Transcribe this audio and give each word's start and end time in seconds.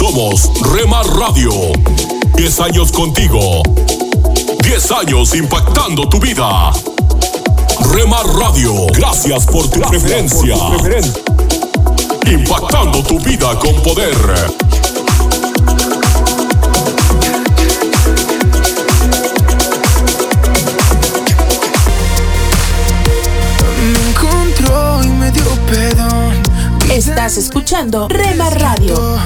Somos 0.00 0.50
Remar 0.72 1.06
Radio. 1.08 1.52
10 2.34 2.60
años 2.60 2.90
contigo. 2.90 3.62
10 4.64 4.92
años 4.92 5.34
impactando 5.34 6.08
tu 6.08 6.18
vida. 6.18 6.72
Remar 7.92 8.24
Radio, 8.26 8.86
gracias 8.94 9.44
por 9.44 9.68
tu 9.68 9.78
preferencia. 9.82 10.56
Impactando 12.26 13.02
tu 13.02 13.20
vida 13.20 13.54
con 13.58 13.74
poder. 13.82 14.16
Me 23.92 24.08
encontró 24.08 25.04
y 25.04 25.08
me 25.08 25.30
dio 25.30 25.44
perdón. 25.68 26.42
Estás 26.90 27.36
escuchando 27.36 28.08
Rema 28.08 28.48
Radio. 28.48 29.18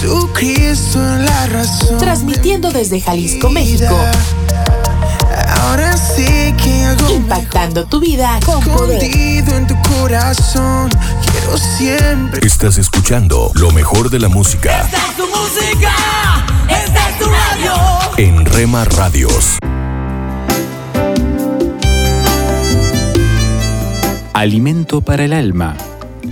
Jesucristo 0.00 1.00
es 1.14 1.20
la 1.24 1.46
razón. 1.48 1.98
Transmitiendo 1.98 2.70
desde 2.70 3.00
Jalisco, 3.00 3.50
México. 3.50 3.96
Ahora 5.62 5.96
sí 5.96 6.54
que 6.62 6.84
hago 6.84 7.10
Impactando 7.10 7.84
tu 7.86 7.98
vida 8.00 8.38
con 8.44 8.62
poder. 8.62 9.02
escondido 9.02 9.56
en 9.56 9.66
tu 9.66 9.74
corazón. 9.98 10.88
Quiero 11.30 11.58
siempre. 11.58 12.46
Estás 12.46 12.78
escuchando 12.78 13.50
lo 13.54 13.70
mejor 13.72 14.08
de 14.10 14.18
la 14.20 14.28
música 14.28 14.82
Esta 14.82 14.96
es 14.98 15.16
tu 15.16 15.26
música, 15.26 15.92
esta 16.68 17.08
es 17.10 17.18
tu 17.18 17.24
radio. 17.26 17.74
en 18.16 18.44
Rema 18.46 18.84
Radios. 18.84 19.58
Alimento 24.32 25.00
para 25.00 25.24
el 25.24 25.32
alma. 25.32 25.76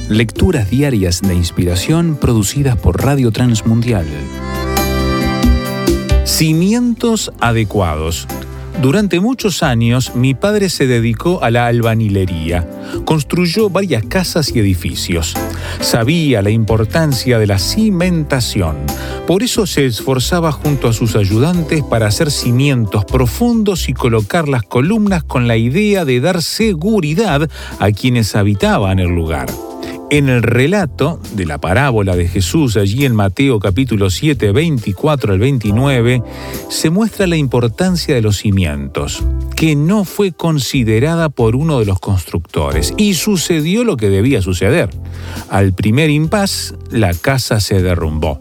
Lecturas 0.08 0.70
diarias 0.70 1.20
de 1.20 1.34
inspiración 1.34 2.16
producidas 2.16 2.76
por 2.76 3.02
Radio 3.02 3.32
Transmundial. 3.32 4.06
Cimientos 6.22 7.32
adecuados. 7.40 8.28
Durante 8.80 9.18
muchos 9.18 9.64
años 9.64 10.14
mi 10.14 10.34
padre 10.34 10.68
se 10.68 10.86
dedicó 10.86 11.42
a 11.42 11.50
la 11.50 11.66
albañilería. 11.66 12.70
Construyó 13.04 13.68
varias 13.68 14.04
casas 14.04 14.54
y 14.54 14.60
edificios. 14.60 15.34
Sabía 15.80 16.40
la 16.40 16.50
importancia 16.50 17.40
de 17.40 17.48
la 17.48 17.58
cimentación. 17.58 18.76
Por 19.26 19.42
eso 19.42 19.66
se 19.66 19.86
esforzaba 19.86 20.52
junto 20.52 20.86
a 20.86 20.92
sus 20.92 21.16
ayudantes 21.16 21.82
para 21.82 22.06
hacer 22.06 22.30
cimientos 22.30 23.04
profundos 23.04 23.88
y 23.88 23.92
colocar 23.92 24.46
las 24.46 24.62
columnas 24.62 25.24
con 25.24 25.48
la 25.48 25.56
idea 25.56 26.04
de 26.04 26.20
dar 26.20 26.42
seguridad 26.42 27.50
a 27.80 27.90
quienes 27.90 28.36
habitaban 28.36 29.00
el 29.00 29.08
lugar. 29.08 29.48
En 30.08 30.28
el 30.28 30.44
relato 30.44 31.18
de 31.32 31.46
la 31.46 31.58
parábola 31.58 32.14
de 32.14 32.28
Jesús 32.28 32.76
allí 32.76 33.04
en 33.04 33.16
Mateo 33.16 33.58
capítulo 33.58 34.08
7, 34.08 34.52
24 34.52 35.32
al 35.32 35.40
29, 35.40 36.22
se 36.68 36.90
muestra 36.90 37.26
la 37.26 37.36
importancia 37.36 38.14
de 38.14 38.22
los 38.22 38.36
cimientos, 38.36 39.24
que 39.56 39.74
no 39.74 40.04
fue 40.04 40.30
considerada 40.30 41.28
por 41.28 41.56
uno 41.56 41.80
de 41.80 41.86
los 41.86 41.98
constructores, 41.98 42.94
y 42.96 43.14
sucedió 43.14 43.82
lo 43.82 43.96
que 43.96 44.08
debía 44.08 44.42
suceder. 44.42 44.90
Al 45.50 45.72
primer 45.72 46.08
impas, 46.10 46.76
la 46.92 47.12
casa 47.12 47.58
se 47.58 47.82
derrumbó. 47.82 48.40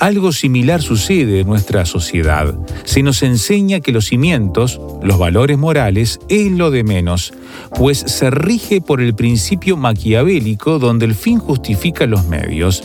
Algo 0.00 0.32
similar 0.32 0.82
sucede 0.82 1.40
en 1.40 1.46
nuestra 1.46 1.84
sociedad. 1.84 2.56
Se 2.82 3.04
nos 3.04 3.22
enseña 3.22 3.78
que 3.78 3.92
los 3.92 4.06
cimientos, 4.06 4.80
los 5.00 5.16
valores 5.16 5.58
morales, 5.58 6.18
es 6.28 6.50
lo 6.50 6.72
de 6.72 6.82
menos, 6.82 7.32
pues 7.76 7.98
se 7.98 8.30
rige 8.30 8.80
por 8.80 9.00
el 9.00 9.14
principio 9.14 9.76
maquiavélico 9.76 10.78
donde 10.78 11.06
el 11.06 11.14
fin 11.14 11.38
justifica 11.38 12.06
los 12.06 12.26
medios. 12.26 12.82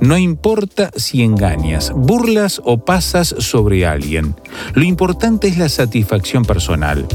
No 0.00 0.18
importa 0.18 0.90
si 0.96 1.22
engañas, 1.22 1.92
burlas 1.94 2.60
o 2.64 2.78
pasas 2.78 3.34
sobre 3.38 3.86
alguien. 3.86 4.34
Lo 4.74 4.82
importante 4.82 5.48
es 5.48 5.58
la 5.58 5.68
satisfacción 5.68 6.44
personal. 6.44 7.06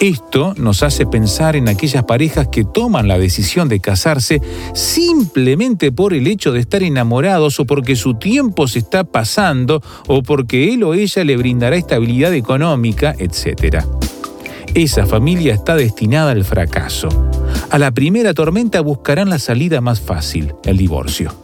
Esto 0.00 0.54
nos 0.56 0.82
hace 0.82 1.06
pensar 1.06 1.56
en 1.56 1.68
aquellas 1.68 2.04
parejas 2.04 2.48
que 2.48 2.64
toman 2.64 3.08
la 3.08 3.18
decisión 3.18 3.68
de 3.68 3.80
casarse 3.80 4.40
simplemente 4.74 5.92
por 5.92 6.14
el 6.14 6.26
hecho 6.26 6.52
de 6.52 6.60
estar 6.60 6.82
enamorados 6.82 7.60
o 7.60 7.66
porque 7.66 7.96
su 7.96 8.14
tiempo 8.14 8.66
se 8.66 8.78
está 8.78 9.04
pasando 9.04 9.82
o 10.06 10.22
porque 10.22 10.72
él 10.72 10.84
o 10.84 10.94
ella 10.94 11.24
le 11.24 11.36
brindará 11.36 11.76
estabilidad 11.76 12.32
económica, 12.34 13.14
etc. 13.18 13.84
Esa 14.74 15.04
familia 15.04 15.54
está 15.54 15.74
destinada 15.74 16.30
al 16.30 16.44
fracaso. 16.44 17.08
A 17.70 17.78
la 17.78 17.90
primera 17.90 18.34
tormenta 18.34 18.80
buscarán 18.80 19.28
la 19.28 19.38
salida 19.38 19.80
más 19.80 20.00
fácil, 20.00 20.54
el 20.64 20.76
divorcio. 20.76 21.34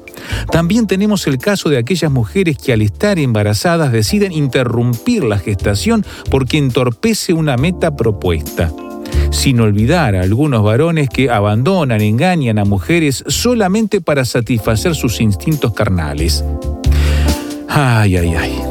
También 0.51 0.87
tenemos 0.87 1.27
el 1.27 1.39
caso 1.39 1.69
de 1.69 1.79
aquellas 1.79 2.11
mujeres 2.11 2.57
que 2.59 2.73
al 2.73 2.83
estar 2.83 3.19
embarazadas 3.19 3.93
deciden 3.93 4.33
interrumpir 4.33 5.25
la 5.25 5.39
gestación 5.39 6.05
porque 6.31 6.59
entorpece 6.59 7.33
una 7.33 7.57
meta 7.57 7.97
propuesta. 7.97 8.73
Sin 9.31 9.61
olvidar 9.61 10.15
a 10.15 10.23
algunos 10.23 10.63
varones 10.63 11.09
que 11.09 11.31
abandonan, 11.31 12.01
engañan 12.01 12.59
a 12.59 12.65
mujeres 12.65 13.25
solamente 13.27 14.01
para 14.01 14.25
satisfacer 14.25 14.95
sus 14.95 15.21
instintos 15.21 15.75
carnales. 15.75 16.45
Ay, 17.69 18.17
ay, 18.17 18.35
ay 18.35 18.66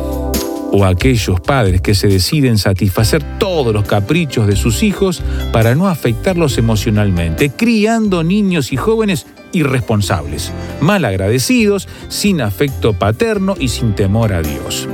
o 0.78 0.84
aquellos 0.84 1.40
padres 1.40 1.80
que 1.80 1.96
se 1.96 2.09
deciden 2.09 2.58
satisfacer 2.58 3.24
todos 3.40 3.74
los 3.74 3.86
caprichos 3.88 4.46
de 4.46 4.58
sus 4.58 4.84
hijos 4.84 5.24
para 5.53 5.74
no 5.74 5.88
afectarlos 5.88 6.58
emocionalmente, 6.58 7.50
criando 7.50 8.25
niños 8.25 8.74
y 8.74 8.75
jóvenes 8.75 9.25
irresponsables, 9.53 10.52
mal 10.81 11.06
agradecidos, 11.06 11.88
sin 12.09 12.41
afecto 12.41 12.91
paterno 12.91 13.56
y 13.58 13.69
sin 13.69 13.96
temor 13.96 14.34
a 14.34 14.41
Dios. 14.41 14.90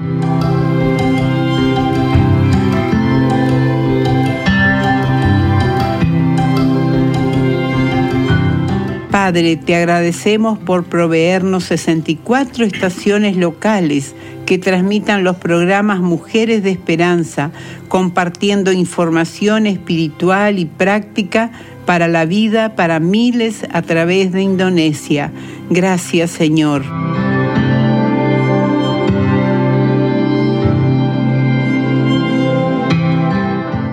Padre, 9.19 9.55
te 9.55 9.75
agradecemos 9.75 10.59
por 10.59 10.84
proveernos 10.84 11.64
64 11.64 12.64
estaciones 12.64 13.35
locales 13.35 14.14
que 14.46 14.59
transmitan 14.59 15.23
los 15.23 15.37
programas 15.37 16.02
Mujeres 16.02 16.61
de 16.61 16.69
Esperanza, 16.69 17.49
compartiendo 17.87 18.72
información 18.72 19.66
espiritual 19.66 20.59
y 20.59 20.66
práctica 20.66 21.49
para 21.87 22.08
la 22.08 22.25
vida 22.25 22.75
para 22.75 22.99
miles 22.99 23.66
a 23.72 23.81
través 23.81 24.31
de 24.34 24.43
Indonesia. 24.43 25.31
Gracias, 25.72 26.29
Señor. 26.29 26.84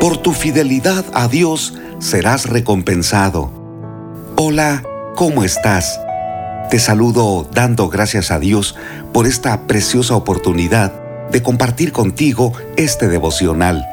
Por 0.00 0.16
tu 0.16 0.32
fidelidad 0.32 1.04
a 1.12 1.28
Dios 1.28 1.74
serás 2.00 2.46
recompensado. 2.46 3.52
Hola, 4.36 4.82
¿cómo 5.14 5.44
estás? 5.44 6.00
Te 6.70 6.78
saludo 6.78 7.48
dando 7.52 7.88
gracias 7.88 8.30
a 8.30 8.38
Dios 8.38 8.74
por 9.12 9.26
esta 9.26 9.66
preciosa 9.66 10.16
oportunidad 10.16 10.94
de 11.30 11.42
compartir 11.42 11.92
contigo 11.92 12.54
este 12.76 13.08
devocional. 13.08 13.86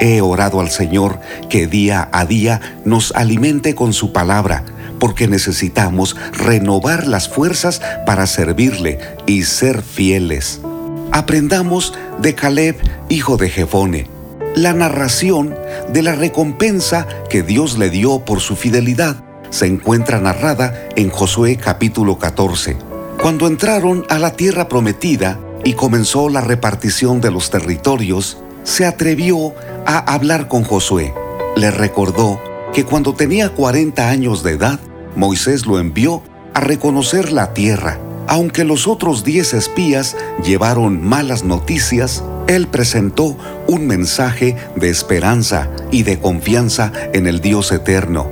He 0.00 0.20
orado 0.20 0.60
al 0.60 0.70
Señor 0.70 1.20
que 1.48 1.68
día 1.68 2.08
a 2.12 2.24
día 2.26 2.60
nos 2.84 3.12
alimente 3.12 3.76
con 3.76 3.92
su 3.92 4.12
palabra, 4.12 4.64
porque 4.98 5.28
necesitamos 5.28 6.16
renovar 6.32 7.06
las 7.06 7.28
fuerzas 7.28 7.80
para 8.04 8.26
servirle 8.26 8.98
y 9.26 9.44
ser 9.44 9.82
fieles. 9.82 10.60
Aprendamos 11.12 11.94
de 12.20 12.34
Caleb, 12.34 12.76
hijo 13.08 13.36
de 13.36 13.50
Jefone 13.50 14.21
la 14.54 14.74
narración 14.74 15.54
de 15.92 16.02
la 16.02 16.14
recompensa 16.14 17.06
que 17.30 17.42
Dios 17.42 17.78
le 17.78 17.90
dio 17.90 18.20
por 18.20 18.40
su 18.40 18.56
fidelidad 18.56 19.16
se 19.50 19.66
encuentra 19.66 20.18
narrada 20.18 20.88
en 20.96 21.10
Josué 21.10 21.56
capítulo 21.56 22.18
14. 22.18 22.76
Cuando 23.20 23.46
entraron 23.46 24.04
a 24.08 24.18
la 24.18 24.32
tierra 24.32 24.68
prometida 24.68 25.38
y 25.64 25.74
comenzó 25.74 26.28
la 26.28 26.40
repartición 26.40 27.20
de 27.20 27.30
los 27.30 27.50
territorios, 27.50 28.38
se 28.64 28.86
atrevió 28.86 29.54
a 29.86 29.98
hablar 30.12 30.48
con 30.48 30.64
Josué. 30.64 31.14
Le 31.56 31.70
recordó 31.70 32.40
que 32.72 32.84
cuando 32.84 33.14
tenía 33.14 33.50
40 33.50 34.08
años 34.08 34.42
de 34.42 34.52
edad, 34.52 34.80
Moisés 35.16 35.66
lo 35.66 35.78
envió 35.78 36.22
a 36.54 36.60
reconocer 36.60 37.30
la 37.30 37.52
tierra. 37.52 37.98
Aunque 38.26 38.64
los 38.64 38.88
otros 38.88 39.24
10 39.24 39.54
espías 39.54 40.16
llevaron 40.42 41.02
malas 41.02 41.44
noticias, 41.44 42.24
él 42.54 42.68
presentó 42.68 43.36
un 43.66 43.86
mensaje 43.86 44.56
de 44.76 44.90
esperanza 44.90 45.70
y 45.90 46.02
de 46.02 46.18
confianza 46.18 46.92
en 47.12 47.26
el 47.26 47.40
Dios 47.40 47.72
eterno. 47.72 48.28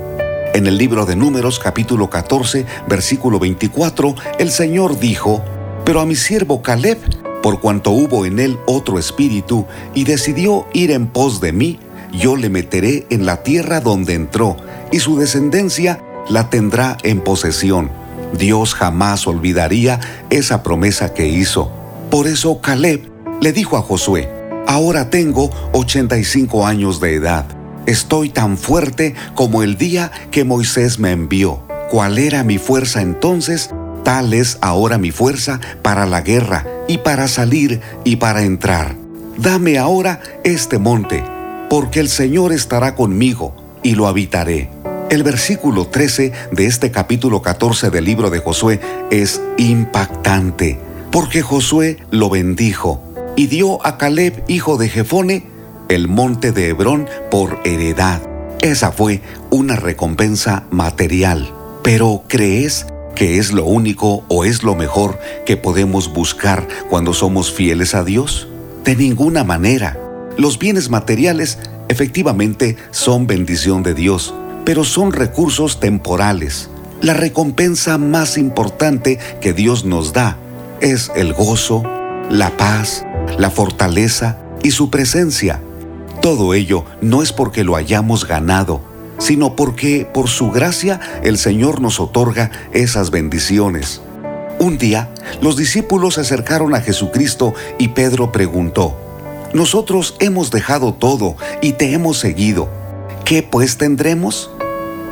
En 0.53 0.67
el 0.67 0.77
libro 0.77 1.05
de 1.05 1.15
Números 1.15 1.59
capítulo 1.59 2.09
14, 2.09 2.65
versículo 2.87 3.39
24, 3.39 4.15
el 4.37 4.51
Señor 4.51 4.99
dijo, 4.99 5.43
Pero 5.85 6.01
a 6.01 6.05
mi 6.05 6.15
siervo 6.15 6.61
Caleb, 6.61 6.99
por 7.41 7.59
cuanto 7.61 7.91
hubo 7.91 8.25
en 8.25 8.39
él 8.39 8.59
otro 8.67 8.99
espíritu 8.99 9.65
y 9.95 10.03
decidió 10.03 10.67
ir 10.73 10.91
en 10.91 11.07
pos 11.07 11.41
de 11.41 11.53
mí, 11.53 11.79
yo 12.11 12.35
le 12.35 12.49
meteré 12.49 13.07
en 13.09 13.25
la 13.25 13.41
tierra 13.41 13.79
donde 13.79 14.13
entró, 14.13 14.57
y 14.91 14.99
su 14.99 15.17
descendencia 15.17 15.99
la 16.29 16.49
tendrá 16.49 16.97
en 17.03 17.21
posesión. 17.21 17.89
Dios 18.37 18.75
jamás 18.75 19.25
olvidaría 19.25 19.99
esa 20.29 20.61
promesa 20.61 21.13
que 21.13 21.27
hizo. 21.27 21.71
Por 22.09 22.27
eso 22.27 22.61
Caleb 22.61 23.10
le 23.41 23.51
dijo 23.51 23.75
a 23.75 23.81
Josué, 23.81 24.29
ahora 24.67 25.09
tengo 25.09 25.49
85 25.73 26.65
años 26.65 27.01
de 27.01 27.15
edad. 27.15 27.45
Estoy 27.87 28.29
tan 28.29 28.55
fuerte 28.55 29.15
como 29.33 29.63
el 29.63 29.77
día 29.77 30.11
que 30.29 30.45
Moisés 30.45 30.99
me 30.99 31.11
envió. 31.11 31.63
¿Cuál 31.89 32.19
era 32.19 32.43
mi 32.43 32.59
fuerza 32.59 33.01
entonces? 33.01 33.71
Tal 34.03 34.33
es 34.33 34.59
ahora 34.61 34.99
mi 34.99 35.09
fuerza 35.09 35.59
para 35.81 36.05
la 36.05 36.21
guerra 36.21 36.65
y 36.87 36.99
para 36.99 37.27
salir 37.27 37.81
y 38.03 38.17
para 38.17 38.43
entrar. 38.43 38.95
Dame 39.37 39.79
ahora 39.79 40.21
este 40.43 40.77
monte, 40.77 41.23
porque 41.67 41.99
el 41.99 42.09
Señor 42.09 42.53
estará 42.53 42.93
conmigo 42.93 43.55
y 43.81 43.95
lo 43.95 44.07
habitaré. 44.07 44.69
El 45.09 45.23
versículo 45.23 45.87
13 45.87 46.31
de 46.51 46.65
este 46.67 46.91
capítulo 46.91 47.41
14 47.41 47.89
del 47.89 48.05
libro 48.05 48.29
de 48.29 48.39
Josué 48.39 48.79
es 49.09 49.41
impactante, 49.57 50.79
porque 51.11 51.41
Josué 51.41 51.97
lo 52.11 52.29
bendijo 52.29 53.10
y 53.41 53.47
dio 53.47 53.83
a 53.83 53.97
Caleb, 53.97 54.43
hijo 54.47 54.77
de 54.77 54.87
Jefone, 54.87 55.47
el 55.89 56.07
monte 56.07 56.51
de 56.51 56.67
Hebrón 56.67 57.07
por 57.31 57.59
heredad. 57.63 58.21
Esa 58.61 58.91
fue 58.91 59.23
una 59.49 59.75
recompensa 59.75 60.67
material. 60.69 61.51
Pero 61.81 62.21
¿crees 62.27 62.85
que 63.15 63.39
es 63.39 63.51
lo 63.51 63.65
único 63.65 64.23
o 64.27 64.45
es 64.45 64.61
lo 64.61 64.75
mejor 64.75 65.17
que 65.43 65.57
podemos 65.57 66.13
buscar 66.13 66.67
cuando 66.87 67.15
somos 67.15 67.51
fieles 67.51 67.95
a 67.95 68.03
Dios? 68.03 68.47
De 68.83 68.95
ninguna 68.95 69.43
manera. 69.43 69.97
Los 70.37 70.59
bienes 70.59 70.91
materiales 70.91 71.57
efectivamente 71.89 72.77
son 72.91 73.25
bendición 73.25 73.81
de 73.81 73.95
Dios, 73.95 74.35
pero 74.65 74.83
son 74.83 75.13
recursos 75.13 75.79
temporales. 75.79 76.69
La 77.01 77.15
recompensa 77.15 77.97
más 77.97 78.37
importante 78.37 79.17
que 79.41 79.51
Dios 79.53 79.83
nos 79.83 80.13
da 80.13 80.37
es 80.79 81.11
el 81.15 81.33
gozo, 81.33 81.81
la 82.29 82.55
paz, 82.55 83.03
la 83.37 83.49
fortaleza 83.49 84.37
y 84.63 84.71
su 84.71 84.89
presencia. 84.89 85.61
Todo 86.21 86.53
ello 86.53 86.85
no 87.01 87.23
es 87.23 87.33
porque 87.33 87.63
lo 87.63 87.75
hayamos 87.75 88.27
ganado, 88.27 88.81
sino 89.17 89.55
porque 89.55 90.07
por 90.11 90.29
su 90.29 90.51
gracia 90.51 90.99
el 91.23 91.37
Señor 91.37 91.81
nos 91.81 91.99
otorga 91.99 92.51
esas 92.73 93.11
bendiciones. 93.11 94.01
Un 94.59 94.77
día, 94.77 95.09
los 95.41 95.57
discípulos 95.57 96.15
se 96.15 96.21
acercaron 96.21 96.75
a 96.75 96.81
Jesucristo 96.81 97.53
y 97.79 97.89
Pedro 97.89 98.31
preguntó, 98.31 98.95
Nosotros 99.53 100.15
hemos 100.19 100.51
dejado 100.51 100.93
todo 100.93 101.35
y 101.61 101.73
te 101.73 101.93
hemos 101.93 102.19
seguido. 102.19 102.69
¿Qué 103.25 103.41
pues 103.41 103.77
tendremos? 103.77 104.51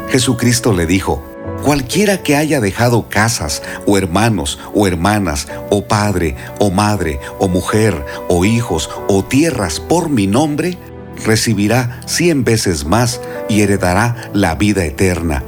Jesucristo 0.09 0.73
le 0.73 0.85
dijo, 0.85 1.23
Cualquiera 1.63 2.23
que 2.23 2.35
haya 2.35 2.61
dejado 2.61 3.09
casas, 3.09 3.61
o 3.85 3.97
hermanos, 3.97 4.59
o 4.73 4.87
hermanas, 4.87 5.47
o 5.69 5.85
padre, 5.85 6.35
o 6.57 6.71
madre, 6.71 7.19
o 7.37 7.47
mujer, 7.47 8.05
o 8.29 8.45
hijos, 8.45 8.89
o 9.07 9.23
tierras 9.23 9.79
por 9.79 10.09
mi 10.09 10.25
nombre, 10.25 10.77
recibirá 11.25 12.01
cien 12.05 12.43
veces 12.43 12.85
más 12.85 13.19
y 13.49 13.61
heredará 13.61 14.31
la 14.33 14.55
vida 14.55 14.85
eterna. 14.85 15.43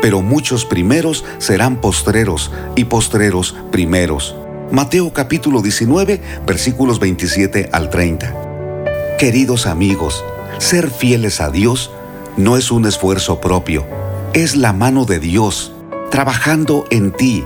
Pero 0.00 0.22
muchos 0.22 0.64
primeros 0.64 1.24
serán 1.38 1.80
postreros 1.80 2.52
y 2.76 2.84
postreros 2.84 3.56
primeros. 3.72 4.36
Mateo 4.70 5.12
capítulo 5.12 5.62
19 5.62 6.20
versículos 6.46 7.00
27 7.00 7.70
al 7.72 7.90
30. 7.90 9.16
Queridos 9.18 9.66
amigos, 9.66 10.24
ser 10.58 10.90
fieles 10.90 11.40
a 11.40 11.50
Dios 11.50 11.90
no 12.36 12.56
es 12.56 12.70
un 12.70 12.86
esfuerzo 12.86 13.40
propio 13.40 14.05
es 14.36 14.54
la 14.54 14.74
mano 14.74 15.06
de 15.06 15.18
Dios 15.18 15.72
trabajando 16.10 16.84
en 16.90 17.10
ti 17.10 17.42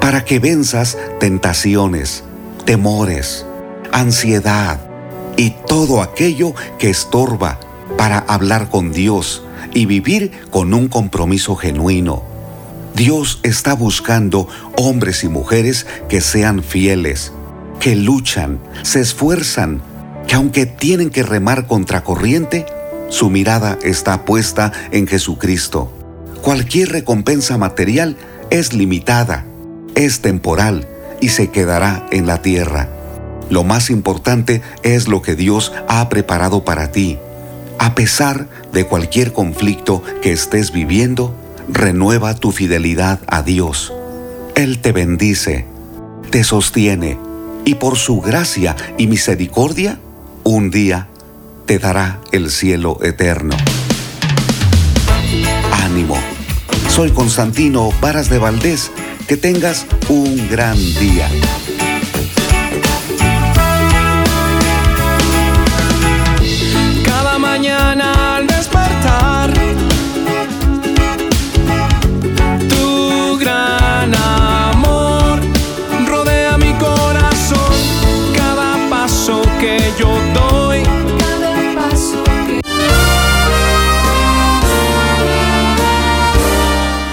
para 0.00 0.24
que 0.24 0.40
venzas 0.40 0.98
tentaciones, 1.20 2.24
temores, 2.64 3.46
ansiedad 3.92 4.80
y 5.36 5.50
todo 5.68 6.02
aquello 6.02 6.52
que 6.80 6.90
estorba 6.90 7.60
para 7.96 8.18
hablar 8.18 8.70
con 8.70 8.90
Dios 8.90 9.44
y 9.72 9.86
vivir 9.86 10.32
con 10.50 10.74
un 10.74 10.88
compromiso 10.88 11.54
genuino. 11.54 12.24
Dios 12.96 13.38
está 13.44 13.74
buscando 13.74 14.48
hombres 14.76 15.22
y 15.22 15.28
mujeres 15.28 15.86
que 16.08 16.20
sean 16.20 16.64
fieles, 16.64 17.32
que 17.78 17.94
luchan, 17.94 18.58
se 18.82 18.98
esfuerzan, 18.98 19.80
que 20.26 20.34
aunque 20.34 20.66
tienen 20.66 21.10
que 21.10 21.22
remar 21.22 21.68
contra 21.68 22.02
corriente, 22.02 22.66
su 23.10 23.30
mirada 23.30 23.78
está 23.84 24.24
puesta 24.24 24.72
en 24.90 25.06
Jesucristo 25.06 26.01
Cualquier 26.42 26.88
recompensa 26.88 27.56
material 27.56 28.16
es 28.50 28.72
limitada, 28.72 29.46
es 29.94 30.22
temporal 30.22 30.88
y 31.20 31.28
se 31.28 31.50
quedará 31.50 32.04
en 32.10 32.26
la 32.26 32.42
tierra. 32.42 32.88
Lo 33.48 33.62
más 33.62 33.90
importante 33.90 34.60
es 34.82 35.06
lo 35.06 35.22
que 35.22 35.36
Dios 35.36 35.72
ha 35.86 36.08
preparado 36.08 36.64
para 36.64 36.90
ti. 36.90 37.16
A 37.78 37.94
pesar 37.94 38.48
de 38.72 38.84
cualquier 38.86 39.32
conflicto 39.32 40.02
que 40.20 40.32
estés 40.32 40.72
viviendo, 40.72 41.32
renueva 41.68 42.34
tu 42.34 42.50
fidelidad 42.50 43.20
a 43.28 43.42
Dios. 43.42 43.92
Él 44.56 44.80
te 44.80 44.90
bendice, 44.90 45.66
te 46.30 46.42
sostiene 46.42 47.18
y 47.64 47.76
por 47.76 47.96
su 47.96 48.20
gracia 48.20 48.74
y 48.98 49.06
misericordia, 49.06 50.00
un 50.42 50.72
día 50.72 51.06
te 51.66 51.78
dará 51.78 52.18
el 52.32 52.50
cielo 52.50 52.98
eterno. 53.00 53.56
Ánimo 55.84 56.31
soy 56.92 57.10
Constantino 57.10 57.90
Varas 58.02 58.28
de 58.28 58.38
Valdés. 58.38 58.90
Que 59.26 59.36
tengas 59.38 59.86
un 60.10 60.48
gran 60.50 60.76
día. 60.76 61.26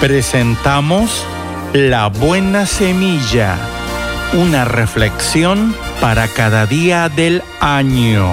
Presentamos 0.00 1.26
La 1.74 2.06
Buena 2.06 2.64
Semilla, 2.64 3.58
una 4.32 4.64
reflexión 4.64 5.74
para 6.00 6.26
cada 6.26 6.64
día 6.64 7.10
del 7.10 7.42
año. 7.60 8.32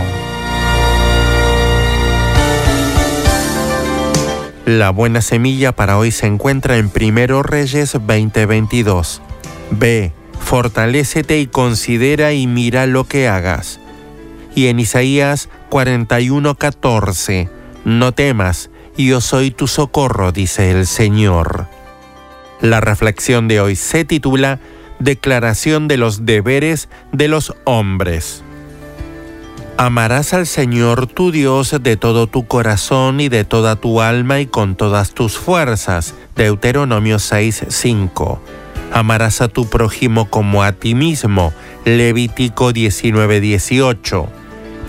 La 4.65 4.91
buena 4.91 5.21
semilla 5.21 5.73
para 5.73 5.97
hoy 5.97 6.11
se 6.11 6.27
encuentra 6.27 6.77
en 6.77 6.89
Primero 6.89 7.43
Reyes 7.43 7.91
2022. 7.91 9.21
Ve, 9.71 10.13
fortalécete 10.39 11.39
y 11.39 11.47
considera 11.47 12.31
y 12.31 12.47
mira 12.47 12.85
lo 12.85 13.03
que 13.03 13.27
hagas. 13.27 13.81
Y 14.55 14.67
en 14.67 14.79
Isaías 14.79 15.49
41:14, 15.69 17.49
no 17.83 18.13
temas, 18.13 18.69
yo 19.05 19.21
soy 19.21 19.51
tu 19.51 19.67
socorro, 19.67 20.31
dice 20.31 20.71
el 20.71 20.87
Señor. 20.87 21.67
La 22.61 22.81
reflexión 22.81 23.47
de 23.47 23.61
hoy 23.61 23.75
se 23.75 24.05
titula 24.05 24.59
Declaración 24.99 25.87
de 25.87 25.97
los 25.97 26.25
deberes 26.25 26.89
de 27.11 27.27
los 27.27 27.53
hombres. 27.65 28.43
Amarás 29.77 30.33
al 30.33 30.47
Señor 30.47 31.05
tu 31.05 31.31
Dios 31.31 31.75
de 31.79 31.97
todo 31.97 32.25
tu 32.25 32.47
corazón 32.47 33.19
y 33.19 33.29
de 33.29 33.43
toda 33.43 33.75
tu 33.75 34.01
alma 34.01 34.39
y 34.39 34.47
con 34.47 34.75
todas 34.75 35.11
tus 35.11 35.37
fuerzas. 35.37 36.15
Deuteronomio 36.35 37.19
6:5. 37.19 38.39
Amarás 38.91 39.41
a 39.41 39.49
tu 39.49 39.69
prójimo 39.69 40.31
como 40.31 40.63
a 40.63 40.71
ti 40.71 40.95
mismo. 40.95 41.53
Levítico 41.85 42.73
19:18. 42.73 44.27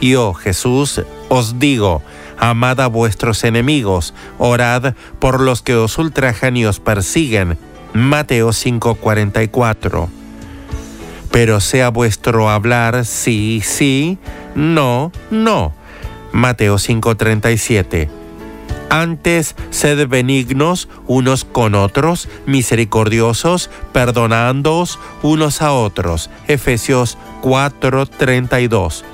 Yo, 0.00 0.32
Jesús, 0.32 1.02
os 1.28 1.58
digo, 1.58 2.02
amad 2.38 2.80
a 2.80 2.87
vuestros 2.87 3.45
enemigos, 3.45 4.14
orad 4.38 4.95
por 5.18 5.40
los 5.40 5.62
que 5.62 5.75
os 5.75 5.99
ultrajan 5.99 6.57
y 6.57 6.66
os 6.66 6.80
persiguen. 6.80 7.59
Mateo 7.92 8.52
5:44 8.52 10.09
pero 11.30 11.61
sea 11.61 11.90
vuestro 11.90 12.49
hablar 12.49 13.04
sí, 13.04 13.61
sí, 13.64 14.18
no, 14.54 15.12
no. 15.30 15.73
Mateo 16.33 16.78
5:37. 16.78 18.09
Antes, 18.90 19.54
sed 19.71 20.09
benignos 20.09 20.88
unos 21.07 21.45
con 21.45 21.75
otros, 21.75 22.28
misericordiosos, 22.47 23.71
perdonándoos 23.92 24.99
unos 25.23 25.61
a 25.61 25.73
otros. 25.73 26.30
Efesios 26.47 27.18
4:32. 27.42 29.04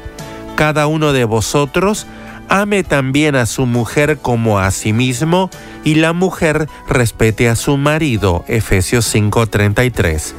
Cada 0.55 0.87
uno 0.87 1.13
de 1.13 1.25
vosotros 1.25 2.07
ame 2.49 2.85
también 2.85 3.37
a 3.37 3.47
su 3.47 3.67
mujer 3.67 4.19
como 4.19 4.59
a 4.59 4.71
sí 4.71 4.93
mismo, 4.93 5.51
y 5.85 5.97
la 5.97 6.13
mujer 6.13 6.69
respete 6.89 7.49
a 7.49 7.57
su 7.57 7.77
marido. 7.77 8.45
Efesios 8.49 9.07
5:33 9.07 10.35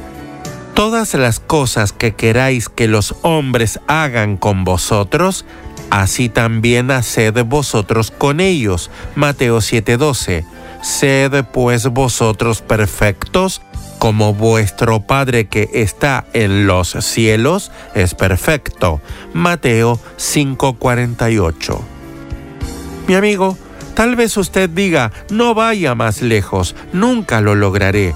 todas 0.76 1.14
las 1.14 1.40
cosas 1.40 1.92
que 1.92 2.14
queráis 2.14 2.68
que 2.68 2.86
los 2.86 3.14
hombres 3.22 3.80
hagan 3.86 4.36
con 4.36 4.64
vosotros, 4.64 5.46
así 5.88 6.28
también 6.28 6.90
haced 6.90 7.46
vosotros 7.46 8.10
con 8.10 8.40
ellos. 8.40 8.90
Mateo 9.14 9.62
7:12. 9.62 10.44
Sed 10.82 11.46
pues 11.46 11.86
vosotros 11.86 12.60
perfectos, 12.60 13.62
como 13.98 14.34
vuestro 14.34 15.00
Padre 15.00 15.46
que 15.46 15.70
está 15.72 16.26
en 16.34 16.66
los 16.66 16.90
cielos 17.00 17.72
es 17.94 18.14
perfecto. 18.14 19.00
Mateo 19.32 19.98
5:48. 20.18 21.95
Mi 23.06 23.14
amigo, 23.14 23.56
tal 23.94 24.16
vez 24.16 24.36
usted 24.36 24.68
diga, 24.68 25.12
no 25.30 25.54
vaya 25.54 25.94
más 25.94 26.22
lejos, 26.22 26.74
nunca 26.92 27.40
lo 27.40 27.54
lograré. 27.54 28.14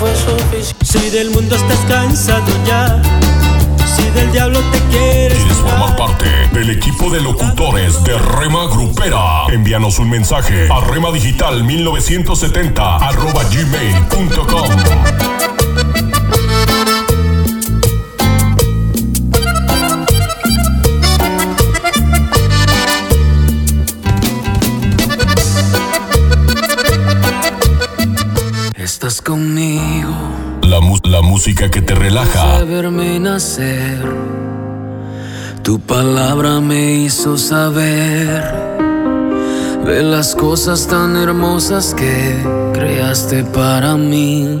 Fue 0.00 0.16
suficiente. 0.16 0.84
Si 0.84 1.10
del 1.10 1.30
mundo 1.30 1.54
estás 1.54 1.78
cansado 1.86 2.46
ya, 2.66 3.00
si 3.94 4.02
del 4.10 4.32
diablo 4.32 4.58
te 4.72 4.78
quieres. 4.90 5.38
¿Quieres 5.38 5.58
formar 5.58 5.94
parte 5.96 6.26
del 6.52 6.70
equipo 6.70 7.10
de 7.10 7.20
locutores 7.20 8.02
de 8.04 8.16
Rema 8.16 8.66
Grupera? 8.68 9.44
Envíanos 9.52 9.98
un 9.98 10.08
mensaje 10.08 10.68
a 10.70 10.80
remadigital 10.80 11.62
1970 11.62 12.96
arroba 12.96 13.44
gmail.com. 13.44 15.59
Estás 29.10 29.22
conmigo. 29.26 30.14
La, 30.62 30.78
mu- 30.78 31.00
la 31.02 31.20
música 31.20 31.68
que 31.68 31.82
te 31.82 31.96
relaja. 31.96 32.60
De 32.60 32.64
verme 32.64 33.18
nacer, 33.18 34.04
tu 35.64 35.80
palabra 35.80 36.60
me 36.60 36.92
hizo 36.92 37.36
saber 37.36 38.40
de 39.84 40.04
las 40.04 40.36
cosas 40.36 40.86
tan 40.86 41.16
hermosas 41.16 41.92
que 41.92 42.36
creaste 42.72 43.42
para 43.42 43.96
mí. 43.96 44.60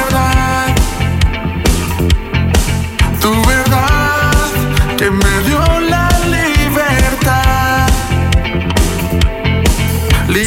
tu 3.21 3.31
verdad 3.45 4.31
que 4.97 5.11
me 5.11 5.39
dio 5.45 5.61
la 5.79 6.09
libertad. 6.25 7.87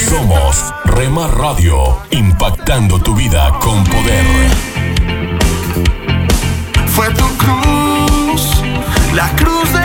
Somos 0.08 0.74
Rema 0.84 1.28
Radio, 1.28 1.98
impactando 2.10 2.98
tu 2.98 3.14
vida 3.14 3.52
con 3.60 3.84
poder. 3.84 4.26
Fue 6.88 7.08
tu 7.10 7.28
cruz, 7.37 8.62
la 9.14 9.28
cruz 9.37 9.72
de 9.72 9.84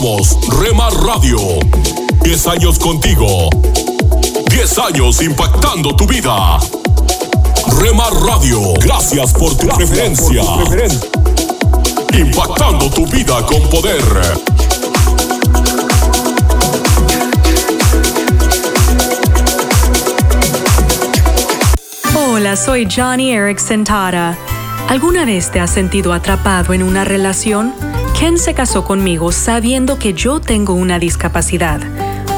Somos 0.00 0.38
Rema 0.58 0.88
Radio. 1.04 1.36
10 2.22 2.46
años 2.46 2.78
contigo. 2.78 3.50
10 4.48 4.78
años 4.78 5.20
impactando 5.20 5.94
tu 5.94 6.06
vida. 6.06 6.58
Rema 7.78 8.08
Radio, 8.24 8.72
gracias 8.80 9.34
por 9.34 9.54
tu 9.58 9.68
preferencia. 9.68 10.42
Impactando 12.14 12.88
tu 12.88 13.06
vida 13.08 13.44
con 13.44 13.60
poder. 13.68 14.02
Hola, 22.14 22.56
soy 22.56 22.88
Johnny 22.90 23.32
Erickson 23.32 23.84
Tara. 23.84 24.34
¿Alguna 24.88 25.26
vez 25.26 25.50
te 25.50 25.60
has 25.60 25.70
sentido 25.70 26.14
atrapado 26.14 26.72
en 26.72 26.84
una 26.84 27.04
relación? 27.04 27.89
Ken 28.20 28.36
se 28.36 28.52
casó 28.52 28.84
conmigo 28.84 29.32
sabiendo 29.32 29.98
que 29.98 30.12
yo 30.12 30.42
tengo 30.42 30.74
una 30.74 30.98
discapacidad. 30.98 31.80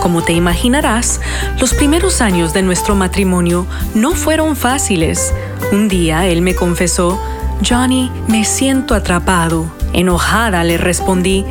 Como 0.01 0.23
te 0.23 0.33
imaginarás, 0.33 1.21
los 1.59 1.75
primeros 1.75 2.21
años 2.21 2.53
de 2.53 2.63
nuestro 2.63 2.95
matrimonio 2.95 3.67
no 3.93 4.13
fueron 4.13 4.55
fáciles. 4.55 5.35
Un 5.73 5.89
día 5.89 6.29
él 6.29 6.41
me 6.41 6.55
confesó, 6.55 7.21
Johnny, 7.69 8.13
me 8.29 8.45
siento 8.45 8.95
atrapado. 8.95 9.73
Enojada 9.93 10.63
le 10.63 10.79
respondí, 10.79 11.45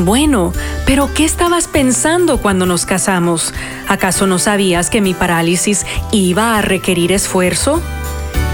bueno, 0.00 0.52
pero 0.84 1.14
¿qué 1.14 1.24
estabas 1.24 1.68
pensando 1.68 2.38
cuando 2.38 2.66
nos 2.66 2.86
casamos? 2.86 3.54
¿Acaso 3.86 4.26
no 4.26 4.40
sabías 4.40 4.90
que 4.90 5.00
mi 5.00 5.14
parálisis 5.14 5.86
iba 6.10 6.58
a 6.58 6.60
requerir 6.60 7.12
esfuerzo? 7.12 7.80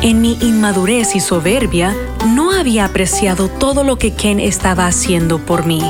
En 0.02 0.20
mi 0.20 0.36
inmadurez 0.40 1.14
y 1.14 1.20
soberbia, 1.20 1.94
no 2.26 2.50
había 2.50 2.86
apreciado 2.86 3.48
todo 3.48 3.84
lo 3.84 3.98
que 3.98 4.14
Ken 4.14 4.40
estaba 4.40 4.88
haciendo 4.88 5.38
por 5.38 5.64
mí. 5.64 5.80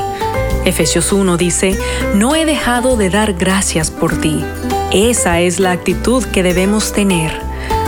Efesios 0.67 1.13
1 1.13 1.39
dice, 1.39 1.79
no 2.15 2.35
he 2.35 2.45
dejado 2.45 2.99
de 2.99 3.09
dar 3.09 3.33
gracias 3.33 3.91
por 3.91 4.21
ti. 4.21 4.45
Esa 4.93 5.41
es 5.41 5.61
la 5.61 5.71
actitud 5.71 6.23
que 6.25 6.43
debemos 6.43 6.93
tener. 6.93 7.33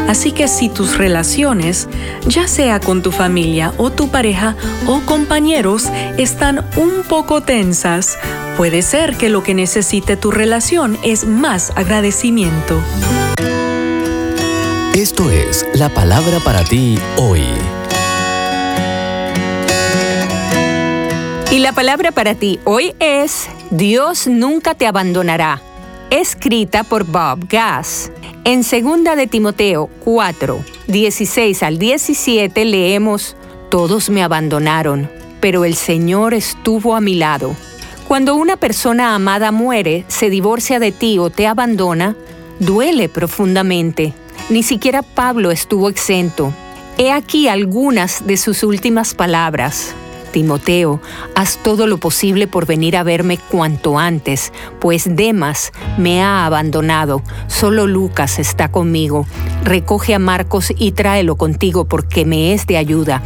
Así 0.09 0.33
que 0.33 0.49
si 0.49 0.71
tus 0.71 0.97
relaciones, 0.97 1.89
ya 2.27 2.49
sea 2.49 2.81
con 2.81 3.03
tu 3.03 3.13
familia 3.13 3.75
o 3.77 3.93
tu 3.93 4.09
pareja 4.09 4.57
o 4.87 5.01
compañeros, 5.01 5.91
están 6.17 6.65
un 6.77 7.03
poco 7.07 7.43
tensas, 7.43 8.17
puede 8.57 8.81
ser 8.81 9.17
que 9.17 9.29
lo 9.29 9.43
que 9.43 9.53
necesite 9.53 10.17
tu 10.17 10.31
relación 10.31 10.97
es 11.03 11.27
más 11.27 11.71
agradecimiento. 11.77 12.81
Esto 15.17 15.31
es 15.31 15.65
la 15.75 15.91
palabra 15.91 16.41
para 16.41 16.65
ti 16.65 16.99
hoy. 17.17 17.45
Y 21.53 21.61
la 21.61 21.71
palabra 21.71 22.11
para 22.11 22.35
ti 22.35 22.59
hoy 22.65 22.97
es 22.99 23.49
Dios 23.71 24.27
nunca 24.27 24.75
te 24.75 24.89
abandonará, 24.89 25.63
escrita 26.11 26.83
por 26.83 27.05
Bob 27.05 27.47
Gass. 27.49 28.11
En 28.43 28.63
2 28.63 29.17
de 29.17 29.29
Timoteo 29.29 29.89
4, 30.05 30.65
16 30.89 31.63
al 31.63 31.79
17 31.79 32.65
leemos, 32.65 33.37
Todos 33.71 34.11
me 34.11 34.25
abandonaron, 34.25 35.09
pero 35.39 35.65
el 35.65 35.77
Señor 35.77 36.35
estuvo 36.35 36.97
a 36.97 37.01
mi 37.01 37.15
lado. 37.15 37.55
Cuando 38.09 38.35
una 38.35 38.57
persona 38.57 39.15
amada 39.15 39.53
muere, 39.53 40.05
se 40.09 40.29
divorcia 40.29 40.81
de 40.81 40.91
ti 40.91 41.21
o 41.21 41.31
te 41.31 41.47
abandona, 41.47 42.17
duele 42.59 43.09
profundamente. 43.09 44.13
Ni 44.51 44.63
siquiera 44.63 45.03
Pablo 45.03 45.51
estuvo 45.51 45.89
exento. 45.89 46.53
He 46.99 47.11
aquí 47.11 47.49
algunas 47.49 48.27
de 48.27 48.37
sus 48.37 48.63
últimas 48.63 49.15
palabras. 49.15 49.95
Timoteo, 50.33 51.01
haz 51.35 51.59
todo 51.63 51.87
lo 51.87 51.97
posible 51.99 52.47
por 52.47 52.67
venir 52.67 52.97
a 52.97 53.05
verme 53.05 53.39
cuanto 53.39 53.99
antes, 53.99 54.53
pues 54.81 55.17
Demas 55.17 55.73
me 55.97 56.23
ha 56.23 56.45
abandonado, 56.45 57.23
solo 57.47 57.87
Lucas 57.87 58.39
está 58.39 58.71
conmigo. 58.71 59.27
Recoge 59.63 60.13
a 60.13 60.19
Marcos 60.19 60.73
y 60.77 60.93
tráelo 60.93 61.37
contigo 61.37 61.87
porque 61.87 62.25
me 62.25 62.53
es 62.53 62.67
de 62.67 62.77
ayuda. 62.77 63.23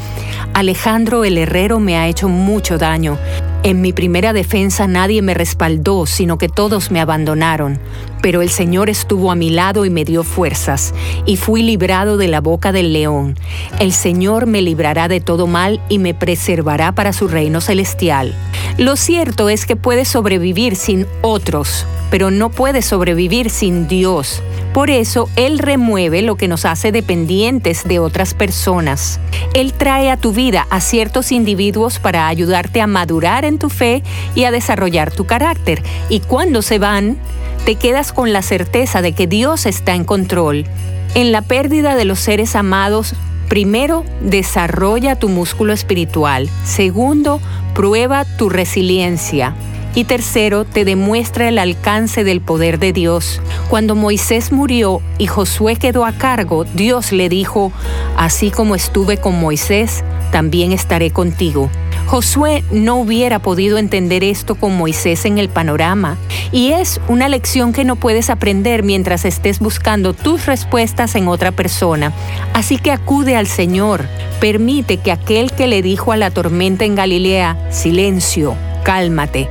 Alejandro 0.53 1.25
el 1.25 1.39
herrero 1.39 1.81
me 1.81 1.97
ha 1.97 2.07
hecho 2.07 2.29
mucho 2.29 2.79
daño. 2.79 3.19
En 3.65 3.81
mi 3.81 3.93
primera 3.93 4.33
defensa 4.33 4.87
nadie 4.87 5.21
me 5.21 5.35
respaldó, 5.35 6.07
sino 6.07 6.39
que 6.39 6.49
todos 6.49 6.93
me 6.93 7.01
abandonaron. 7.01 7.81
Pero 8.23 8.41
el 8.41 8.51
Señor 8.51 8.89
estuvo 8.89 9.33
a 9.33 9.35
mi 9.35 9.51
lado 9.51 9.85
y 9.85 9.91
me 9.91 10.05
dio 10.05 10.23
fuerzas, 10.23 10.95
y 11.27 11.37
fui 11.37 11.63
librado 11.63 12.17
de 12.17 12.29
la 12.29 12.41
boca 12.41 12.71
del 12.71 12.93
león. 12.93 13.37
El 13.81 13.93
Señor 13.93 14.47
me 14.47 14.63
librará 14.63 15.09
de 15.09 15.21
todo 15.21 15.47
mal 15.49 15.81
y 15.89 15.99
me 15.99 16.15
preservará 16.15 16.93
para 16.93 17.13
su 17.13 17.27
reino 17.27 17.61
celestial. 17.61 18.35
Lo 18.77 18.95
cierto 18.95 19.49
es 19.49 19.67
que 19.67 19.77
puedes 19.77 20.09
sobrevivir 20.09 20.77
sin 20.77 21.07
otros, 21.21 21.85
pero 22.11 22.31
no 22.31 22.51
puedes 22.51 22.87
sobrevivir 22.87 23.51
sin 23.51 23.89
Dios. 23.89 24.41
Por 24.73 24.91
eso 24.91 25.29
Él 25.35 25.59
remueve 25.59 26.23
lo 26.23 26.37
que 26.37 26.47
nos 26.47 26.65
hace 26.65 26.93
dependientes 26.93 27.83
de 27.85 27.99
otras 27.99 28.35
personas. 28.35 29.19
Él 29.55 29.73
trae 29.73 30.11
a 30.11 30.17
tu 30.17 30.33
vida 30.33 30.67
a 30.71 30.81
ciertos 30.81 31.33
individuos 31.33 31.99
para 31.99 32.29
ayudarte 32.29 32.81
a 32.81 32.87
madurar 32.87 33.45
tu 33.57 33.71
fe 33.71 34.03
y 34.35 34.45
a 34.45 34.51
desarrollar 34.51 35.11
tu 35.11 35.25
carácter. 35.25 35.83
Y 36.11 36.21
cuando 36.21 36.61
se 36.61 36.79
van, 36.79 37.17
te 37.65 37.77
quedas 37.77 38.13
con 38.13 38.35
la 38.35 38.43
certeza 38.43 39.01
de 39.01 39.13
que 39.13 39.27
Dios 39.27 39.65
está 39.65 39.95
en 39.95 40.05
control. 40.05 40.67
En 41.15 41.33
la 41.33 41.41
pérdida 41.41 41.97
de 41.97 42.05
los 42.05 42.19
seres 42.19 42.55
amados, 42.55 43.15
primero, 43.49 44.05
desarrolla 44.21 45.17
tu 45.17 45.31
músculo 45.31 45.73
espiritual. 45.73 46.51
Segundo, 46.65 47.41
prueba 47.75 48.25
tu 48.25 48.51
resiliencia. 48.51 49.55
Y 49.95 50.05
tercero, 50.05 50.65
te 50.65 50.85
demuestra 50.85 51.49
el 51.49 51.59
alcance 51.59 52.23
del 52.23 52.41
poder 52.41 52.79
de 52.79 52.93
Dios. 52.93 53.41
Cuando 53.69 53.97
Moisés 53.97 54.53
murió 54.53 55.01
y 55.19 55.27
Josué 55.27 55.77
quedó 55.77 56.05
a 56.05 56.13
cargo, 56.13 56.65
Dios 56.65 57.11
le 57.11 57.29
dijo, 57.29 57.73
así 58.17 58.51
como 58.51 58.75
estuve 58.75 59.17
con 59.17 59.41
Moisés, 59.41 60.05
también 60.31 60.73
estaré 60.73 61.11
contigo. 61.11 61.71
Josué 62.09 62.65
no 62.71 62.97
hubiera 62.97 63.39
podido 63.39 63.77
entender 63.77 64.25
esto 64.25 64.55
con 64.55 64.75
Moisés 64.79 65.27
en 65.27 65.37
el 65.37 65.51
panorama, 65.51 66.17
y 66.53 66.73
es 66.73 67.03
una 67.07 67.29
lección 67.29 67.75
que 67.75 67.85
no 67.85 67.97
puedes 67.97 68.31
aprender 68.31 68.83
mientras 68.83 69.27
estés 69.27 69.59
buscando 69.59 70.15
tus 70.15 70.47
respuestas 70.47 71.15
en 71.17 71.29
otra 71.29 71.53
persona. 71.53 72.15
Así 72.55 72.79
que 72.79 72.93
acude 72.93 73.37
al 73.37 73.47
Señor, 73.47 74.07
permite 74.41 74.97
que 74.97 75.13
aquel 75.13 75.53
que 75.53 75.67
le 75.67 75.83
dijo 75.83 76.11
a 76.11 76.17
la 76.17 76.31
tormenta 76.31 76.87
en 76.87 76.95
Galilea, 76.95 77.59
silencio, 77.71 78.55
cálmate, 78.85 79.47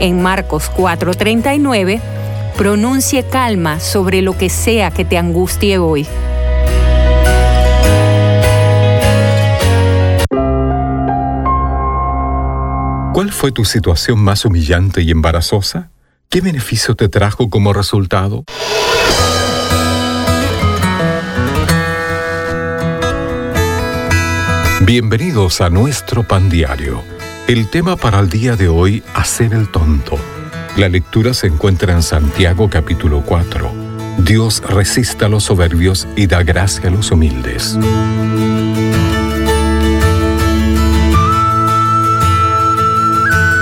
en 0.00 0.22
Marcos 0.22 0.70
4:39, 0.74 2.00
pronuncie 2.56 3.22
calma 3.24 3.80
sobre 3.80 4.22
lo 4.22 4.34
que 4.34 4.48
sea 4.48 4.90
que 4.90 5.04
te 5.04 5.18
angustie 5.18 5.76
hoy. 5.76 6.06
¿Cuál 13.18 13.32
fue 13.32 13.50
tu 13.50 13.64
situación 13.64 14.20
más 14.20 14.44
humillante 14.44 15.02
y 15.02 15.10
embarazosa? 15.10 15.90
¿Qué 16.28 16.40
beneficio 16.40 16.94
te 16.94 17.08
trajo 17.08 17.50
como 17.50 17.72
resultado? 17.72 18.44
Bienvenidos 24.82 25.60
a 25.60 25.68
nuestro 25.68 26.28
pan 26.28 26.48
diario. 26.48 27.02
El 27.48 27.68
tema 27.68 27.96
para 27.96 28.20
el 28.20 28.30
día 28.30 28.54
de 28.54 28.68
hoy, 28.68 29.02
hacer 29.14 29.52
el 29.52 29.68
tonto. 29.68 30.16
La 30.76 30.88
lectura 30.88 31.34
se 31.34 31.48
encuentra 31.48 31.94
en 31.94 32.04
Santiago 32.04 32.70
capítulo 32.70 33.24
4. 33.26 33.72
Dios 34.18 34.62
resiste 34.64 35.24
a 35.24 35.28
los 35.28 35.42
soberbios 35.42 36.06
y 36.14 36.28
da 36.28 36.44
gracia 36.44 36.88
a 36.88 36.92
los 36.92 37.10
humildes. 37.10 37.76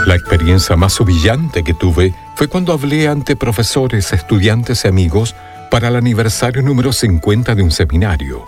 La 0.07 0.15
experiencia 0.15 0.77
más 0.77 1.01
humillante 1.01 1.65
que 1.65 1.75
tuve 1.75 2.15
fue 2.37 2.47
cuando 2.47 2.73
hablé 2.73 3.09
ante 3.09 3.35
profesores, 3.35 4.13
estudiantes 4.13 4.85
y 4.85 4.89
amigos 4.89 5.35
para 5.69 5.89
el 5.89 5.97
aniversario 5.97 6.63
número 6.63 6.93
50 6.93 7.57
de 7.57 7.63
un 7.65 7.73
seminario. 7.73 8.45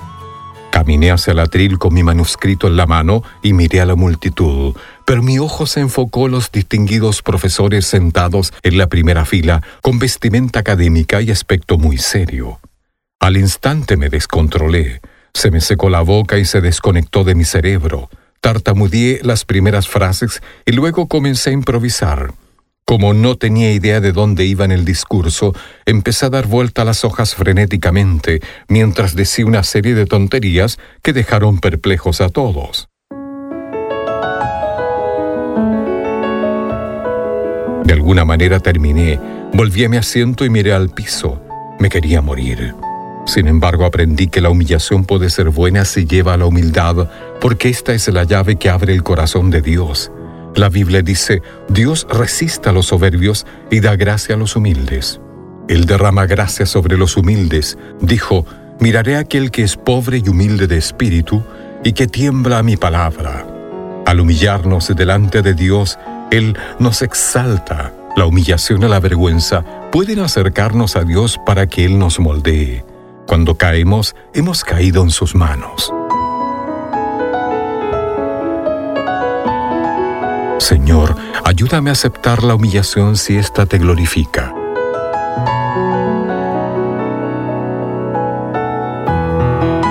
Caminé 0.70 1.10
hacia 1.10 1.32
el 1.32 1.40
atril 1.40 1.76
con 1.76 1.92
mi 1.94 2.04
manuscrito 2.04 2.68
en 2.68 2.76
la 2.76 2.86
mano 2.86 3.24
y 3.42 3.54
miré 3.54 3.80
a 3.80 3.86
la 3.86 3.96
multitud, 3.96 4.76
pero 5.04 5.20
mi 5.20 5.40
ojo 5.40 5.66
se 5.66 5.80
enfocó 5.80 6.26
en 6.26 6.32
los 6.32 6.52
distinguidos 6.52 7.22
profesores 7.22 7.86
sentados 7.88 8.52
en 8.62 8.78
la 8.78 8.86
primera 8.86 9.24
fila 9.24 9.60
con 9.82 9.98
vestimenta 9.98 10.60
académica 10.60 11.22
y 11.22 11.32
aspecto 11.32 11.76
muy 11.76 11.98
serio. 11.98 12.60
Al 13.18 13.36
instante 13.36 13.96
me 13.96 14.10
descontrolé, 14.10 15.00
se 15.34 15.50
me 15.50 15.60
secó 15.60 15.90
la 15.90 16.02
boca 16.02 16.38
y 16.38 16.44
se 16.44 16.60
desconectó 16.60 17.24
de 17.24 17.34
mi 17.34 17.44
cerebro. 17.44 18.10
Tartamudeé 18.40 19.20
las 19.22 19.44
primeras 19.44 19.88
frases 19.88 20.40
y 20.64 20.72
luego 20.72 21.08
comencé 21.08 21.50
a 21.50 21.54
improvisar. 21.54 22.32
Como 22.88 23.12
no 23.12 23.36
tenía 23.36 23.70
idea 23.70 24.00
de 24.00 24.12
dónde 24.12 24.46
iba 24.46 24.64
en 24.64 24.72
el 24.72 24.86
discurso, 24.86 25.54
empecé 25.84 26.24
a 26.24 26.30
dar 26.30 26.46
vuelta 26.46 26.82
a 26.82 26.84
las 26.86 27.04
hojas 27.04 27.34
frenéticamente, 27.34 28.40
mientras 28.66 29.14
decía 29.14 29.44
una 29.44 29.62
serie 29.62 29.94
de 29.94 30.06
tonterías 30.06 30.78
que 31.02 31.12
dejaron 31.12 31.58
perplejos 31.58 32.22
a 32.22 32.30
todos. 32.30 32.88
De 37.84 37.92
alguna 37.92 38.24
manera 38.24 38.60
terminé, 38.60 39.20
volví 39.52 39.84
a 39.84 39.90
mi 39.90 39.98
asiento 39.98 40.46
y 40.46 40.50
miré 40.50 40.72
al 40.72 40.88
piso. 40.88 41.42
Me 41.78 41.90
quería 41.90 42.22
morir. 42.22 42.74
Sin 43.28 43.46
embargo, 43.46 43.84
aprendí 43.84 44.28
que 44.28 44.40
la 44.40 44.48
humillación 44.48 45.04
puede 45.04 45.28
ser 45.28 45.50
buena 45.50 45.84
si 45.84 46.06
lleva 46.06 46.32
a 46.32 46.38
la 46.38 46.46
humildad, 46.46 47.10
porque 47.42 47.68
esta 47.68 47.92
es 47.92 48.08
la 48.08 48.24
llave 48.24 48.56
que 48.56 48.70
abre 48.70 48.94
el 48.94 49.02
corazón 49.02 49.50
de 49.50 49.60
Dios. 49.60 50.10
La 50.54 50.70
Biblia 50.70 51.02
dice, 51.02 51.42
Dios 51.68 52.06
resiste 52.10 52.70
a 52.70 52.72
los 52.72 52.86
soberbios 52.86 53.44
y 53.70 53.80
da 53.80 53.96
gracia 53.96 54.34
a 54.34 54.38
los 54.38 54.56
humildes. 54.56 55.20
Él 55.68 55.84
derrama 55.84 56.24
gracia 56.24 56.64
sobre 56.64 56.96
los 56.96 57.18
humildes. 57.18 57.76
Dijo, 58.00 58.46
miraré 58.80 59.16
a 59.16 59.20
aquel 59.20 59.50
que 59.50 59.62
es 59.62 59.76
pobre 59.76 60.22
y 60.24 60.28
humilde 60.30 60.66
de 60.66 60.78
espíritu 60.78 61.44
y 61.84 61.92
que 61.92 62.06
tiembla 62.06 62.60
a 62.60 62.62
mi 62.62 62.78
palabra. 62.78 63.46
Al 64.06 64.20
humillarnos 64.20 64.88
delante 64.96 65.42
de 65.42 65.52
Dios, 65.52 65.98
Él 66.30 66.56
nos 66.78 67.02
exalta. 67.02 67.92
La 68.16 68.24
humillación 68.24 68.82
y 68.82 68.88
la 68.88 69.00
vergüenza 69.00 69.66
pueden 69.92 70.20
acercarnos 70.20 70.96
a 70.96 71.04
Dios 71.04 71.38
para 71.44 71.66
que 71.66 71.84
Él 71.84 71.98
nos 71.98 72.18
moldee. 72.18 72.86
Cuando 73.28 73.54
caemos, 73.56 74.16
hemos 74.32 74.64
caído 74.64 75.02
en 75.02 75.10
sus 75.10 75.34
manos. 75.34 75.92
Señor, 80.58 81.14
ayúdame 81.44 81.90
a 81.90 81.92
aceptar 81.92 82.42
la 82.42 82.54
humillación 82.54 83.18
si 83.18 83.36
ésta 83.36 83.66
te 83.66 83.76
glorifica. 83.76 84.54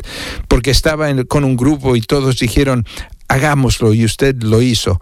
porque 0.49 0.70
estaba 0.70 1.09
con 1.25 1.44
un 1.44 1.57
grupo 1.57 1.97
y 1.97 2.01
todos 2.01 2.38
dijeron 2.38 2.85
hagámoslo 3.29 3.94
y 3.94 4.05
usted 4.05 4.42
lo 4.42 4.62
hizo, 4.62 5.01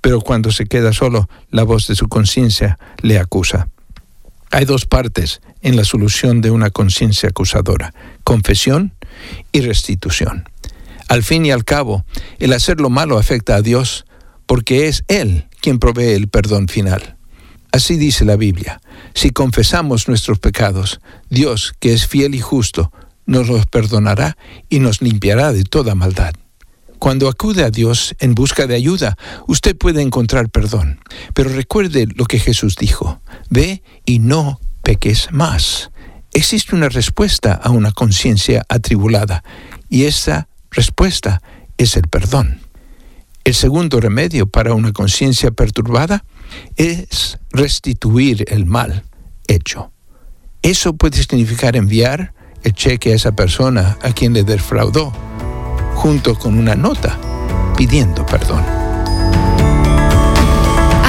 pero 0.00 0.20
cuando 0.20 0.52
se 0.52 0.66
queda 0.66 0.92
solo, 0.92 1.28
la 1.50 1.64
voz 1.64 1.88
de 1.88 1.96
su 1.96 2.08
conciencia 2.08 2.78
le 3.02 3.18
acusa. 3.18 3.68
Hay 4.50 4.64
dos 4.64 4.86
partes 4.86 5.40
en 5.62 5.76
la 5.76 5.84
solución 5.84 6.40
de 6.40 6.50
una 6.50 6.70
conciencia 6.70 7.30
acusadora, 7.30 7.92
confesión 8.22 8.92
y 9.52 9.60
restitución. 9.60 10.48
Al 11.08 11.22
fin 11.22 11.46
y 11.46 11.50
al 11.50 11.64
cabo, 11.64 12.04
el 12.38 12.52
hacer 12.52 12.80
lo 12.80 12.90
malo 12.90 13.18
afecta 13.18 13.56
a 13.56 13.62
Dios 13.62 14.06
porque 14.46 14.88
es 14.88 15.04
Él 15.08 15.46
quien 15.60 15.78
provee 15.78 16.12
el 16.12 16.28
perdón 16.28 16.68
final. 16.68 17.16
Así 17.72 17.96
dice 17.96 18.24
la 18.24 18.36
Biblia, 18.36 18.80
si 19.14 19.30
confesamos 19.30 20.08
nuestros 20.08 20.38
pecados, 20.38 21.00
Dios, 21.28 21.74
que 21.78 21.92
es 21.92 22.06
fiel 22.06 22.34
y 22.34 22.40
justo, 22.40 22.92
nos 23.26 23.48
los 23.48 23.66
perdonará 23.66 24.36
y 24.68 24.78
nos 24.78 25.02
limpiará 25.02 25.52
de 25.52 25.64
toda 25.64 25.94
maldad. 25.94 26.32
Cuando 26.98 27.28
acude 27.28 27.64
a 27.64 27.70
Dios 27.70 28.14
en 28.20 28.34
busca 28.34 28.66
de 28.66 28.74
ayuda, 28.74 29.16
usted 29.46 29.76
puede 29.76 30.00
encontrar 30.00 30.48
perdón. 30.48 31.00
Pero 31.34 31.50
recuerde 31.50 32.06
lo 32.14 32.24
que 32.24 32.38
Jesús 32.38 32.76
dijo, 32.76 33.20
ve 33.50 33.82
y 34.06 34.20
no 34.20 34.60
peques 34.82 35.28
más 35.32 35.90
existe 36.36 36.74
una 36.74 36.90
respuesta 36.90 37.54
a 37.54 37.70
una 37.70 37.92
conciencia 37.92 38.64
atribulada 38.68 39.42
y 39.88 40.04
esa 40.04 40.48
respuesta 40.70 41.40
es 41.78 41.96
el 41.96 42.08
perdón. 42.08 42.60
El 43.44 43.54
segundo 43.54 44.00
remedio 44.00 44.46
para 44.46 44.74
una 44.74 44.92
conciencia 44.92 45.50
perturbada 45.50 46.24
es 46.76 47.38
restituir 47.50 48.44
el 48.48 48.66
mal 48.66 49.04
hecho. 49.46 49.92
Eso 50.60 50.94
puede 50.94 51.22
significar 51.22 51.74
enviar 51.74 52.34
el 52.64 52.74
cheque 52.74 53.12
a 53.12 53.14
esa 53.14 53.34
persona 53.34 53.96
a 54.02 54.12
quien 54.12 54.34
le 54.34 54.42
defraudó, 54.42 55.12
junto 55.94 56.38
con 56.38 56.58
una 56.58 56.74
nota 56.74 57.18
pidiendo 57.76 58.26
perdón. 58.26 58.75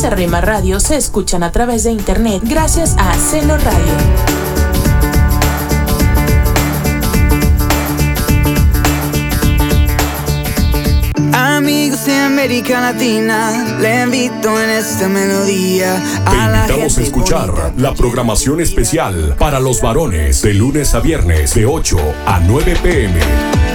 Emisoras 0.00 0.02
de 0.02 0.10
Rima 0.10 0.40
Radio 0.40 0.80
se 0.80 0.96
escuchan 0.96 1.42
a 1.42 1.52
través 1.52 1.84
de 1.84 1.90
internet 1.90 2.42
gracias 2.44 2.96
a 2.98 3.14
Seno 3.14 3.56
Radio. 3.58 3.92
Amigos 11.32 12.06
de 12.06 12.14
América 12.14 12.80
Latina, 12.80 13.78
le 13.80 14.02
invito 14.02 14.60
en 14.60 14.70
esta 14.70 15.08
melodía 15.08 16.02
Te 16.24 16.36
invitamos 16.36 16.98
a 16.98 17.02
escuchar 17.02 17.72
la 17.76 17.94
programación 17.94 18.60
especial 18.60 19.36
para 19.38 19.60
los 19.60 19.82
varones 19.82 20.40
de 20.42 20.54
lunes 20.54 20.94
a 20.94 21.00
viernes 21.00 21.54
de 21.54 21.66
8 21.66 21.98
a 22.26 22.40
9 22.40 22.76
pm. 22.82 23.69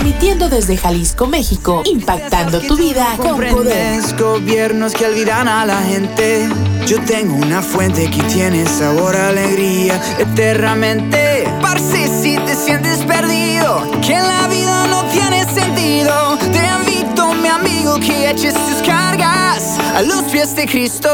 Transmitiendo 0.00 0.48
desde 0.48 0.78
Jalisco, 0.78 1.26
México, 1.26 1.82
impactando 1.84 2.60
tu 2.60 2.74
vida 2.74 3.06
con 3.18 3.38
poder. 3.38 4.00
gobiernos 4.18 4.94
que 4.94 5.04
olvidan 5.04 5.46
a 5.46 5.66
la 5.66 5.82
gente. 5.82 6.48
Yo 6.86 6.98
tengo 7.02 7.34
una 7.34 7.60
fuente 7.60 8.08
que 8.10 8.22
tiene 8.22 8.64
sabor 8.66 9.14
a 9.14 9.28
alegría 9.28 10.00
eternamente. 10.18 11.46
Parce, 11.60 12.08
si 12.22 12.38
te 12.38 12.54
sientes 12.54 13.00
perdido, 13.00 13.90
que 14.00 14.18
la 14.18 14.48
vida 14.48 14.86
no 14.86 15.04
tiene 15.10 15.44
sentido, 15.52 16.38
te 16.50 16.62
invito, 16.78 17.34
mi 17.34 17.48
amigo, 17.48 17.96
que 18.00 18.30
eches 18.30 18.54
tus 18.54 18.82
cargas 18.86 19.78
a 19.94 20.00
los 20.00 20.22
pies 20.32 20.56
de 20.56 20.66
Cristo. 20.66 21.10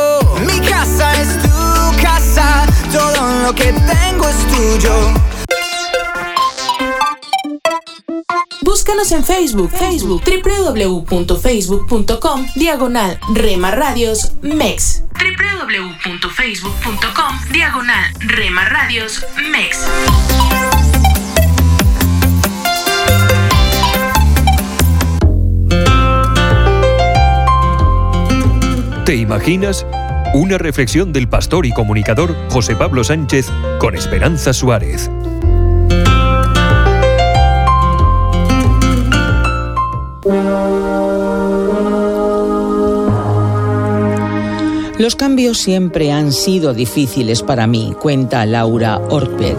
Mi 0.47 0.61
casa 0.61 1.13
es 1.21 1.43
tu 1.43 2.03
casa, 2.03 2.67
todo 2.93 3.43
lo 3.43 3.53
que 3.53 3.73
tengo 3.73 4.29
es 4.29 4.37
tuyo. 4.47 5.36
Búscanos 8.87 9.11
en 9.11 9.25
Facebook, 9.25 9.73
Facebook, 9.73 10.23
www.facebook.com, 10.25 12.47
diagonal 12.55 13.19
Rema 13.35 13.73
Radios 13.73 14.35
MEX. 14.43 15.03
www.facebook.com, 15.13 17.41
diagonal 17.51 18.05
Rema 18.21 18.65
Radios 18.67 19.27
MEX. 19.51 19.85
¿Te 29.05 29.17
imaginas? 29.17 29.85
Una 30.33 30.59
reflexión 30.59 31.13
del 31.13 31.29
pastor 31.29 31.67
y 31.67 31.73
comunicador 31.73 32.37
José 32.51 32.77
Pablo 32.77 33.03
Sánchez 33.03 33.51
con 33.81 33.97
Esperanza 33.97 34.53
Suárez. 34.53 35.11
Los 44.99 45.15
cambios 45.15 45.59
siempre 45.59 46.11
han 46.11 46.33
sido 46.33 46.73
difíciles 46.73 47.43
para 47.43 47.67
mí, 47.67 47.95
cuenta 48.01 48.47
Laura 48.47 48.99
Orped. 49.11 49.57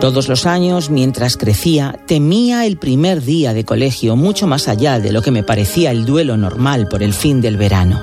Todos 0.00 0.26
los 0.28 0.46
años, 0.46 0.88
mientras 0.88 1.36
crecía, 1.36 2.00
temía 2.06 2.64
el 2.64 2.78
primer 2.78 3.22
día 3.22 3.52
de 3.52 3.66
colegio 3.66 4.16
mucho 4.16 4.46
más 4.46 4.68
allá 4.68 4.98
de 4.98 5.12
lo 5.12 5.20
que 5.20 5.30
me 5.30 5.42
parecía 5.42 5.90
el 5.90 6.06
duelo 6.06 6.38
normal 6.38 6.88
por 6.88 7.02
el 7.02 7.12
fin 7.12 7.42
del 7.42 7.58
verano. 7.58 8.02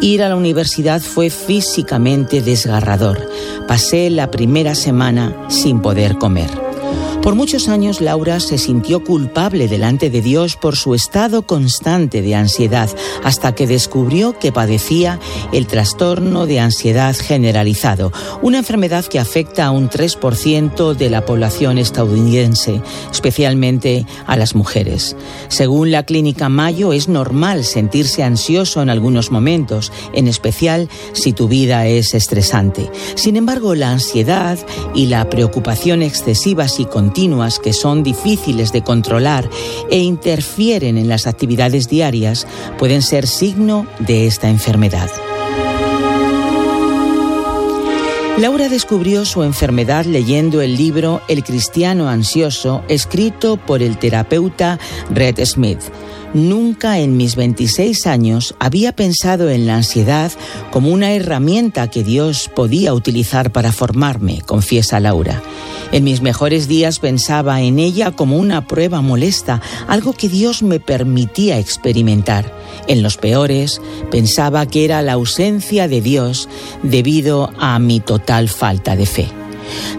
Ir 0.00 0.24
a 0.24 0.28
la 0.28 0.34
universidad 0.34 1.00
fue 1.00 1.30
físicamente 1.30 2.42
desgarrador. 2.42 3.30
Pasé 3.68 4.10
la 4.10 4.32
primera 4.32 4.74
semana 4.74 5.46
sin 5.48 5.80
poder 5.80 6.16
comer. 6.18 6.67
Por 7.22 7.34
muchos 7.34 7.68
años 7.68 8.00
Laura 8.00 8.40
se 8.40 8.56
sintió 8.56 9.04
culpable 9.04 9.68
delante 9.68 10.08
de 10.08 10.22
Dios 10.22 10.56
por 10.56 10.76
su 10.76 10.94
estado 10.94 11.42
constante 11.42 12.22
de 12.22 12.34
ansiedad, 12.34 12.88
hasta 13.22 13.54
que 13.54 13.66
descubrió 13.66 14.38
que 14.38 14.50
padecía 14.50 15.20
el 15.52 15.66
trastorno 15.66 16.46
de 16.46 16.60
ansiedad 16.60 17.14
generalizado, 17.14 18.12
una 18.40 18.58
enfermedad 18.58 19.04
que 19.04 19.18
afecta 19.18 19.66
a 19.66 19.70
un 19.72 19.90
3% 19.90 20.94
de 20.94 21.10
la 21.10 21.26
población 21.26 21.76
estadounidense, 21.76 22.80
especialmente 23.10 24.06
a 24.26 24.36
las 24.36 24.54
mujeres. 24.54 25.14
Según 25.48 25.90
la 25.90 26.04
clínica 26.04 26.48
Mayo, 26.48 26.92
es 26.92 27.08
normal 27.08 27.64
sentirse 27.64 28.22
ansioso 28.22 28.80
en 28.80 28.88
algunos 28.88 29.30
momentos, 29.30 29.92
en 30.14 30.28
especial 30.28 30.88
si 31.12 31.34
tu 31.34 31.46
vida 31.46 31.86
es 31.88 32.14
estresante. 32.14 32.90
Sin 33.16 33.36
embargo, 33.36 33.74
la 33.74 33.90
ansiedad 33.90 34.58
y 34.94 35.06
la 35.06 35.28
preocupación 35.28 36.02
excesivas 36.02 36.80
y 36.80 36.86
continuas 37.08 37.58
que 37.58 37.72
son 37.72 38.02
difíciles 38.02 38.70
de 38.70 38.82
controlar 38.82 39.48
e 39.90 39.96
interfieren 39.96 40.98
en 40.98 41.08
las 41.08 41.26
actividades 41.26 41.88
diarias 41.88 42.46
pueden 42.76 43.00
ser 43.00 43.26
signo 43.26 43.86
de 43.98 44.26
esta 44.26 44.50
enfermedad. 44.50 45.08
Laura 48.36 48.68
descubrió 48.68 49.24
su 49.24 49.42
enfermedad 49.42 50.04
leyendo 50.04 50.60
el 50.60 50.76
libro 50.76 51.22
El 51.28 51.44
cristiano 51.44 52.10
ansioso, 52.10 52.84
escrito 52.88 53.56
por 53.56 53.82
el 53.82 53.96
terapeuta 53.96 54.78
Red 55.08 55.42
Smith. 55.46 55.80
Nunca 56.34 56.98
en 56.98 57.16
mis 57.16 57.36
26 57.36 58.06
años 58.06 58.54
había 58.58 58.92
pensado 58.92 59.48
en 59.48 59.66
la 59.66 59.76
ansiedad 59.76 60.30
como 60.70 60.90
una 60.90 61.12
herramienta 61.12 61.88
que 61.88 62.04
Dios 62.04 62.50
podía 62.54 62.92
utilizar 62.92 63.50
para 63.50 63.72
formarme, 63.72 64.42
confiesa 64.42 65.00
Laura. 65.00 65.42
En 65.90 66.04
mis 66.04 66.20
mejores 66.20 66.68
días 66.68 66.98
pensaba 66.98 67.62
en 67.62 67.78
ella 67.78 68.10
como 68.10 68.36
una 68.36 68.66
prueba 68.66 69.00
molesta, 69.00 69.62
algo 69.86 70.12
que 70.12 70.28
Dios 70.28 70.62
me 70.62 70.80
permitía 70.80 71.58
experimentar. 71.58 72.52
En 72.88 73.02
los 73.02 73.16
peores 73.16 73.80
pensaba 74.10 74.66
que 74.66 74.84
era 74.84 75.00
la 75.00 75.14
ausencia 75.14 75.88
de 75.88 76.02
Dios 76.02 76.48
debido 76.82 77.50
a 77.58 77.78
mi 77.78 78.00
total 78.00 78.50
falta 78.50 78.96
de 78.96 79.06
fe. 79.06 79.37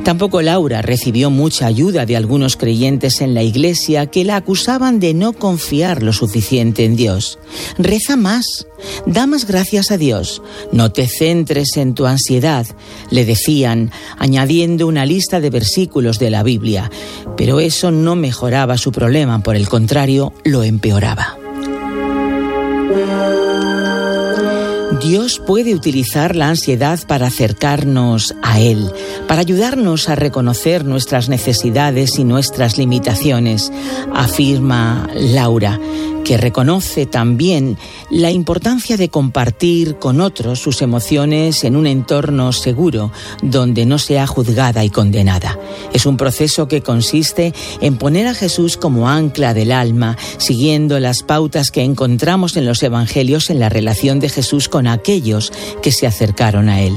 Tampoco 0.04 0.42
Laura 0.42 0.82
recibió 0.82 1.30
mucha 1.30 1.66
ayuda 1.66 2.06
de 2.06 2.16
algunos 2.16 2.56
creyentes 2.56 3.22
en 3.22 3.34
la 3.34 3.44
iglesia 3.44 4.08
que 4.08 4.24
la 4.24 4.36
acusaban 4.36 5.00
de 5.00 5.14
no 5.14 5.34
confiar 5.34 6.04
lo 6.04 6.14
suficiente 6.14 6.86
en 6.86 6.96
Dios. 6.96 7.40
Reza 7.78 8.16
más, 8.16 8.68
da 9.06 9.28
más 9.28 9.46
gracias 9.46 9.92
a 9.92 9.98
Dios, 9.98 10.42
no 10.72 10.92
te 10.92 11.08
centres 11.08 11.78
en 11.78 11.94
tu 11.94 12.06
ansiedad, 12.06 12.66
le 13.10 13.26
decían, 13.26 13.92
añadiendo 14.18 14.88
una 14.88 15.06
lista 15.06 15.40
de 15.40 15.50
versículos 15.50 16.20
de 16.20 16.30
la 16.30 16.44
Biblia, 16.44 16.92
pero 17.38 17.60
eso 17.60 17.92
no 17.92 18.16
mejoraba 18.16 18.78
su 18.78 18.92
problema, 18.92 19.42
por 19.42 19.56
el 19.56 19.68
contrario, 19.68 20.34
lo 20.44 20.64
empeoraba. 20.64 21.39
Dios 25.02 25.40
puede 25.40 25.74
utilizar 25.74 26.36
la 26.36 26.50
ansiedad 26.50 27.00
para 27.08 27.28
acercarnos 27.28 28.36
a 28.42 28.60
Él, 28.60 28.92
para 29.28 29.42
ayudarnos 29.42 30.10
a 30.10 30.16
reconocer 30.16 30.84
nuestras 30.84 31.30
necesidades 31.30 32.20
y 32.20 32.26
nuestras 32.26 32.78
limitaciones, 32.78 33.72
afirma 34.14 35.08
Laura 35.16 35.80
que 36.30 36.38
reconoce 36.38 37.08
también 37.08 37.76
la 38.12 38.30
importancia 38.30 38.98
de 38.98 39.10
compartir 39.10 39.96
con 39.96 40.22
otros 40.22 40.60
sus 40.60 40.84
emociones 40.84 41.64
en 41.64 41.76
un 41.76 41.88
entorno 41.88 42.52
seguro 42.52 43.12
donde 43.42 43.88
no 43.88 43.98
sea 43.98 44.28
juzgada 44.28 44.86
y 44.86 44.92
condenada. 44.92 45.58
Es 45.92 46.06
un 46.06 46.18
proceso 46.18 46.68
que 46.68 46.84
consiste 46.84 47.52
en 47.82 47.98
poner 47.98 48.28
a 48.28 48.36
Jesús 48.36 48.78
como 48.78 49.10
ancla 49.10 49.56
del 49.56 49.72
alma, 49.72 50.18
siguiendo 50.38 51.00
las 51.00 51.24
pautas 51.24 51.72
que 51.72 51.82
encontramos 51.82 52.58
en 52.58 52.68
los 52.68 52.84
Evangelios 52.84 53.50
en 53.50 53.60
la 53.60 53.70
relación 53.70 54.20
de 54.20 54.30
Jesús 54.30 54.70
con 54.70 54.86
aquellos 54.86 55.52
que 55.82 55.92
se 55.92 56.06
acercaron 56.06 56.70
a 56.70 56.84
Él. 56.84 56.94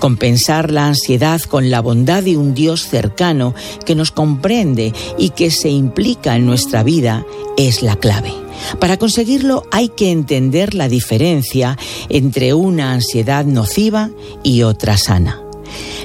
Compensar 0.00 0.70
la 0.70 0.86
ansiedad 0.86 1.40
con 1.40 1.70
la 1.70 1.80
bondad 1.80 2.22
de 2.22 2.36
un 2.36 2.52
Dios 2.52 2.86
cercano 2.86 3.54
que 3.86 3.94
nos 3.94 4.10
comprende 4.10 4.92
y 5.16 5.30
que 5.30 5.50
se 5.50 5.70
implica 5.70 6.36
en 6.36 6.44
nuestra 6.44 6.82
vida 6.82 7.24
es 7.56 7.80
la 7.80 7.96
clave. 7.96 8.45
Para 8.80 8.96
conseguirlo 8.96 9.64
hay 9.70 9.88
que 9.88 10.10
entender 10.10 10.74
la 10.74 10.88
diferencia 10.88 11.78
entre 12.08 12.54
una 12.54 12.92
ansiedad 12.92 13.44
nociva 13.44 14.10
y 14.42 14.62
otra 14.62 14.96
sana. 14.96 15.40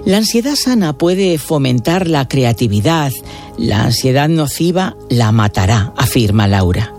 La 0.06 0.18
ansiedad 0.18 0.56
sana 0.56 0.98
puede 0.98 1.38
fomentar 1.38 2.08
la 2.08 2.28
creatividad, 2.28 3.12
la 3.58 3.84
ansiedad 3.84 4.30
nociva 4.30 4.96
la 5.10 5.32
matará, 5.32 5.94
afirma 5.96 6.48
Laura. 6.48 6.94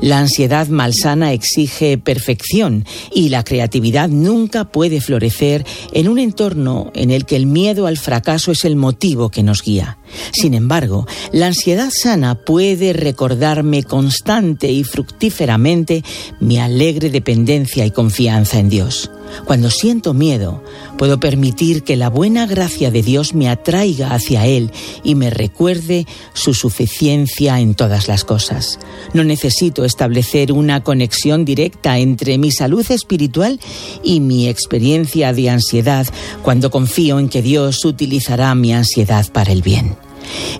La 0.00 0.18
ansiedad 0.18 0.68
malsana 0.68 1.32
exige 1.32 1.98
perfección 1.98 2.84
y 3.12 3.28
la 3.28 3.44
creatividad 3.44 4.08
nunca 4.08 4.64
puede 4.64 5.00
florecer 5.00 5.66
en 5.92 6.08
un 6.08 6.18
entorno 6.18 6.90
en 6.94 7.10
el 7.10 7.26
que 7.26 7.36
el 7.36 7.46
miedo 7.46 7.86
al 7.86 7.98
fracaso 7.98 8.52
es 8.52 8.64
el 8.64 8.76
motivo 8.76 9.30
que 9.30 9.42
nos 9.42 9.62
guía. 9.62 9.98
Sin 10.32 10.54
embargo, 10.54 11.06
la 11.32 11.46
ansiedad 11.46 11.90
sana 11.90 12.34
puede 12.34 12.92
recordarme 12.92 13.82
constante 13.82 14.70
y 14.70 14.84
fructíferamente 14.84 16.04
mi 16.40 16.58
alegre 16.58 17.10
dependencia 17.10 17.84
y 17.84 17.90
confianza 17.90 18.58
en 18.58 18.68
Dios. 18.68 19.10
Cuando 19.44 19.70
siento 19.70 20.14
miedo, 20.14 20.62
puedo 20.98 21.20
permitir 21.20 21.82
que 21.82 21.96
la 21.96 22.08
buena 22.08 22.46
gracia 22.46 22.90
de 22.90 23.02
Dios 23.02 23.34
me 23.34 23.48
atraiga 23.48 24.14
hacia 24.14 24.46
Él 24.46 24.70
y 25.04 25.14
me 25.14 25.30
recuerde 25.30 26.06
su 26.32 26.54
suficiencia 26.54 27.60
en 27.60 27.74
todas 27.74 28.08
las 28.08 28.24
cosas. 28.24 28.78
No 29.12 29.24
necesito 29.24 29.84
establecer 29.84 30.52
una 30.52 30.82
conexión 30.82 31.44
directa 31.44 31.98
entre 31.98 32.38
mi 32.38 32.50
salud 32.50 32.86
espiritual 32.90 33.60
y 34.02 34.20
mi 34.20 34.48
experiencia 34.48 35.32
de 35.32 35.50
ansiedad 35.50 36.06
cuando 36.42 36.70
confío 36.70 37.18
en 37.18 37.28
que 37.28 37.42
Dios 37.42 37.84
utilizará 37.84 38.54
mi 38.54 38.72
ansiedad 38.72 39.26
para 39.32 39.52
el 39.52 39.62
bien. 39.62 40.05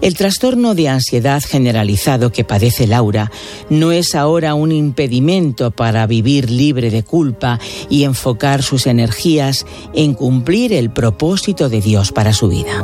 El 0.01 0.15
trastorno 0.15 0.75
de 0.75 0.89
ansiedad 0.89 1.43
generalizado 1.43 2.33
que 2.33 2.45
padece 2.45 2.87
Laura 2.87 3.31
no 3.71 3.93
es 3.93 4.15
ahora 4.15 4.55
un 4.55 4.73
impedimento 4.73 5.71
para 5.71 6.07
vivir 6.07 6.51
libre 6.51 6.91
de 6.91 7.03
culpa 7.03 7.59
y 7.89 8.05
enfocar 8.05 8.63
sus 8.63 8.87
energías 8.87 9.67
en 9.95 10.15
cumplir 10.15 10.73
el 10.73 10.91
propósito 10.91 11.69
de 11.69 11.81
Dios 11.81 12.13
para 12.13 12.33
su 12.33 12.49
vida. 12.49 12.83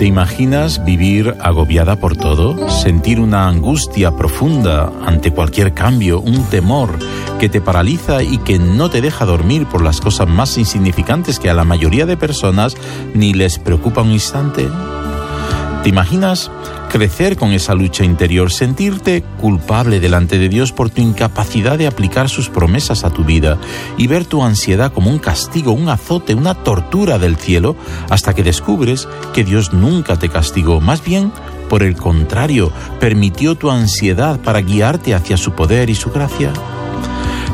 ¿Te 0.00 0.06
imaginas 0.06 0.82
vivir 0.82 1.36
agobiada 1.40 1.96
por 1.96 2.16
todo? 2.16 2.70
¿Sentir 2.70 3.20
una 3.20 3.46
angustia 3.46 4.16
profunda 4.16 4.90
ante 5.04 5.30
cualquier 5.30 5.74
cambio, 5.74 6.22
un 6.22 6.44
temor 6.44 6.98
que 7.38 7.50
te 7.50 7.60
paraliza 7.60 8.22
y 8.22 8.38
que 8.38 8.58
no 8.58 8.88
te 8.88 9.02
deja 9.02 9.26
dormir 9.26 9.66
por 9.66 9.82
las 9.82 10.00
cosas 10.00 10.26
más 10.26 10.56
insignificantes 10.56 11.38
que 11.38 11.50
a 11.50 11.54
la 11.54 11.64
mayoría 11.64 12.06
de 12.06 12.16
personas 12.16 12.78
ni 13.12 13.34
les 13.34 13.58
preocupa 13.58 14.00
un 14.00 14.12
instante? 14.12 14.70
¿Te 15.82 15.88
imaginas 15.88 16.50
crecer 16.90 17.38
con 17.38 17.52
esa 17.52 17.74
lucha 17.74 18.04
interior, 18.04 18.52
sentirte 18.52 19.22
culpable 19.40 19.98
delante 19.98 20.38
de 20.38 20.50
Dios 20.50 20.72
por 20.72 20.90
tu 20.90 21.00
incapacidad 21.00 21.78
de 21.78 21.86
aplicar 21.86 22.28
sus 22.28 22.50
promesas 22.50 23.02
a 23.04 23.10
tu 23.10 23.24
vida 23.24 23.56
y 23.96 24.06
ver 24.06 24.26
tu 24.26 24.42
ansiedad 24.42 24.92
como 24.92 25.08
un 25.08 25.18
castigo, 25.18 25.72
un 25.72 25.88
azote, 25.88 26.34
una 26.34 26.54
tortura 26.54 27.18
del 27.18 27.36
cielo, 27.36 27.76
hasta 28.10 28.34
que 28.34 28.42
descubres 28.42 29.08
que 29.32 29.42
Dios 29.42 29.72
nunca 29.72 30.18
te 30.18 30.28
castigó, 30.28 30.82
más 30.82 31.02
bien, 31.02 31.32
por 31.70 31.82
el 31.82 31.96
contrario, 31.96 32.72
permitió 32.98 33.54
tu 33.54 33.70
ansiedad 33.70 34.38
para 34.40 34.60
guiarte 34.60 35.14
hacia 35.14 35.38
su 35.38 35.52
poder 35.52 35.88
y 35.88 35.94
su 35.94 36.10
gracia? 36.10 36.52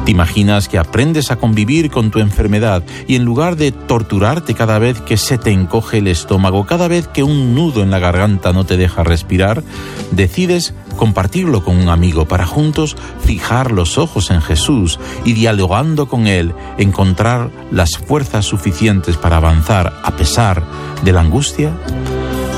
¿Te 0.05 0.13
imaginas 0.13 0.69
que 0.69 0.79
aprendes 0.79 1.31
a 1.31 1.37
convivir 1.37 1.91
con 1.91 2.11
tu 2.11 2.21
enfermedad 2.21 2.85
y 3.09 3.17
en 3.17 3.25
lugar 3.25 3.57
de 3.57 3.73
torturarte 3.73 4.55
cada 4.55 4.79
vez 4.79 5.01
que 5.01 5.17
se 5.17 5.37
te 5.39 5.51
encoge 5.51 5.99
el 5.99 6.07
estómago, 6.07 6.65
cada 6.65 6.87
vez 6.87 7.09
que 7.09 7.23
un 7.25 7.55
nudo 7.55 7.83
en 7.83 7.91
la 7.91 7.99
garganta 7.99 8.53
no 8.53 8.65
te 8.65 8.77
deja 8.77 9.03
respirar, 9.03 9.65
decides 10.13 10.75
compartirlo 10.97 11.65
con 11.65 11.77
un 11.77 11.89
amigo 11.89 12.27
para 12.27 12.47
juntos 12.47 12.97
fijar 13.25 13.73
los 13.73 13.99
ojos 13.99 14.31
en 14.31 14.41
Jesús 14.41 14.99
y 15.25 15.33
dialogando 15.33 16.07
con 16.09 16.27
Él 16.27 16.55
encontrar 16.79 17.51
las 17.71 17.99
fuerzas 17.99 18.45
suficientes 18.45 19.17
para 19.17 19.37
avanzar 19.37 19.93
a 20.03 20.17
pesar 20.17 20.63
de 21.05 21.13
la 21.13 21.21
angustia? 21.21 21.73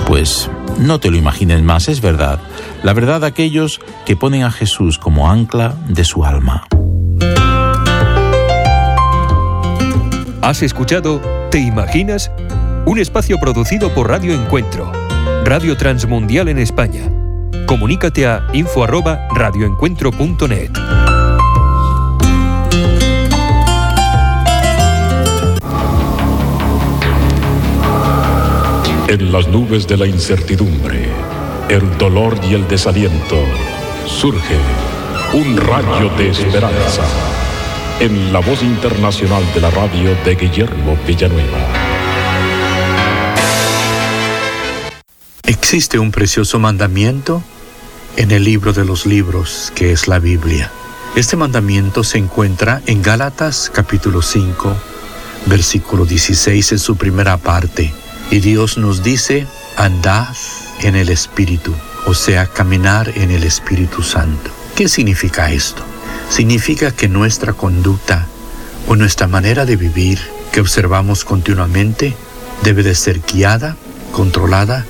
Pues 0.07 0.51
no 0.79 1.01
te 1.01 1.11
lo 1.11 1.17
imagines 1.17 1.63
más, 1.63 1.89
es 1.89 2.01
verdad. 2.01 2.39
La 2.83 2.93
verdad 2.93 3.25
aquellos 3.25 3.81
que 4.07 4.17
ponen 4.17 4.45
a 4.45 4.51
Jesús 4.51 4.99
como 4.99 5.31
ancla 5.31 5.75
de 5.89 6.05
su 6.05 6.25
alma. 6.25 6.67
Has 10.43 10.63
escuchado 10.63 11.21
¿Te 11.51 11.59
imaginas? 11.59 12.31
Un 12.85 12.99
espacio 12.99 13.39
producido 13.39 13.89
por 13.95 14.09
Radio 14.09 14.35
Encuentro, 14.35 14.93
Radio 15.45 15.75
Transmundial 15.77 16.49
en 16.49 16.59
España. 16.59 17.09
Comunícate 17.67 18.27
a 18.27 18.47
info@radioencuentro.net. 18.53 20.71
En 29.09 29.33
las 29.33 29.49
nubes 29.49 29.89
de 29.89 29.97
la 29.97 30.07
incertidumbre, 30.07 31.09
el 31.71 31.99
dolor 31.99 32.37
y 32.49 32.55
el 32.55 32.69
desaliento, 32.69 33.37
surge 34.07 34.57
un 35.33 35.57
rayo 35.57 36.11
de 36.17 36.31
esperanza 36.31 37.03
en 38.01 38.33
la 38.33 38.39
voz 38.39 38.63
internacional 38.63 39.43
de 39.55 39.61
la 39.61 39.71
radio 39.71 40.15
de 40.25 40.37
Guillermo 40.37 40.97
Villanueva. 41.07 41.59
Existe 45.45 45.99
un 45.99 46.13
precioso 46.13 46.61
mandamiento 46.61 47.43
en 48.17 48.31
el 48.31 48.45
libro 48.45 48.73
de 48.73 48.85
los 48.85 49.05
libros, 49.05 49.73
que 49.75 49.91
es 49.91 50.07
la 50.07 50.21
Biblia. 50.21 50.71
Este 51.17 51.37
mandamiento 51.37 52.05
se 52.05 52.19
encuentra 52.19 52.83
en 52.87 53.03
Gálatas 53.03 53.71
capítulo 53.75 54.23
5, 54.23 54.77
versículo 55.47 56.05
16 56.05 56.73
en 56.73 56.79
su 56.79 56.97
primera 56.97 57.37
parte. 57.39 57.93
Y 58.31 58.39
Dios 58.39 58.79
nos 58.79 59.03
dice, 59.03 59.47
andad 59.77 60.29
en 60.83 60.95
el 60.95 61.09
Espíritu, 61.09 61.75
o 62.07 62.15
sea, 62.15 62.47
caminar 62.47 63.11
en 63.17 63.33
el 63.33 63.43
Espíritu 63.43 64.03
Santo. 64.05 64.51
¿Qué 64.77 64.89
significa 64.89 65.51
esto? 65.51 65.83
Significa 66.31 66.91
que 66.91 67.09
nuestra 67.09 67.53
conducta 67.53 68.27
o 68.87 68.97
nuestra 68.97 69.27
manera 69.27 69.65
de 69.65 69.77
vivir 69.77 70.21
que 70.53 70.61
observamos 70.61 71.25
continuamente 71.25 72.15
debe 72.63 72.83
de 72.83 72.95
ser 72.95 73.21
guiada, 73.21 73.77
controlada 74.13 74.87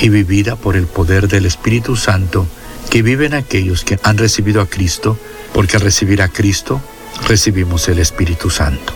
y 0.00 0.08
vivida 0.08 0.56
por 0.56 0.76
el 0.76 0.86
poder 0.86 1.28
del 1.28 1.46
Espíritu 1.46 1.96
Santo 1.96 2.46
que 2.90 3.02
viven 3.02 3.34
aquellos 3.34 3.84
que 3.84 3.98
han 4.02 4.18
recibido 4.18 4.60
a 4.60 4.66
Cristo, 4.66 5.18
porque 5.54 5.76
al 5.76 5.82
recibir 5.82 6.20
a 6.20 6.28
Cristo 6.28 6.82
recibimos 7.26 7.88
el 7.88 7.98
Espíritu 7.98 8.50
Santo. 8.50 8.92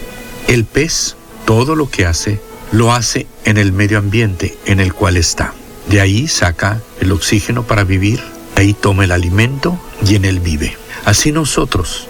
El 0.48 0.64
pez, 0.64 1.16
todo 1.44 1.74
lo 1.74 1.88
que 1.88 2.04
hace, 2.04 2.40
lo 2.72 2.92
hace 2.92 3.26
en 3.44 3.56
el 3.56 3.72
medio 3.72 3.98
ambiente 3.98 4.58
en 4.66 4.80
el 4.80 4.92
cual 4.92 5.16
está. 5.16 5.54
De 5.88 6.00
ahí 6.00 6.28
saca 6.28 6.82
el 7.00 7.12
oxígeno 7.12 7.62
para 7.62 7.84
vivir, 7.84 8.20
ahí 8.56 8.74
toma 8.74 9.04
el 9.04 9.12
alimento 9.12 9.80
y 10.04 10.16
en 10.16 10.24
él 10.24 10.40
vive. 10.40 10.76
Así 11.04 11.32
nosotros 11.32 12.08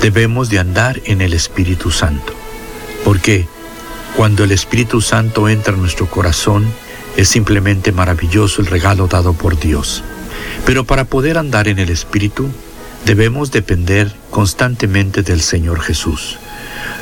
debemos 0.00 0.50
de 0.50 0.58
andar 0.58 1.00
en 1.04 1.20
el 1.20 1.32
Espíritu 1.32 1.90
Santo, 1.90 2.32
porque 3.04 3.46
cuando 4.16 4.44
el 4.44 4.52
Espíritu 4.52 5.00
Santo 5.00 5.48
entra 5.48 5.74
en 5.74 5.80
nuestro 5.80 6.06
corazón, 6.06 6.66
es 7.16 7.28
simplemente 7.28 7.92
maravilloso 7.92 8.60
el 8.60 8.66
regalo 8.66 9.06
dado 9.08 9.32
por 9.32 9.58
Dios. 9.58 10.02
Pero 10.64 10.84
para 10.84 11.04
poder 11.04 11.38
andar 11.38 11.68
en 11.68 11.78
el 11.78 11.90
Espíritu, 11.90 12.48
debemos 13.04 13.50
depender 13.52 14.12
constantemente 14.30 15.22
del 15.22 15.40
Señor 15.40 15.80
Jesús. 15.80 16.38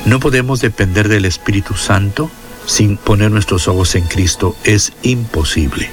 No 0.05 0.19
podemos 0.19 0.61
depender 0.61 1.07
del 1.09 1.25
Espíritu 1.25 1.75
Santo 1.75 2.29
sin 2.65 2.97
poner 2.97 3.31
nuestros 3.31 3.67
ojos 3.67 3.95
en 3.95 4.05
Cristo. 4.05 4.55
Es 4.63 4.93
imposible. 5.03 5.89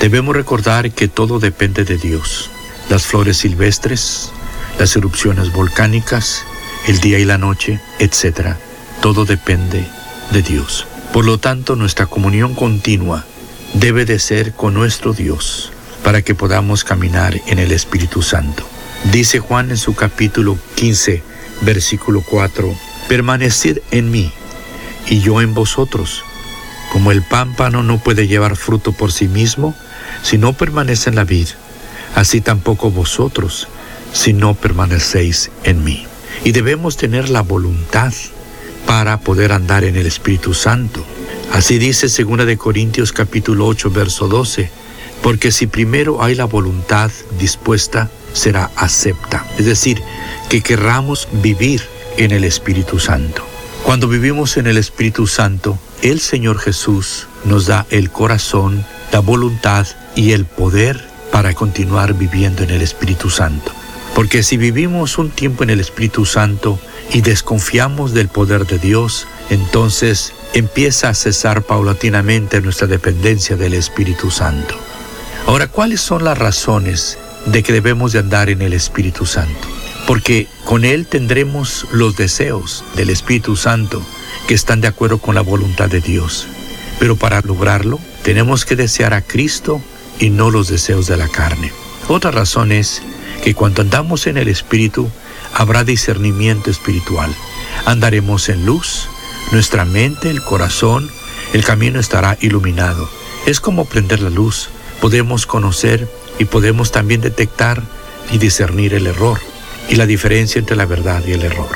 Debemos 0.00 0.34
recordar 0.34 0.90
que 0.90 1.08
todo 1.08 1.38
depende 1.38 1.84
de 1.84 1.96
Dios. 1.96 2.50
Las 2.88 3.06
flores 3.06 3.38
silvestres, 3.38 4.32
las 4.78 4.96
erupciones 4.96 5.52
volcánicas, 5.52 6.44
el 6.86 7.00
día 7.00 7.18
y 7.18 7.24
la 7.24 7.38
noche, 7.38 7.80
etc. 7.98 8.56
Todo 9.00 9.24
depende 9.24 9.86
de 10.32 10.42
Dios. 10.42 10.86
Por 11.12 11.24
lo 11.24 11.38
tanto, 11.38 11.76
nuestra 11.76 12.06
comunión 12.06 12.54
continua 12.54 13.24
debe 13.74 14.04
de 14.04 14.18
ser 14.18 14.52
con 14.52 14.74
nuestro 14.74 15.12
Dios 15.12 15.72
para 16.02 16.22
que 16.22 16.34
podamos 16.34 16.84
caminar 16.84 17.40
en 17.46 17.58
el 17.58 17.72
Espíritu 17.72 18.22
Santo. 18.22 18.66
Dice 19.12 19.40
Juan 19.40 19.70
en 19.70 19.76
su 19.76 19.94
capítulo 19.94 20.58
15, 20.76 21.22
versículo 21.62 22.22
4, 22.28 22.74
permaneced 23.08 23.78
en 23.90 24.10
mí 24.10 24.32
y 25.08 25.20
yo 25.20 25.40
en 25.40 25.54
vosotros. 25.54 26.24
Como 26.92 27.10
el 27.10 27.22
pámpano 27.22 27.82
no 27.82 27.98
puede 27.98 28.26
llevar 28.26 28.56
fruto 28.56 28.92
por 28.92 29.12
sí 29.12 29.28
mismo 29.28 29.74
si 30.22 30.38
no 30.38 30.52
permanece 30.52 31.10
en 31.10 31.16
la 31.16 31.24
vid, 31.24 31.48
así 32.14 32.40
tampoco 32.40 32.90
vosotros 32.90 33.68
si 34.12 34.32
no 34.32 34.54
permanecéis 34.54 35.50
en 35.64 35.84
mí. 35.84 36.06
Y 36.44 36.52
debemos 36.52 36.96
tener 36.96 37.28
la 37.28 37.42
voluntad 37.42 38.12
para 38.86 39.20
poder 39.20 39.52
andar 39.52 39.84
en 39.84 39.96
el 39.96 40.06
Espíritu 40.06 40.54
Santo. 40.54 41.04
Así 41.52 41.78
dice 41.78 42.08
2 42.08 42.46
de 42.46 42.56
Corintios 42.56 43.12
capítulo 43.12 43.66
8 43.66 43.90
verso 43.90 44.28
12, 44.28 44.70
porque 45.22 45.52
si 45.52 45.66
primero 45.66 46.22
hay 46.22 46.34
la 46.34 46.46
voluntad 46.46 47.10
dispuesta, 47.38 48.10
será 48.32 48.70
acepta. 48.76 49.46
Es 49.58 49.66
decir, 49.66 50.02
que 50.48 50.62
querramos 50.62 51.28
vivir 51.42 51.82
en 52.16 52.32
el 52.32 52.44
Espíritu 52.44 52.98
Santo. 52.98 53.44
Cuando 53.84 54.08
vivimos 54.08 54.56
en 54.56 54.66
el 54.66 54.78
Espíritu 54.78 55.26
Santo, 55.26 55.78
el 56.02 56.20
Señor 56.20 56.58
Jesús 56.58 57.28
nos 57.44 57.66
da 57.66 57.86
el 57.90 58.10
corazón, 58.10 58.84
la 59.12 59.20
voluntad 59.20 59.86
y 60.14 60.32
el 60.32 60.44
poder 60.44 61.02
para 61.30 61.54
continuar 61.54 62.14
viviendo 62.14 62.62
en 62.62 62.70
el 62.70 62.82
Espíritu 62.82 63.30
Santo. 63.30 63.72
Porque 64.14 64.42
si 64.42 64.56
vivimos 64.56 65.18
un 65.18 65.30
tiempo 65.30 65.62
en 65.62 65.70
el 65.70 65.80
Espíritu 65.80 66.26
Santo 66.26 66.78
y 67.12 67.22
desconfiamos 67.22 68.12
del 68.12 68.28
poder 68.28 68.66
de 68.66 68.78
Dios, 68.78 69.26
entonces 69.50 70.32
empieza 70.52 71.08
a 71.08 71.14
cesar 71.14 71.62
paulatinamente 71.62 72.60
nuestra 72.60 72.86
dependencia 72.86 73.56
del 73.56 73.74
Espíritu 73.74 74.30
Santo. 74.30 74.74
Ahora, 75.46 75.68
¿cuáles 75.68 76.00
son 76.00 76.24
las 76.24 76.38
razones 76.38 77.18
de 77.46 77.62
que 77.62 77.72
debemos 77.72 78.12
de 78.12 78.20
andar 78.20 78.50
en 78.50 78.62
el 78.62 78.74
Espíritu 78.74 79.26
Santo? 79.26 79.68
Porque 80.06 80.46
con 80.64 80.84
Él 80.84 81.06
tendremos 81.06 81.86
los 81.90 82.16
deseos 82.16 82.84
del 82.96 83.10
Espíritu 83.10 83.56
Santo 83.56 84.02
que 84.46 84.54
están 84.54 84.80
de 84.80 84.88
acuerdo 84.88 85.18
con 85.18 85.34
la 85.34 85.40
voluntad 85.40 85.88
de 85.88 86.00
Dios. 86.00 86.46
Pero 86.98 87.16
para 87.16 87.40
lograrlo, 87.40 87.98
tenemos 88.22 88.64
que 88.64 88.76
desear 88.76 89.14
a 89.14 89.22
Cristo 89.22 89.80
y 90.18 90.30
no 90.30 90.50
los 90.50 90.68
deseos 90.68 91.06
de 91.06 91.16
la 91.16 91.28
carne. 91.28 91.72
Otra 92.08 92.30
razón 92.30 92.72
es 92.72 93.02
que 93.42 93.54
cuando 93.54 93.82
andamos 93.82 94.26
en 94.26 94.36
el 94.36 94.48
Espíritu, 94.48 95.10
habrá 95.52 95.84
discernimiento 95.84 96.70
espiritual. 96.70 97.34
Andaremos 97.84 98.48
en 98.48 98.64
luz, 98.64 99.08
nuestra 99.50 99.84
mente, 99.84 100.30
el 100.30 100.42
corazón, 100.42 101.10
el 101.52 101.64
camino 101.64 102.00
estará 102.00 102.38
iluminado. 102.40 103.08
Es 103.44 103.60
como 103.60 103.84
prender 103.84 104.20
la 104.20 104.30
luz. 104.30 104.70
Podemos 105.00 105.46
conocer 105.46 106.08
y 106.38 106.44
podemos 106.44 106.92
también 106.92 107.20
detectar 107.20 107.82
y 108.30 108.38
discernir 108.38 108.94
el 108.94 109.06
error 109.06 109.40
y 109.88 109.96
la 109.96 110.06
diferencia 110.06 110.58
entre 110.58 110.76
la 110.76 110.86
verdad 110.86 111.22
y 111.26 111.32
el 111.32 111.42
error. 111.42 111.68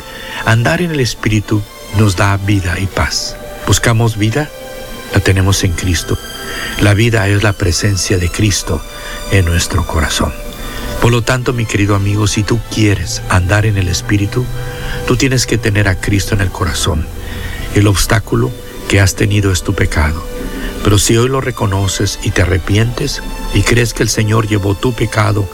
Andar 0.45 0.81
en 0.81 0.93
el 0.93 1.01
Espíritu 1.01 1.62
nos 1.99 2.17
da 2.17 2.37
vida 2.37 2.79
y 2.79 2.87
paz. 2.87 3.37
Buscamos 3.67 4.17
vida, 4.17 4.49
la 5.12 5.21
tenemos 5.21 5.64
en 5.64 5.73
Cristo. 5.73 6.17
La 6.81 6.95
vida 6.95 7.27
es 7.29 7.43
la 7.43 7.53
presencia 7.53 8.19
de 8.19 8.31
Cristo 8.31 8.81
en 9.33 9.45
nuestro 9.45 9.87
corazón. 9.87 10.33
Por 11.01 11.13
lo 11.13 11.23
tanto, 11.23 11.53
mi 11.53 11.67
querido 11.67 11.95
amigo, 11.95 12.27
si 12.27 12.43
tú 12.43 12.59
quieres 12.75 13.23
andar 13.29 13.67
en 13.67 13.79
el 13.79 13.89
Espíritu, 13.89 14.45
tú 15.07 15.17
tienes 15.17 15.47
que 15.47 15.59
tener 15.59 15.89
a 15.89 16.01
Cristo 16.01 16.35
en 16.35 16.41
el 16.41 16.51
corazón. 16.51 17.07
El 17.75 17.87
obstáculo 17.87 18.51
que 18.89 19.01
has 19.01 19.15
tenido 19.15 19.53
es 19.53 19.63
tu 19.63 19.75
pecado. 19.75 20.23
Pero 20.83 20.99
si 20.99 21.17
hoy 21.17 21.29
lo 21.29 21.41
reconoces 21.41 22.19
y 22.23 22.31
te 22.31 22.43
arrepientes 22.43 23.23
y 23.55 23.63
crees 23.63 23.93
que 23.93 24.03
el 24.03 24.09
Señor 24.09 24.47
llevó 24.49 24.75
tu 24.75 24.93
pecado 24.95 25.49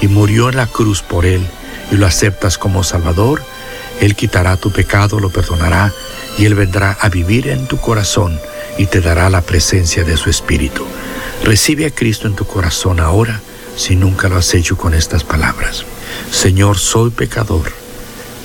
y 0.00 0.08
murió 0.08 0.48
en 0.48 0.56
la 0.56 0.66
cruz 0.66 1.02
por 1.02 1.24
él 1.24 1.46
y 1.90 1.96
lo 1.96 2.06
aceptas 2.06 2.58
como 2.58 2.82
Salvador, 2.82 3.42
Él 4.00 4.16
quitará 4.16 4.56
tu 4.56 4.72
pecado, 4.72 5.20
lo 5.20 5.30
perdonará 5.30 5.92
y 6.38 6.46
Él 6.46 6.54
vendrá 6.54 6.96
a 7.00 7.08
vivir 7.08 7.48
en 7.48 7.66
tu 7.68 7.78
corazón 7.78 8.40
y 8.78 8.86
te 8.86 9.00
dará 9.00 9.28
la 9.30 9.42
presencia 9.42 10.02
de 10.02 10.16
su 10.16 10.30
Espíritu. 10.30 10.84
Recibe 11.44 11.86
a 11.86 11.90
Cristo 11.90 12.26
en 12.26 12.34
tu 12.34 12.46
corazón 12.46 12.98
ahora 12.98 13.40
si 13.76 13.96
nunca 13.96 14.28
lo 14.28 14.36
has 14.36 14.54
hecho 14.54 14.76
con 14.76 14.94
estas 14.94 15.24
palabras. 15.24 15.84
Señor, 16.30 16.78
soy 16.78 17.10
pecador, 17.10 17.72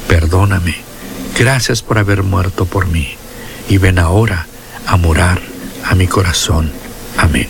perdóname, 0.08 0.76
gracias 1.38 1.82
por 1.82 1.98
haber 1.98 2.24
muerto 2.24 2.66
por 2.66 2.88
mí 2.88 3.16
y 3.70 3.78
ven 3.78 4.00
ahora 4.00 4.48
a 4.86 4.98
morar 4.98 5.42
a 5.86 5.96
mi 5.96 6.08
corazón. 6.08 6.72
Amén. 7.18 7.48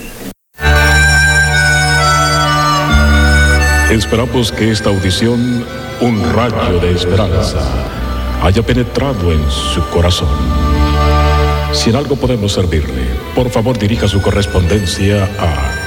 Esperamos 3.90 4.52
que 4.52 4.72
esta 4.72 4.90
audición, 4.90 5.66
un 6.02 6.34
rayo 6.34 6.80
de 6.80 6.92
esperanza, 6.92 7.60
haya 8.44 8.62
penetrado 8.62 9.32
en 9.32 9.50
su 9.50 9.82
corazón. 9.90 10.28
Si 11.72 11.90
en 11.90 11.96
algo 11.96 12.16
podemos 12.16 12.54
servirle, 12.54 13.06
por 13.34 13.50
favor 13.50 13.78
dirija 13.78 14.08
su 14.08 14.22
correspondencia 14.22 15.30
a 15.40 15.87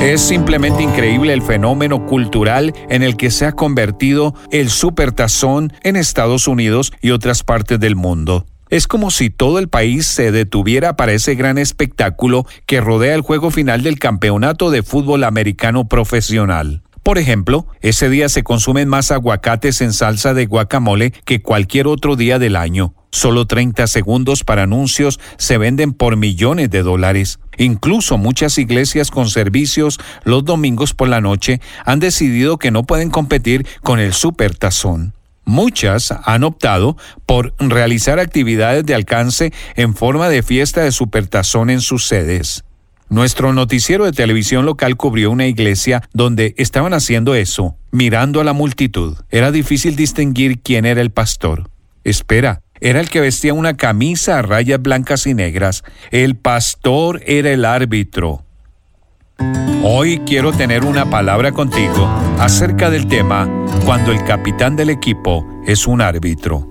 Es 0.00 0.22
simplemente 0.22 0.82
increíble 0.82 1.34
el 1.34 1.42
fenómeno 1.42 2.06
cultural 2.06 2.72
en 2.88 3.02
el 3.02 3.18
que 3.18 3.30
se 3.30 3.44
ha 3.44 3.52
convertido 3.52 4.34
el 4.50 4.70
supertazón 4.70 5.74
en 5.82 5.94
Estados 5.94 6.48
Unidos 6.48 6.90
y 7.02 7.10
otras 7.10 7.42
partes 7.42 7.78
del 7.78 7.96
mundo. 7.96 8.46
Es 8.70 8.86
como 8.86 9.10
si 9.10 9.28
todo 9.28 9.58
el 9.58 9.68
país 9.68 10.06
se 10.06 10.32
detuviera 10.32 10.96
para 10.96 11.12
ese 11.12 11.34
gran 11.34 11.58
espectáculo 11.58 12.46
que 12.64 12.80
rodea 12.80 13.14
el 13.14 13.20
juego 13.20 13.50
final 13.50 13.82
del 13.82 13.98
campeonato 13.98 14.70
de 14.70 14.82
fútbol 14.82 15.22
americano 15.22 15.86
profesional. 15.86 16.82
Por 17.02 17.18
ejemplo, 17.18 17.66
ese 17.82 18.08
día 18.08 18.30
se 18.30 18.42
consumen 18.42 18.88
más 18.88 19.10
aguacates 19.10 19.82
en 19.82 19.92
salsa 19.92 20.32
de 20.32 20.46
guacamole 20.46 21.10
que 21.10 21.42
cualquier 21.42 21.86
otro 21.86 22.16
día 22.16 22.38
del 22.38 22.56
año. 22.56 22.94
Solo 23.12 23.46
30 23.46 23.86
segundos 23.88 24.44
para 24.44 24.62
anuncios 24.62 25.18
se 25.36 25.58
venden 25.58 25.92
por 25.92 26.16
millones 26.16 26.70
de 26.70 26.82
dólares. 26.82 27.40
Incluso 27.58 28.18
muchas 28.18 28.56
iglesias 28.58 29.10
con 29.10 29.28
servicios 29.28 29.98
los 30.24 30.44
domingos 30.44 30.94
por 30.94 31.08
la 31.08 31.20
noche 31.20 31.60
han 31.84 31.98
decidido 31.98 32.56
que 32.56 32.70
no 32.70 32.84
pueden 32.84 33.10
competir 33.10 33.66
con 33.82 33.98
el 33.98 34.12
supertazón. 34.12 35.14
Muchas 35.44 36.14
han 36.24 36.44
optado 36.44 36.96
por 37.26 37.54
realizar 37.58 38.20
actividades 38.20 38.86
de 38.86 38.94
alcance 38.94 39.52
en 39.74 39.94
forma 39.96 40.28
de 40.28 40.44
fiesta 40.44 40.82
de 40.82 40.92
supertazón 40.92 41.70
en 41.70 41.80
sus 41.80 42.06
sedes. 42.06 42.64
Nuestro 43.08 43.52
noticiero 43.52 44.04
de 44.04 44.12
televisión 44.12 44.64
local 44.64 44.96
cubrió 44.96 45.32
una 45.32 45.48
iglesia 45.48 46.08
donde 46.12 46.54
estaban 46.58 46.94
haciendo 46.94 47.34
eso, 47.34 47.74
mirando 47.90 48.40
a 48.40 48.44
la 48.44 48.52
multitud. 48.52 49.16
Era 49.30 49.50
difícil 49.50 49.96
distinguir 49.96 50.60
quién 50.60 50.86
era 50.86 51.00
el 51.00 51.10
pastor. 51.10 51.68
Espera, 52.04 52.62
era 52.80 53.00
el 53.00 53.10
que 53.10 53.20
vestía 53.20 53.54
una 53.54 53.76
camisa 53.76 54.38
a 54.38 54.42
rayas 54.42 54.80
blancas 54.80 55.26
y 55.26 55.34
negras. 55.34 55.84
El 56.10 56.36
pastor 56.36 57.22
era 57.26 57.50
el 57.50 57.64
árbitro. 57.64 58.44
Hoy 59.82 60.20
quiero 60.26 60.52
tener 60.52 60.84
una 60.84 61.08
palabra 61.08 61.52
contigo 61.52 62.06
acerca 62.38 62.90
del 62.90 63.06
tema 63.06 63.48
cuando 63.84 64.12
el 64.12 64.22
capitán 64.24 64.76
del 64.76 64.90
equipo 64.90 65.46
es 65.66 65.86
un 65.86 66.00
árbitro. 66.00 66.66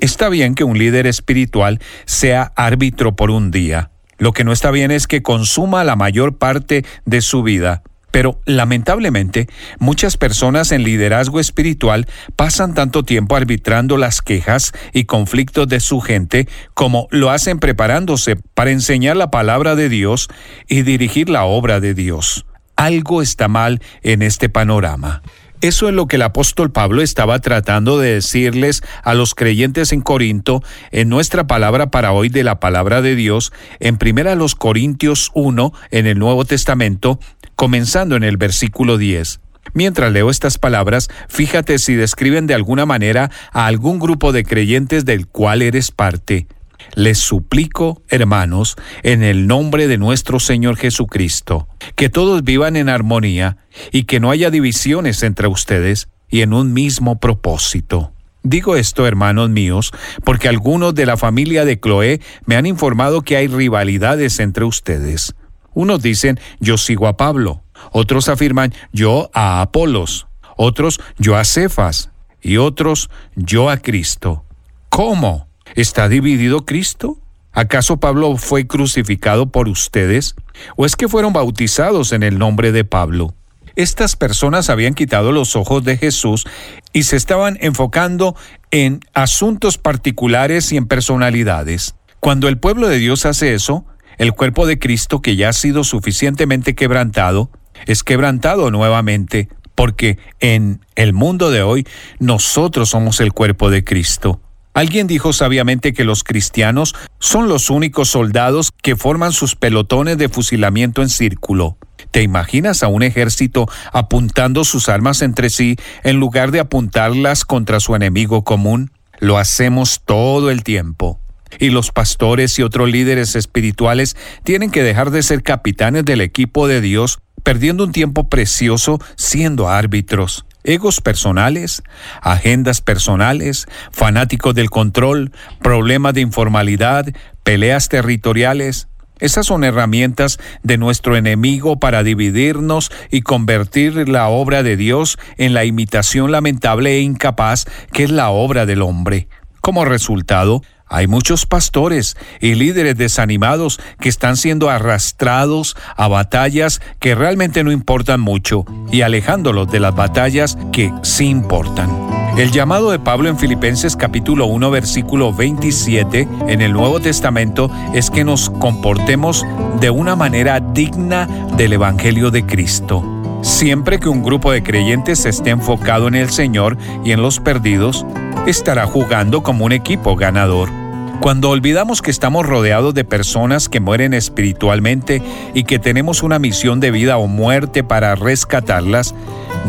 Está 0.00 0.28
bien 0.28 0.54
que 0.54 0.64
un 0.64 0.78
líder 0.78 1.06
espiritual 1.06 1.78
sea 2.06 2.52
árbitro 2.56 3.14
por 3.14 3.30
un 3.30 3.50
día. 3.50 3.90
Lo 4.18 4.32
que 4.32 4.44
no 4.44 4.52
está 4.52 4.70
bien 4.70 4.90
es 4.90 5.06
que 5.06 5.22
consuma 5.22 5.84
la 5.84 5.96
mayor 5.96 6.38
parte 6.38 6.84
de 7.04 7.20
su 7.20 7.42
vida 7.42 7.82
pero 8.12 8.40
lamentablemente, 8.46 9.48
muchas 9.80 10.16
personas 10.16 10.70
en 10.70 10.84
liderazgo 10.84 11.40
espiritual 11.40 12.06
pasan 12.36 12.74
tanto 12.74 13.02
tiempo 13.02 13.34
arbitrando 13.34 13.96
las 13.96 14.22
quejas 14.22 14.72
y 14.92 15.04
conflictos 15.04 15.66
de 15.66 15.80
su 15.80 16.00
gente 16.00 16.46
como 16.74 17.08
lo 17.10 17.30
hacen 17.30 17.58
preparándose 17.58 18.36
para 18.36 18.70
enseñar 18.70 19.16
la 19.16 19.32
palabra 19.32 19.74
de 19.74 19.88
Dios 19.88 20.28
y 20.68 20.82
dirigir 20.82 21.28
la 21.28 21.44
obra 21.44 21.80
de 21.80 21.94
Dios. 21.94 22.46
Algo 22.76 23.22
está 23.22 23.48
mal 23.48 23.80
en 24.02 24.22
este 24.22 24.48
panorama. 24.48 25.22
Eso 25.62 25.88
es 25.88 25.94
lo 25.94 26.08
que 26.08 26.16
el 26.16 26.22
apóstol 26.22 26.72
Pablo 26.72 27.02
estaba 27.02 27.38
tratando 27.38 28.00
de 28.00 28.14
decirles 28.14 28.82
a 29.04 29.14
los 29.14 29.36
creyentes 29.36 29.92
en 29.92 30.00
Corinto 30.00 30.60
en 30.90 31.08
nuestra 31.08 31.46
palabra 31.46 31.88
para 31.88 32.10
hoy 32.10 32.28
de 32.30 32.42
la 32.42 32.58
palabra 32.58 33.00
de 33.00 33.14
Dios 33.14 33.52
en 33.78 33.96
primera 33.96 34.34
los 34.34 34.56
Corintios 34.56 35.30
1 35.34 35.72
en 35.92 36.08
el 36.08 36.18
Nuevo 36.18 36.44
Testamento, 36.44 37.20
comenzando 37.62 38.16
en 38.16 38.24
el 38.24 38.38
versículo 38.38 38.98
10. 38.98 39.38
Mientras 39.72 40.12
leo 40.12 40.30
estas 40.30 40.58
palabras, 40.58 41.08
fíjate 41.28 41.78
si 41.78 41.94
describen 41.94 42.48
de 42.48 42.54
alguna 42.54 42.86
manera 42.86 43.30
a 43.52 43.66
algún 43.66 44.00
grupo 44.00 44.32
de 44.32 44.42
creyentes 44.42 45.04
del 45.04 45.28
cual 45.28 45.62
eres 45.62 45.92
parte. 45.92 46.48
Les 46.96 47.18
suplico, 47.18 48.02
hermanos, 48.08 48.74
en 49.04 49.22
el 49.22 49.46
nombre 49.46 49.86
de 49.86 49.96
nuestro 49.96 50.40
Señor 50.40 50.76
Jesucristo, 50.76 51.68
que 51.94 52.08
todos 52.08 52.42
vivan 52.42 52.74
en 52.74 52.88
armonía 52.88 53.58
y 53.92 54.06
que 54.06 54.18
no 54.18 54.32
haya 54.32 54.50
divisiones 54.50 55.22
entre 55.22 55.46
ustedes 55.46 56.08
y 56.28 56.40
en 56.40 56.54
un 56.54 56.72
mismo 56.72 57.20
propósito. 57.20 58.12
Digo 58.42 58.74
esto, 58.74 59.06
hermanos 59.06 59.50
míos, 59.50 59.92
porque 60.24 60.48
algunos 60.48 60.96
de 60.96 61.06
la 61.06 61.16
familia 61.16 61.64
de 61.64 61.78
Cloé 61.78 62.20
me 62.44 62.56
han 62.56 62.66
informado 62.66 63.22
que 63.22 63.36
hay 63.36 63.46
rivalidades 63.46 64.40
entre 64.40 64.64
ustedes. 64.64 65.36
Unos 65.74 66.02
dicen, 66.02 66.38
yo 66.60 66.78
sigo 66.78 67.06
a 67.06 67.16
Pablo, 67.16 67.62
otros 67.92 68.28
afirman, 68.28 68.72
yo 68.92 69.30
a 69.32 69.60
Apolos, 69.60 70.26
otros, 70.56 71.00
yo 71.18 71.36
a 71.36 71.44
Cefas, 71.44 72.10
y 72.42 72.56
otros, 72.56 73.08
yo 73.36 73.70
a 73.70 73.78
Cristo. 73.78 74.44
¿Cómo? 74.88 75.46
¿Está 75.74 76.08
dividido 76.08 76.66
Cristo? 76.66 77.18
¿Acaso 77.52 77.98
Pablo 77.98 78.36
fue 78.36 78.66
crucificado 78.66 79.50
por 79.50 79.68
ustedes? 79.68 80.34
¿O 80.76 80.84
es 80.84 80.96
que 80.96 81.08
fueron 81.08 81.32
bautizados 81.32 82.12
en 82.12 82.22
el 82.22 82.38
nombre 82.38 82.72
de 82.72 82.84
Pablo? 82.84 83.34
Estas 83.74 84.16
personas 84.16 84.68
habían 84.68 84.94
quitado 84.94 85.32
los 85.32 85.56
ojos 85.56 85.82
de 85.84 85.96
Jesús 85.96 86.46
y 86.92 87.04
se 87.04 87.16
estaban 87.16 87.56
enfocando 87.60 88.36
en 88.70 89.00
asuntos 89.14 89.78
particulares 89.78 90.72
y 90.72 90.76
en 90.76 90.86
personalidades. 90.86 91.94
Cuando 92.20 92.48
el 92.48 92.58
pueblo 92.58 92.88
de 92.88 92.98
Dios 92.98 93.24
hace 93.24 93.54
eso, 93.54 93.86
el 94.22 94.34
cuerpo 94.34 94.66
de 94.66 94.78
Cristo 94.78 95.20
que 95.20 95.34
ya 95.34 95.48
ha 95.48 95.52
sido 95.52 95.82
suficientemente 95.82 96.76
quebrantado, 96.76 97.50
es 97.86 98.04
quebrantado 98.04 98.70
nuevamente, 98.70 99.48
porque 99.74 100.16
en 100.38 100.80
el 100.94 101.12
mundo 101.12 101.50
de 101.50 101.62
hoy 101.62 101.84
nosotros 102.20 102.90
somos 102.90 103.18
el 103.20 103.32
cuerpo 103.32 103.68
de 103.68 103.82
Cristo. 103.82 104.40
Alguien 104.74 105.08
dijo 105.08 105.32
sabiamente 105.32 105.92
que 105.92 106.04
los 106.04 106.22
cristianos 106.22 106.94
son 107.18 107.48
los 107.48 107.68
únicos 107.68 108.10
soldados 108.10 108.70
que 108.80 108.94
forman 108.94 109.32
sus 109.32 109.56
pelotones 109.56 110.18
de 110.18 110.28
fusilamiento 110.28 111.02
en 111.02 111.08
círculo. 111.08 111.76
¿Te 112.12 112.22
imaginas 112.22 112.84
a 112.84 112.88
un 112.88 113.02
ejército 113.02 113.66
apuntando 113.92 114.62
sus 114.62 114.88
armas 114.88 115.20
entre 115.22 115.50
sí 115.50 115.74
en 116.04 116.20
lugar 116.20 116.52
de 116.52 116.60
apuntarlas 116.60 117.44
contra 117.44 117.80
su 117.80 117.96
enemigo 117.96 118.44
común? 118.44 118.92
Lo 119.18 119.36
hacemos 119.36 120.00
todo 120.04 120.48
el 120.52 120.62
tiempo. 120.62 121.18
Y 121.58 121.70
los 121.70 121.92
pastores 121.92 122.58
y 122.58 122.62
otros 122.62 122.90
líderes 122.90 123.36
espirituales 123.36 124.16
tienen 124.44 124.70
que 124.70 124.82
dejar 124.82 125.10
de 125.10 125.22
ser 125.22 125.42
capitanes 125.42 126.04
del 126.04 126.20
equipo 126.20 126.68
de 126.68 126.80
Dios, 126.80 127.20
perdiendo 127.42 127.84
un 127.84 127.92
tiempo 127.92 128.28
precioso 128.28 129.00
siendo 129.16 129.68
árbitros 129.68 130.44
egos 130.64 131.00
personales, 131.00 131.82
agendas 132.20 132.80
personales, 132.80 133.66
fanáticos 133.90 134.54
del 134.54 134.70
control, 134.70 135.32
problemas 135.60 136.14
de 136.14 136.20
informalidad, 136.20 137.06
peleas 137.42 137.88
territoriales. 137.88 138.88
Esas 139.18 139.46
son 139.46 139.62
herramientas 139.62 140.38
de 140.62 140.78
nuestro 140.78 141.16
enemigo 141.16 141.78
para 141.78 142.02
dividirnos 142.02 142.90
y 143.10 143.22
convertir 143.22 144.08
la 144.08 144.28
obra 144.28 144.62
de 144.62 144.76
Dios 144.76 145.18
en 145.36 145.54
la 145.54 145.64
imitación 145.64 146.32
lamentable 146.32 146.96
e 146.96 147.00
incapaz 147.00 147.66
que 147.92 148.04
es 148.04 148.10
la 148.10 148.30
obra 148.30 148.66
del 148.66 148.82
hombre. 148.82 149.28
Como 149.60 149.84
resultado, 149.84 150.62
hay 150.92 151.06
muchos 151.06 151.46
pastores 151.46 152.16
y 152.38 152.54
líderes 152.54 152.96
desanimados 152.96 153.80
que 153.98 154.10
están 154.10 154.36
siendo 154.36 154.68
arrastrados 154.68 155.74
a 155.96 156.06
batallas 156.06 156.80
que 157.00 157.14
realmente 157.14 157.64
no 157.64 157.72
importan 157.72 158.20
mucho 158.20 158.66
y 158.90 159.00
alejándolos 159.00 159.72
de 159.72 159.80
las 159.80 159.94
batallas 159.94 160.58
que 160.70 160.92
sí 161.02 161.26
importan. 161.26 161.90
El 162.36 162.50
llamado 162.50 162.90
de 162.90 162.98
Pablo 162.98 163.28
en 163.28 163.38
Filipenses 163.38 163.96
capítulo 163.96 164.46
1 164.46 164.70
versículo 164.70 165.32
27 165.32 166.28
en 166.48 166.60
el 166.60 166.72
Nuevo 166.72 167.00
Testamento 167.00 167.70
es 167.94 168.10
que 168.10 168.24
nos 168.24 168.50
comportemos 168.50 169.46
de 169.80 169.90
una 169.90 170.14
manera 170.14 170.60
digna 170.60 171.26
del 171.56 171.72
Evangelio 171.72 172.30
de 172.30 172.44
Cristo. 172.44 173.02
Siempre 173.42 173.98
que 173.98 174.08
un 174.08 174.22
grupo 174.22 174.52
de 174.52 174.62
creyentes 174.62 175.26
esté 175.26 175.50
enfocado 175.50 176.06
en 176.06 176.14
el 176.14 176.30
Señor 176.30 176.76
y 177.04 177.12
en 177.12 177.22
los 177.22 177.40
perdidos, 177.40 178.06
estará 178.46 178.86
jugando 178.86 179.42
como 179.42 179.64
un 179.64 179.72
equipo 179.72 180.16
ganador. 180.16 180.81
Cuando 181.22 181.50
olvidamos 181.50 182.02
que 182.02 182.10
estamos 182.10 182.44
rodeados 182.44 182.94
de 182.94 183.04
personas 183.04 183.68
que 183.68 183.78
mueren 183.78 184.12
espiritualmente 184.12 185.22
y 185.54 185.62
que 185.62 185.78
tenemos 185.78 186.24
una 186.24 186.40
misión 186.40 186.80
de 186.80 186.90
vida 186.90 187.16
o 187.16 187.28
muerte 187.28 187.84
para 187.84 188.16
rescatarlas, 188.16 189.14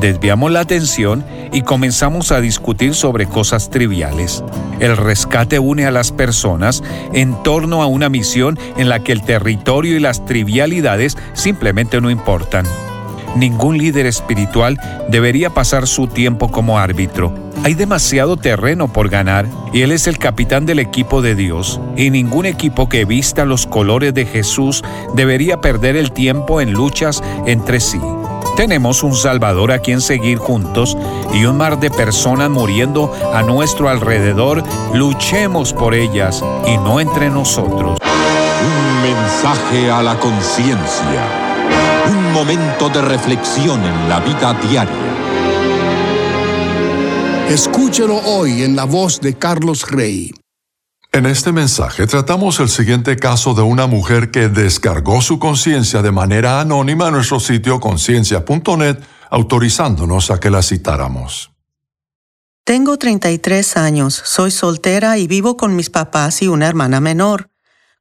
desviamos 0.01 0.51
la 0.51 0.61
atención 0.61 1.23
y 1.51 1.61
comenzamos 1.61 2.31
a 2.31 2.41
discutir 2.41 2.95
sobre 2.95 3.27
cosas 3.27 3.69
triviales. 3.69 4.43
El 4.79 4.97
rescate 4.97 5.59
une 5.59 5.85
a 5.85 5.91
las 5.91 6.11
personas 6.11 6.81
en 7.13 7.43
torno 7.43 7.83
a 7.83 7.85
una 7.85 8.09
misión 8.09 8.57
en 8.75 8.89
la 8.89 9.03
que 9.03 9.11
el 9.11 9.21
territorio 9.21 9.95
y 9.95 9.99
las 9.99 10.25
trivialidades 10.25 11.19
simplemente 11.33 12.01
no 12.01 12.09
importan. 12.09 12.65
Ningún 13.35 13.77
líder 13.77 14.05
espiritual 14.05 14.79
debería 15.09 15.49
pasar 15.49 15.87
su 15.87 16.07
tiempo 16.07 16.51
como 16.51 16.77
árbitro. 16.77 17.33
Hay 17.63 17.73
demasiado 17.73 18.37
terreno 18.37 18.87
por 18.87 19.09
ganar 19.09 19.47
y 19.71 19.81
Él 19.81 19.91
es 19.91 20.07
el 20.07 20.17
capitán 20.17 20.65
del 20.65 20.79
equipo 20.79 21.21
de 21.21 21.33
Dios. 21.33 21.79
Y 21.95 22.09
ningún 22.09 22.45
equipo 22.45 22.89
que 22.89 23.05
vista 23.05 23.45
los 23.45 23.65
colores 23.65 24.13
de 24.13 24.25
Jesús 24.25 24.83
debería 25.15 25.61
perder 25.61 25.95
el 25.95 26.11
tiempo 26.11 26.61
en 26.61 26.73
luchas 26.73 27.23
entre 27.45 27.79
sí. 27.79 27.99
Tenemos 28.55 29.01
un 29.01 29.15
Salvador 29.15 29.71
a 29.71 29.79
quien 29.79 29.99
seguir 29.99 30.37
juntos 30.37 30.95
y 31.33 31.45
un 31.45 31.57
mar 31.57 31.79
de 31.79 31.89
personas 31.89 32.51
muriendo 32.51 33.11
a 33.33 33.41
nuestro 33.41 33.89
alrededor. 33.89 34.63
Luchemos 34.93 35.73
por 35.73 35.95
ellas 35.95 36.43
y 36.67 36.77
no 36.77 36.99
entre 36.99 37.31
nosotros. 37.31 37.97
Un 38.01 39.01
mensaje 39.01 39.89
a 39.89 40.03
la 40.03 40.19
conciencia. 40.19 41.42
Un 42.33 42.39
momento 42.39 42.89
de 42.89 42.99
reflexión 42.99 43.83
en 43.83 44.09
la 44.09 44.19
vida 44.19 44.55
diaria. 44.55 44.89
Escúchelo 47.47 48.17
hoy 48.25 48.63
en 48.63 48.75
la 48.75 48.85
voz 48.85 49.21
de 49.21 49.35
Carlos 49.35 49.87
Rey. 49.91 50.33
En 51.11 51.27
este 51.27 51.51
mensaje 51.51 52.07
tratamos 52.07 52.59
el 52.59 52.69
siguiente 52.69 53.17
caso 53.17 53.53
de 53.53 53.61
una 53.61 53.85
mujer 53.85 54.31
que 54.31 54.47
descargó 54.47 55.21
su 55.21 55.37
conciencia 55.37 56.01
de 56.01 56.11
manera 56.11 56.59
anónima 56.59 57.09
en 57.09 57.13
nuestro 57.13 57.39
sitio 57.39 57.79
conciencia.net, 57.79 58.97
autorizándonos 59.29 60.31
a 60.31 60.39
que 60.39 60.49
la 60.49 60.63
citáramos. 60.63 61.51
Tengo 62.63 62.97
33 62.97 63.77
años, 63.77 64.19
soy 64.25 64.49
soltera 64.49 65.19
y 65.19 65.27
vivo 65.27 65.55
con 65.55 65.75
mis 65.75 65.91
papás 65.91 66.41
y 66.41 66.47
una 66.47 66.65
hermana 66.65 66.99
menor. 66.99 67.52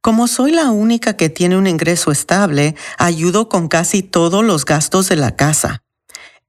Como 0.03 0.27
soy 0.27 0.51
la 0.51 0.73
única 0.73 1.17
que 1.17 1.29
tiene 1.29 1.57
un 1.57 1.69
ingreso 1.69 2.11
estable, 2.11 2.75
ayudo 2.99 3.49
con 3.49 3.69
casi 3.69 4.03
todos 4.03 4.43
los 4.43 4.65
gastos 4.65 5.09
de 5.09 5.15
la 5.15 5.37
casa. 5.37 5.85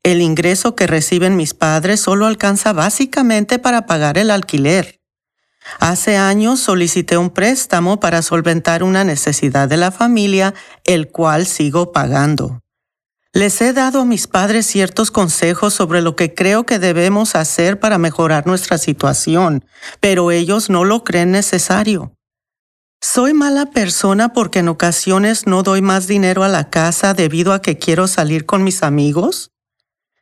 El 0.01 0.21
ingreso 0.23 0.75
que 0.75 0.87
reciben 0.87 1.35
mis 1.35 1.53
padres 1.53 1.99
solo 1.99 2.25
alcanza 2.25 2.73
básicamente 2.73 3.59
para 3.59 3.85
pagar 3.85 4.17
el 4.17 4.31
alquiler. 4.31 4.99
Hace 5.79 6.17
años 6.17 6.61
solicité 6.61 7.15
un 7.15 7.29
préstamo 7.29 7.99
para 7.99 8.23
solventar 8.23 8.81
una 8.81 9.03
necesidad 9.03 9.69
de 9.69 9.77
la 9.77 9.91
familia, 9.91 10.55
el 10.83 11.11
cual 11.11 11.45
sigo 11.45 11.91
pagando. 11.91 12.59
Les 13.33 13.61
he 13.61 13.71
dado 13.71 14.01
a 14.01 14.05
mis 14.05 14.25
padres 14.25 14.65
ciertos 14.65 15.11
consejos 15.11 15.75
sobre 15.75 16.01
lo 16.01 16.15
que 16.15 16.33
creo 16.33 16.65
que 16.65 16.79
debemos 16.79 17.35
hacer 17.35 17.79
para 17.79 17.99
mejorar 17.99 18.47
nuestra 18.47 18.79
situación, 18.79 19.63
pero 19.99 20.31
ellos 20.31 20.71
no 20.71 20.85
lo 20.85 21.03
creen 21.03 21.29
necesario. 21.29 22.15
¿Soy 23.03 23.33
mala 23.33 23.67
persona 23.67 24.33
porque 24.33 24.59
en 24.59 24.69
ocasiones 24.69 25.45
no 25.45 25.61
doy 25.61 25.83
más 25.83 26.07
dinero 26.07 26.43
a 26.43 26.47
la 26.47 26.71
casa 26.71 27.13
debido 27.13 27.53
a 27.53 27.61
que 27.61 27.77
quiero 27.77 28.07
salir 28.07 28.47
con 28.47 28.63
mis 28.63 28.81
amigos? 28.81 29.51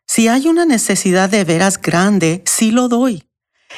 Si 0.08 0.28
hay 0.28 0.48
una 0.48 0.66
necesidad 0.66 1.30
de 1.30 1.46
veras 1.46 1.80
grande, 1.80 2.44
sí 2.46 2.72
lo 2.72 2.90
doy 2.90 3.32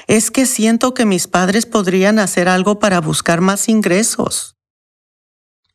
es 0.08 0.32
que 0.32 0.46
siento 0.46 0.94
que 0.94 1.06
mis 1.06 1.28
padres 1.28 1.66
podrían 1.66 2.20
hacer 2.20 2.48
algo 2.50 2.80
para 2.80 3.02
buscar 3.02 3.42
más 3.42 3.70
ingresos. 3.70 4.56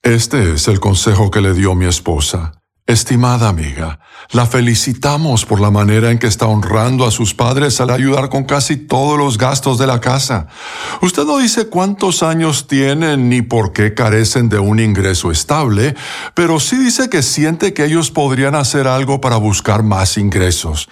Este 0.03 0.55
es 0.55 0.69
el 0.69 0.81
consejo 0.81 1.31
que 1.31 1.41
le 1.41 1.55
dio 1.55 1.75
mi 1.75 1.87
esposa. 1.87 2.58
Estimada 2.89 3.51
amiga, 3.51 4.01
la 4.31 4.47
felicitamos 4.47 5.45
por 5.45 5.61
la 5.61 5.71
manera 5.71 6.11
en 6.11 6.19
que 6.19 6.27
está 6.27 6.47
honrando 6.47 7.05
a 7.05 7.11
sus 7.11 7.35
padres 7.35 7.83
al 7.83 7.91
ayudar 7.91 8.31
con 8.31 8.45
casi 8.45 8.79
todos 8.79 9.19
los 9.19 9.37
gastos 9.37 9.77
de 9.77 9.87
la 9.87 10.01
casa. 10.01 10.47
Usted 11.03 11.25
no 11.25 11.37
dice 11.37 11.69
cuántos 11.69 12.23
años 12.23 12.67
tienen 12.67 13.29
ni 13.29 13.43
por 13.43 13.75
qué 13.75 13.93
carecen 13.93 14.49
de 14.49 14.59
un 14.59 14.81
ingreso 14.81 15.31
estable, 15.31 15.97
pero 16.33 16.61
sí 16.61 16.79
dice 16.79 17.11
que 17.11 17.23
siente 17.23 17.75
que 17.75 17.85
ellos 17.85 18.11
podrían 18.11 18.55
hacer 18.55 18.89
algo 18.89 19.21
para 19.21 19.37
buscar 19.37 19.83
más 19.83 20.17
ingresos. 20.17 20.89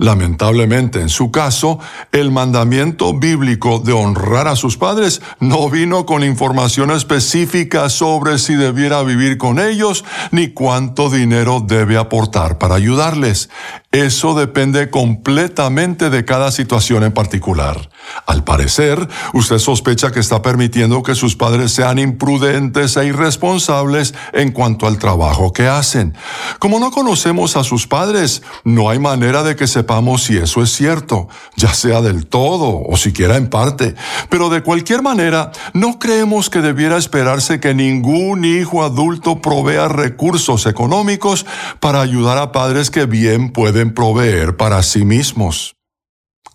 Lamentablemente, 0.00 1.02
en 1.02 1.10
su 1.10 1.30
caso, 1.30 1.78
el 2.10 2.30
mandamiento 2.30 3.12
bíblico 3.12 3.80
de 3.80 3.92
honrar 3.92 4.48
a 4.48 4.56
sus 4.56 4.78
padres 4.78 5.20
no 5.40 5.68
vino 5.68 6.06
con 6.06 6.24
información 6.24 6.90
específica 6.90 7.90
sobre 7.90 8.38
si 8.38 8.54
debiera 8.54 9.02
vivir 9.02 9.36
con 9.36 9.60
ellos 9.60 10.06
ni 10.30 10.48
cuánto 10.48 11.10
dinero 11.10 11.60
debe 11.60 11.98
aportar 11.98 12.56
para 12.56 12.76
ayudarles. 12.76 13.50
Eso 13.92 14.34
depende 14.34 14.88
completamente 14.88 16.08
de 16.08 16.24
cada 16.24 16.50
situación 16.50 17.04
en 17.04 17.12
particular. 17.12 17.90
Al 18.26 18.44
parecer, 18.44 19.08
usted 19.34 19.58
sospecha 19.58 20.10
que 20.10 20.20
está 20.20 20.42
permitiendo 20.42 21.02
que 21.02 21.14
sus 21.14 21.36
padres 21.36 21.72
sean 21.72 21.98
imprudentes 21.98 22.96
e 22.96 23.06
irresponsables 23.06 24.14
en 24.32 24.52
cuanto 24.52 24.86
al 24.86 24.98
trabajo 24.98 25.52
que 25.52 25.66
hacen. 25.68 26.14
Como 26.58 26.78
no 26.78 26.90
conocemos 26.90 27.56
a 27.56 27.64
sus 27.64 27.86
padres, 27.86 28.42
no 28.64 28.90
hay 28.90 28.98
manera 28.98 29.42
de 29.42 29.56
que 29.56 29.66
sepamos 29.66 30.24
si 30.24 30.36
eso 30.36 30.62
es 30.62 30.70
cierto, 30.70 31.28
ya 31.56 31.72
sea 31.74 32.00
del 32.00 32.26
todo 32.26 32.82
o 32.86 32.96
siquiera 32.96 33.36
en 33.36 33.48
parte. 33.48 33.94
Pero 34.28 34.48
de 34.48 34.62
cualquier 34.62 35.02
manera, 35.02 35.52
no 35.72 35.98
creemos 35.98 36.50
que 36.50 36.60
debiera 36.60 36.98
esperarse 36.98 37.60
que 37.60 37.74
ningún 37.74 38.44
hijo 38.44 38.84
adulto 38.84 39.40
provea 39.40 39.88
recursos 39.88 40.66
económicos 40.66 41.46
para 41.80 42.00
ayudar 42.00 42.38
a 42.38 42.52
padres 42.52 42.90
que 42.90 43.06
bien 43.06 43.52
pueden 43.52 43.94
proveer 43.94 44.56
para 44.56 44.82
sí 44.82 45.04
mismos. 45.04 45.79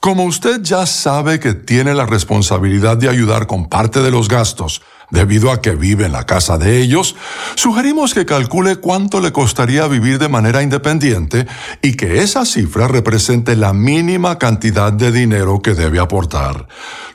Como 0.06 0.26
usted 0.26 0.62
ya 0.62 0.86
sabe 0.86 1.40
que 1.40 1.56
tiene 1.56 1.96
la 1.96 2.06
responsabilidad 2.06 2.96
de 2.96 3.10
ayudar 3.10 3.48
con 3.48 3.68
parte 3.68 4.04
de 4.04 4.12
los 4.12 4.30
gastos, 4.30 4.84
debido 5.10 5.52
a 5.52 5.62
que 5.62 5.76
vive 5.76 6.06
en 6.06 6.12
la 6.12 6.26
casa 6.26 6.58
de 6.58 6.82
ellos, 6.82 7.16
sugerimos 7.56 8.14
que 8.14 8.26
calcule 8.26 8.78
cuánto 8.78 9.22
le 9.22 9.32
costaría 9.32 9.88
vivir 9.88 10.20
de 10.20 10.30
manera 10.30 10.64
independiente 10.64 11.48
y 11.82 11.94
que 11.94 12.22
esa 12.22 12.46
cifra 12.46 12.88
represente 12.88 13.56
la 13.56 13.74
mínima 13.74 14.38
cantidad 14.38 14.92
de 14.92 15.12
dinero 15.12 15.62
que 15.62 15.74
debe 15.74 16.00
aportar. 16.00 16.68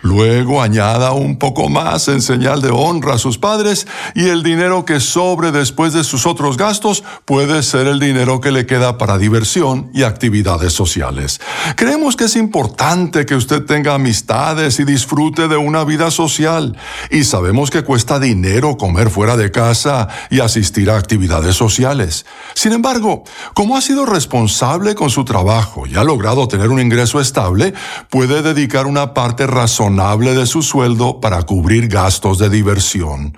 Luego 0.03 0.62
añada 0.62 1.12
un 1.12 1.38
poco 1.38 1.68
más 1.68 2.09
en 2.09 2.22
señal 2.22 2.62
de 2.62 2.70
honra 2.70 3.14
a 3.14 3.18
sus 3.18 3.38
padres 3.38 3.86
y 4.14 4.28
el 4.28 4.43
dinero 4.43 4.84
que 4.84 5.01
sobre 5.01 5.53
después 5.53 5.93
de 5.93 6.05
sus 6.05 6.26
otros 6.26 6.57
gastos 6.57 7.05
puede 7.24 7.62
ser 7.62 7.86
el 7.86 8.01
dinero 8.01 8.41
que 8.41 8.51
le 8.51 8.66
queda 8.66 8.97
para 8.99 9.18
diversión 9.18 9.91
y 9.93 10.05
actividades 10.05 10.72
sociales. 10.72 11.41
Creemos 11.76 12.16
que 12.16 12.24
es 12.24 12.36
importante 12.36 13.26
que 13.26 13.34
usted 13.34 13.64
tenga 13.64 13.95
amistades 13.95 14.80
y 14.80 14.84
disfrute 14.84 15.49
de 15.49 15.57
una 15.57 15.84
vida 15.84 16.11
social 16.11 16.76
y 17.11 17.24
sabemos 17.24 17.70
que 17.70 17.80
cuesta 17.83 18.18
dinero 18.18 18.76
comer 18.76 19.11
fuera 19.11 19.37
de 19.37 19.51
casa 19.51 20.09
y 20.31 20.41
asistir 20.41 20.91
a 20.91 20.97
actividades 20.97 21.57
sociales. 21.57 22.26
Sin 22.55 22.72
embargo, 22.72 23.24
como 23.55 23.76
ha 23.76 23.81
sido 23.81 24.07
responsable 24.07 24.95
con 24.95 25.11
su 25.11 25.24
trabajo 25.24 25.87
y 25.87 25.97
ha 25.97 26.05
logrado 26.05 26.49
tener 26.49 26.68
un 26.68 26.81
ingreso 26.81 27.20
estable, 27.20 27.74
puede 28.09 28.43
dedicar 28.43 28.87
una 28.87 29.14
parte 29.14 29.47
razonable 29.47 30.35
de 30.35 30.47
su 30.47 30.62
sueldo 30.62 31.20
para 31.20 31.43
cubrir 31.43 31.89
gastos 31.89 32.39
de 32.39 32.51
diversión. 32.51 33.37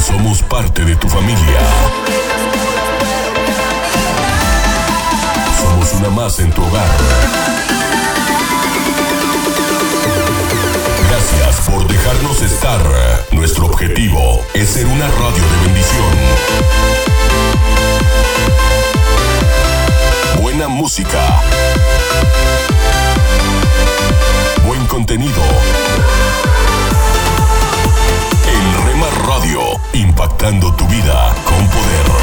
somos 0.06 0.42
parte 0.42 0.84
de 0.84 0.94
tu 0.96 1.08
familia. 1.08 1.60
Somos 5.60 5.92
una 5.94 6.10
más 6.10 6.38
en 6.38 6.52
tu 6.52 6.62
hogar. 6.62 6.88
Gracias 11.08 11.56
por 11.68 11.88
dejarnos 11.88 12.40
estar. 12.42 12.80
Nuestro 13.32 13.66
objetivo 13.66 14.44
es 14.54 14.68
ser 14.68 14.86
una 14.86 15.08
radio 15.08 15.42
de 15.42 15.64
bendición. 15.64 16.12
Buena 20.56 20.72
música. 20.72 21.42
Buen 24.66 24.86
contenido. 24.86 25.42
El 28.48 28.86
Rema 28.86 29.06
Radio, 29.26 29.60
impactando 29.92 30.74
tu 30.74 30.86
vida 30.86 31.34
con 31.44 31.68
poder. 31.68 32.15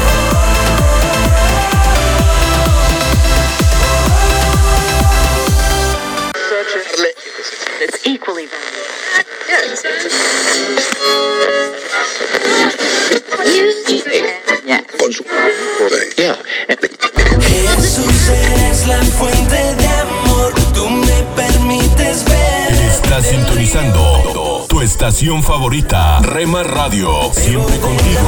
Estación 25.08 25.42
favorita, 25.42 26.18
Rema 26.20 26.62
Radio, 26.62 27.30
siempre 27.34 27.78
contigo. 27.78 28.20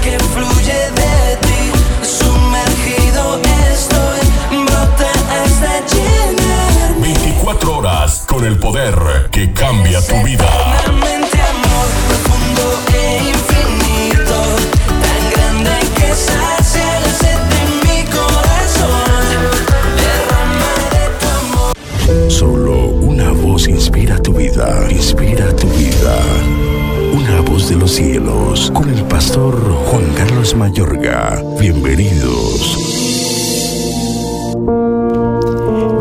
Que 0.00 0.18
fluye 0.18 0.72
de 0.72 1.36
ti, 1.42 1.60
sumergido 2.02 3.38
estoy, 3.70 4.64
brota 4.64 5.12
hasta 5.30 5.72
llenar. 5.94 7.00
24 7.02 7.76
horas 7.76 8.24
con 8.26 8.46
el 8.46 8.58
poder 8.58 9.28
que 9.30 9.52
cambia 9.52 10.00
tu 10.00 10.14
vida. 10.22 10.48
Amor, 10.86 11.88
profundo 12.08 12.64
e 12.94 13.18
infinito, 13.28 14.38
tan 14.88 15.22
grande 15.34 15.76
que 15.96 16.14
sacia 16.14 17.00
la 17.00 17.12
sed 17.12 17.40
de 17.52 17.62
mi 17.84 18.04
corazón. 18.06 19.04
Derrama 20.00 20.72
de 20.94 21.04
tu 21.20 21.26
amor. 22.16 22.30
Solo 22.30 22.74
una 22.86 23.32
voz 23.32 23.68
inspira 23.68 24.01
inspira 24.90 25.54
tu 25.56 25.66
vida. 25.68 26.18
Una 27.14 27.40
voz 27.40 27.70
de 27.70 27.76
los 27.76 27.92
cielos, 27.92 28.70
con 28.70 28.90
el 28.90 29.02
pastor 29.04 29.58
Juan 29.86 30.04
Carlos 30.14 30.54
Mayorga. 30.54 31.42
Bienvenidos. 31.58 32.78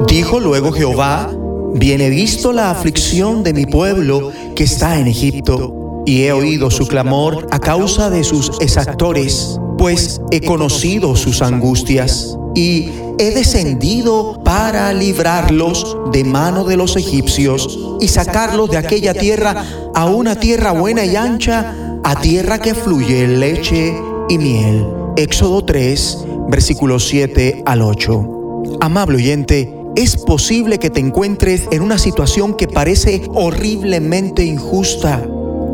Dijo 0.07 0.39
luego 0.41 0.73
Jehová, 0.73 1.31
bien 1.75 2.01
visto 2.09 2.51
la 2.51 2.71
aflicción 2.71 3.43
de 3.43 3.53
mi 3.53 3.65
pueblo 3.65 4.31
que 4.53 4.65
está 4.65 4.99
en 4.99 5.07
Egipto, 5.07 6.03
y 6.05 6.23
he 6.23 6.33
oído 6.33 6.69
su 6.71 6.87
clamor 6.87 7.47
a 7.51 7.59
causa 7.59 8.09
de 8.09 8.25
sus 8.25 8.51
exactores, 8.59 9.57
pues 9.77 10.19
he 10.31 10.41
conocido 10.41 11.15
sus 11.15 11.41
angustias, 11.41 12.37
y 12.53 12.89
he 13.21 13.31
descendido 13.31 14.41
para 14.43 14.91
librarlos 14.93 15.95
de 16.11 16.23
mano 16.23 16.63
de 16.63 16.75
los 16.75 16.95
egipcios, 16.95 17.79
y 17.99 18.07
sacarlos 18.07 18.71
de 18.71 18.77
aquella 18.77 19.13
tierra 19.13 19.63
a 19.93 20.05
una 20.05 20.39
tierra 20.39 20.71
buena 20.71 21.05
y 21.05 21.15
ancha, 21.15 21.75
a 22.03 22.19
tierra 22.19 22.57
que 22.57 22.73
fluye 22.73 23.27
leche 23.27 23.95
y 24.27 24.37
miel. 24.39 24.87
Éxodo 25.17 25.63
3, 25.63 26.25
versículos 26.49 27.07
7 27.07 27.61
al 27.65 27.83
8. 27.83 28.79
Amable 28.81 29.17
oyente, 29.17 29.71
es 29.95 30.17
posible 30.17 30.79
que 30.79 30.89
te 30.89 30.99
encuentres 30.99 31.67
en 31.71 31.83
una 31.83 31.99
situación 31.99 32.55
que 32.55 32.67
parece 32.67 33.21
horriblemente 33.35 34.43
injusta, 34.43 35.21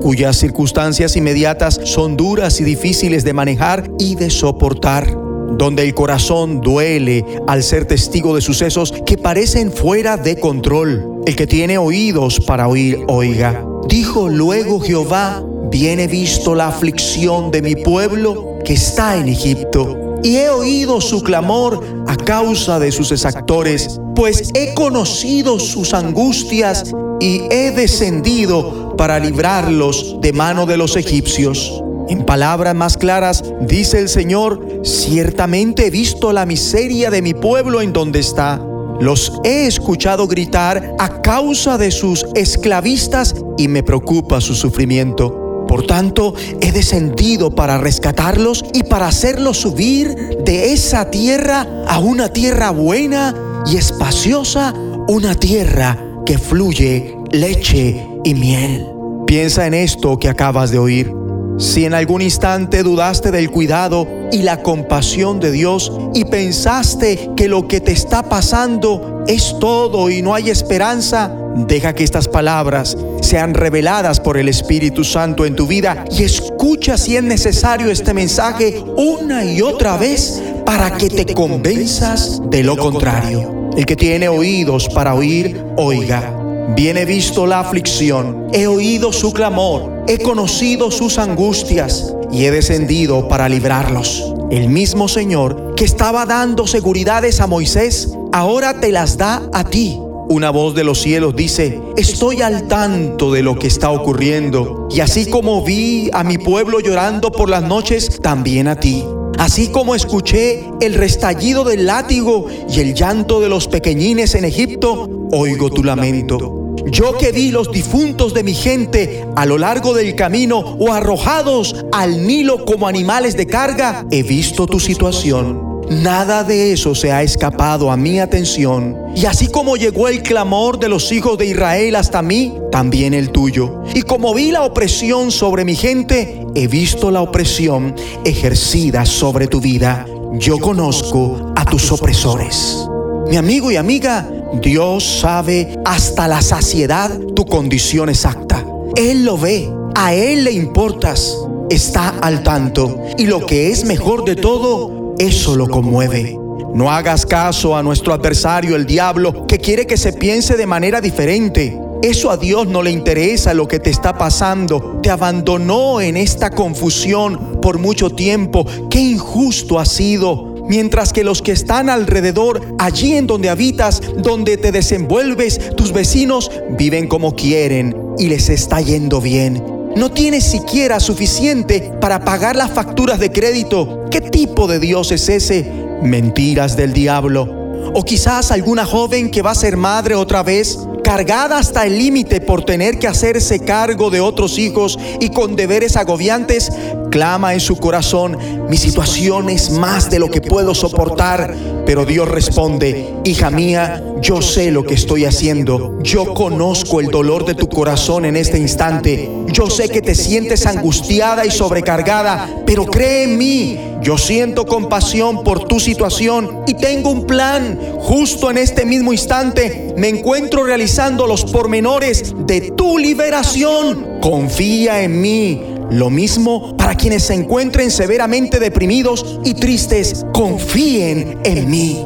cuyas 0.02 0.36
circunstancias 0.36 1.16
inmediatas 1.16 1.80
son 1.86 2.18
duras 2.18 2.60
y 2.60 2.66
difíciles 2.66 3.24
de 3.24 3.34
manejar 3.34 3.90
y 4.00 4.16
de 4.16 4.30
soportar, 4.30 5.27
donde 5.52 5.84
el 5.84 5.94
corazón 5.94 6.62
duele 6.62 7.26
al 7.48 7.64
ser 7.64 7.86
testigo 7.86 8.36
de 8.36 8.42
sucesos 8.42 8.94
que 9.06 9.18
parecen 9.18 9.72
fuera 9.72 10.18
de 10.18 10.40
control. 10.40 11.22
El 11.26 11.36
que 11.36 11.48
tiene 11.48 11.78
oídos 11.78 12.40
para 12.40 12.68
oír, 12.68 13.04
oiga. 13.08 13.66
Dijo 13.88 14.30
luego 14.30 14.80
Jehová, 14.80 15.44
bien 15.72 16.00
he 16.00 16.08
visto 16.08 16.56
la 16.56 16.68
aflicción 16.68 17.52
de 17.52 17.62
mi 17.62 17.76
pueblo 17.76 18.60
que 18.66 18.74
está 18.74 19.18
en 19.18 19.30
Egipto 19.30 20.20
y 20.24 20.38
he 20.38 20.50
oído 20.50 21.00
su 21.02 21.22
clamor 21.22 22.04
a 22.08 22.16
causa 22.16 22.80
de 22.80 22.92
sus 22.92 23.12
exactores, 23.12 24.00
pues 24.16 24.52
he 24.54 24.74
conocido 24.74 25.60
sus 25.60 25.94
angustias 25.94 26.94
y 27.20 27.42
he 27.52 27.72
descendido 27.72 28.96
para 28.98 29.20
librarlos 29.20 30.18
de 30.22 30.34
mano 30.34 30.66
de 30.66 30.78
los 30.78 30.96
egipcios. 30.96 31.84
En 32.10 32.26
palabras 32.26 32.74
más 32.74 32.98
claras, 32.98 33.44
dice 33.62 34.00
el 34.00 34.10
Señor, 34.10 34.82
ciertamente 34.84 35.88
he 35.88 35.90
visto 35.90 36.32
la 36.32 36.46
miseria 36.46 37.12
de 37.12 37.22
mi 37.22 37.34
pueblo 37.34 37.82
en 37.82 37.92
donde 37.92 38.20
está. 38.20 38.62
Los 39.00 39.34
he 39.44 39.68
escuchado 39.68 40.28
gritar 40.28 40.96
a 40.98 41.22
causa 41.22 41.78
de 41.78 41.92
sus 41.92 42.26
esclavistas 42.34 43.36
y 43.58 43.68
me 43.68 43.84
preocupa 43.84 44.42
su 44.42 44.56
sufrimiento. 44.56 45.66
Por 45.68 45.86
tanto, 45.86 46.34
he 46.62 46.72
descendido 46.72 47.54
para 47.54 47.78
rescatarlos 47.78 48.64
y 48.74 48.84
para 48.84 49.08
hacerlos 49.08 49.58
subir 49.58 50.16
de 50.46 50.72
esa 50.72 51.12
tierra 51.12 51.68
a 51.88 52.00
una 52.00 52.30
tierra 52.30 52.72
buena 52.72 53.36
y 53.66 53.76
espaciosa, 53.76 54.74
una 55.10 55.36
tierra 55.36 55.98
que 56.26 56.38
fluye 56.38 57.18
leche 57.32 58.08
y 58.24 58.34
miel. 58.34 58.88
Piensa 59.26 59.68
en 59.68 59.74
esto 59.74 60.18
que 60.18 60.30
acabas 60.30 60.72
de 60.72 60.80
oír. 60.80 61.27
Si 61.58 61.86
en 61.86 61.96
algún 61.96 62.22
instante 62.22 62.84
dudaste 62.84 63.32
del 63.32 63.50
cuidado 63.50 64.08
y 64.32 64.44
la 64.44 64.62
compasión 64.62 65.40
de 65.40 65.52
Dios 65.52 65.92
y 66.14 66.26
pensaste 66.26 67.32
que 67.36 67.48
lo 67.48 67.68
que 67.68 67.82
te 67.82 67.92
está 67.92 68.24
pasando 68.24 69.24
es 69.28 69.56
todo 69.60 70.12
y 70.12 70.22
no 70.22 70.36
hay 70.36 70.52
esperanza, 70.52 71.32
deja 71.56 71.94
que 71.94 72.04
estas 72.04 72.28
palabras 72.28 72.96
sean 73.22 73.56
reveladas 73.56 74.20
por 74.20 74.38
el 74.38 74.50
Espíritu 74.50 75.04
Santo 75.04 75.46
en 75.46 75.56
tu 75.56 75.66
vida 75.66 76.06
y 76.12 76.24
escucha 76.24 76.96
si 76.96 77.18
es 77.18 77.24
necesario 77.24 77.90
este 77.90 78.14
mensaje 78.14 78.84
una 78.96 79.44
y 79.44 79.62
otra 79.62 79.98
vez 79.98 80.42
para 80.64 80.96
que 80.98 81.10
te 81.10 81.34
convenzas 81.34 82.40
de 82.52 82.64
lo 82.64 82.78
contrario. 82.78 83.72
El 83.76 83.86
que 83.86 83.96
tiene 83.96 84.30
oídos 84.30 84.90
para 84.90 85.16
oír, 85.16 85.64
oiga. 85.76 86.34
Bien 86.76 86.98
he 86.98 87.06
visto 87.06 87.48
la 87.48 87.62
aflicción, 87.62 88.48
he 88.54 88.68
oído 88.68 89.12
su 89.14 89.32
clamor, 89.32 89.97
he 90.08 90.18
conocido 90.20 90.90
sus 90.90 91.18
angustias 91.18 92.16
y 92.32 92.46
he 92.46 92.52
descendido 92.52 93.28
para 93.28 93.50
librarlos. 93.50 94.34
El 94.50 94.70
mismo 94.70 95.08
Señor 95.08 95.76
que 95.76 95.84
estaba 95.84 96.26
dando 96.26 96.66
seguridades 96.66 97.42
a 97.42 97.48
Moisés, 97.48 98.14
ahora 98.32 98.80
te 98.80 98.92
las 98.92 99.18
da 99.18 99.50
a 99.54 99.66
ti. 99.66 100.00
Una 100.30 100.50
voz 100.50 100.76
de 100.76 100.84
los 100.84 101.02
cielos 101.02 101.36
dice, 101.36 101.82
estoy 101.96 102.42
al 102.42 102.68
tanto 102.68 103.32
de 103.32 103.44
lo 103.44 103.60
que 103.60 103.68
está 103.68 103.92
ocurriendo. 103.92 104.88
Y 104.90 105.02
así 105.02 105.30
como 105.30 105.64
vi 105.64 106.10
a 106.14 106.24
mi 106.24 106.38
pueblo 106.38 106.80
llorando 106.80 107.32
por 107.32 107.50
las 107.50 107.64
noches, 107.64 108.20
también 108.22 108.68
a 108.68 108.78
ti. 108.78 109.06
Así 109.38 109.68
como 109.68 109.94
escuché 109.94 110.66
el 110.82 110.96
restallido 110.96 111.64
del 111.64 111.86
látigo 111.86 112.48
y 112.70 112.80
el 112.80 112.94
llanto 112.94 113.40
de 113.40 113.50
los 113.50 113.68
pequeñines 113.68 114.36
en 114.36 114.46
Egipto, 114.46 115.10
oigo 115.32 115.70
tu 115.70 115.84
lamento. 115.84 116.67
Yo 116.92 117.18
que 117.18 117.32
vi 117.32 117.52
los 117.52 117.72
difuntos 117.72 118.34
de 118.34 118.44
mi 118.44 118.54
gente 118.54 119.26
a 119.36 119.46
lo 119.46 119.58
largo 119.58 119.94
del 119.94 120.16
camino 120.16 120.60
o 120.60 120.94
arrojados 120.94 121.86
al 121.92 122.26
Nilo 122.26 122.66
como 122.66 122.88
animales 122.88 123.36
de 123.36 123.46
carga, 123.46 124.06
he 124.10 124.24
visto 124.24 124.68
tu 124.68 124.80
situación. 124.80 125.68
Nada 125.90 126.44
de 126.44 126.74
eso 126.74 126.96
se 126.96 127.12
ha 127.12 127.24
escapado 127.24 127.92
a 127.92 127.98
mi 127.98 128.20
atención. 128.20 128.98
Y 129.16 129.26
así 129.26 129.48
como 129.48 129.78
llegó 129.78 130.10
el 130.10 130.22
clamor 130.22 130.80
de 130.80 130.90
los 130.90 131.12
hijos 131.12 131.38
de 131.38 131.46
Israel 131.46 131.96
hasta 131.96 132.22
mí, 132.22 132.54
también 132.72 133.14
el 133.14 133.32
tuyo. 133.32 133.84
Y 133.94 134.02
como 134.02 134.34
vi 134.34 134.52
la 134.52 134.64
opresión 134.64 135.32
sobre 135.32 135.64
mi 135.64 135.76
gente, 135.76 136.46
he 136.56 136.68
visto 136.68 137.10
la 137.10 137.22
opresión 137.22 137.96
ejercida 138.26 139.06
sobre 139.06 139.48
tu 139.48 139.62
vida. 139.62 140.06
Yo 140.34 140.58
conozco 140.60 141.54
a 141.56 141.64
tus 141.64 141.92
opresores. 141.92 142.88
Mi 143.30 143.38
amigo 143.38 143.72
y 143.72 143.78
amiga, 143.78 144.30
Dios 144.54 145.04
sabe 145.04 145.78
hasta 145.86 146.28
la 146.28 146.42
saciedad 146.42 147.18
tu 147.36 147.46
condición 147.46 148.10
exacta. 148.10 148.66
Él 148.96 149.26
lo 149.26 149.38
ve, 149.38 149.70
a 149.96 150.14
Él 150.14 150.46
le 150.46 150.52
importas, 150.52 151.38
está 151.70 152.10
al 152.22 152.44
tanto. 152.44 153.00
Y 153.18 153.26
lo 153.26 153.46
que 153.46 153.70
es 153.70 153.86
mejor 153.86 154.26
de 154.26 154.36
todo, 154.36 155.16
eso 155.20 155.56
lo 155.56 155.68
conmueve. 155.68 156.38
No 156.74 156.92
hagas 156.92 157.26
caso 157.26 157.76
a 157.76 157.84
nuestro 157.84 158.14
adversario, 158.14 158.76
el 158.76 158.86
diablo, 158.86 159.48
que 159.48 159.58
quiere 159.58 159.88
que 159.88 159.98
se 159.98 160.14
piense 160.14 160.56
de 160.56 160.68
manera 160.68 161.02
diferente. 161.02 161.80
Eso 162.04 162.30
a 162.30 162.38
Dios 162.38 162.68
no 162.68 162.84
le 162.84 162.92
interesa 162.92 163.54
lo 163.54 163.68
que 163.68 163.80
te 163.80 163.90
está 163.90 164.18
pasando. 164.18 165.00
Te 165.02 165.10
abandonó 165.10 166.00
en 166.00 166.16
esta 166.16 166.52
confusión 166.52 167.60
por 167.62 167.80
mucho 167.80 168.12
tiempo. 168.12 168.66
Qué 168.90 169.00
injusto 169.00 169.80
ha 169.80 169.86
sido. 169.86 170.47
Mientras 170.68 171.14
que 171.14 171.24
los 171.24 171.42
que 171.42 171.54
están 171.54 171.90
alrededor, 171.90 172.62
allí 172.78 173.14
en 173.14 173.28
donde 173.28 173.50
habitas, 173.50 174.02
donde 174.18 174.58
te 174.58 174.72
desenvuelves, 174.72 175.76
tus 175.76 175.94
vecinos 175.94 176.52
viven 176.78 177.08
como 177.08 177.36
quieren 177.36 177.96
y 178.18 178.28
les 178.28 178.50
está 178.50 178.82
yendo 178.82 179.22
bien. 179.22 179.64
No 179.96 180.12
tienes 180.12 180.44
siquiera 180.44 181.00
suficiente 181.00 181.92
para 182.02 182.24
pagar 182.24 182.56
las 182.56 182.72
facturas 182.72 183.20
de 183.20 183.32
crédito. 183.32 184.06
¿Qué 184.12 184.22
tipo 184.22 184.68
de 184.68 184.80
Dios 184.80 185.12
es 185.12 185.28
ese? 185.30 185.72
Mentiras 186.04 186.76
del 186.78 186.94
diablo. 186.94 187.50
O 187.94 188.04
quizás 188.04 188.52
alguna 188.52 188.86
joven 188.86 189.32
que 189.32 189.42
va 189.42 189.52
a 189.52 189.56
ser 189.56 189.78
madre 189.78 190.14
otra 190.14 190.44
vez, 190.44 190.78
cargada 191.04 191.58
hasta 191.58 191.86
el 191.86 191.98
límite 191.98 192.42
por 192.42 192.66
tener 192.66 193.00
que 193.00 193.08
hacerse 193.08 193.62
cargo 193.62 194.10
de 194.10 194.20
otros 194.20 194.60
hijos 194.60 195.00
y 195.22 195.30
con 195.30 195.56
deberes 195.56 195.96
agobiantes, 195.96 196.70
clama 197.10 197.54
en 197.54 197.60
su 197.60 197.78
corazón, 197.78 198.38
mi 198.70 198.78
situación 198.78 199.50
es 199.50 199.70
más 199.72 200.10
de 200.10 200.20
lo 200.20 200.30
que 200.30 200.42
puedo 200.42 200.76
soportar. 200.76 201.56
Pero 201.86 202.06
Dios 202.06 202.28
responde, 202.28 203.14
hija 203.24 203.50
mía, 203.50 204.04
yo 204.22 204.42
sé 204.42 204.72
lo 204.72 204.84
que 204.84 204.94
estoy 204.94 205.26
haciendo. 205.26 206.00
Yo 206.04 206.34
conozco 206.34 207.00
el 207.00 207.08
dolor 207.08 207.46
de 207.46 207.56
tu 207.56 207.70
corazón 207.70 208.26
en 208.26 208.36
este 208.36 208.58
instante. 208.58 209.30
Yo 209.54 209.70
sé 209.70 209.88
que 209.88 210.02
te 210.02 210.14
sientes 210.14 210.66
angustiada 210.66 211.46
y 211.46 211.52
sobrecargada, 211.52 212.64
pero 212.66 212.86
cree 212.86 213.24
en 213.24 213.38
mí. 213.38 213.80
Yo 214.02 214.18
siento 214.18 214.66
compasión 214.66 215.44
por 215.44 215.66
tu 215.66 215.80
situación 215.80 216.64
y 216.68 216.74
tengo 216.74 217.10
un 217.10 217.26
plan. 217.26 217.80
Justo 218.00 218.52
en 218.52 218.58
este 218.58 218.86
mismo 218.86 219.14
instante 219.14 219.94
me 219.98 220.10
encuentro 220.10 220.64
realizando 220.64 221.26
los 221.26 221.46
pormenores 221.46 222.36
de 222.46 222.72
tu 222.72 222.98
liberación. 222.98 224.20
Confía 224.22 225.04
en 225.04 225.22
mí. 225.22 225.77
Lo 225.90 226.10
mismo 226.10 226.76
para 226.76 226.96
quienes 226.96 227.24
se 227.24 227.34
encuentren 227.34 227.92
severamente 227.92 228.60
deprimidos 228.60 229.40
y 229.46 229.54
tristes, 229.54 230.26
confíen 230.34 231.40
en 231.46 231.70
mí. 231.70 232.06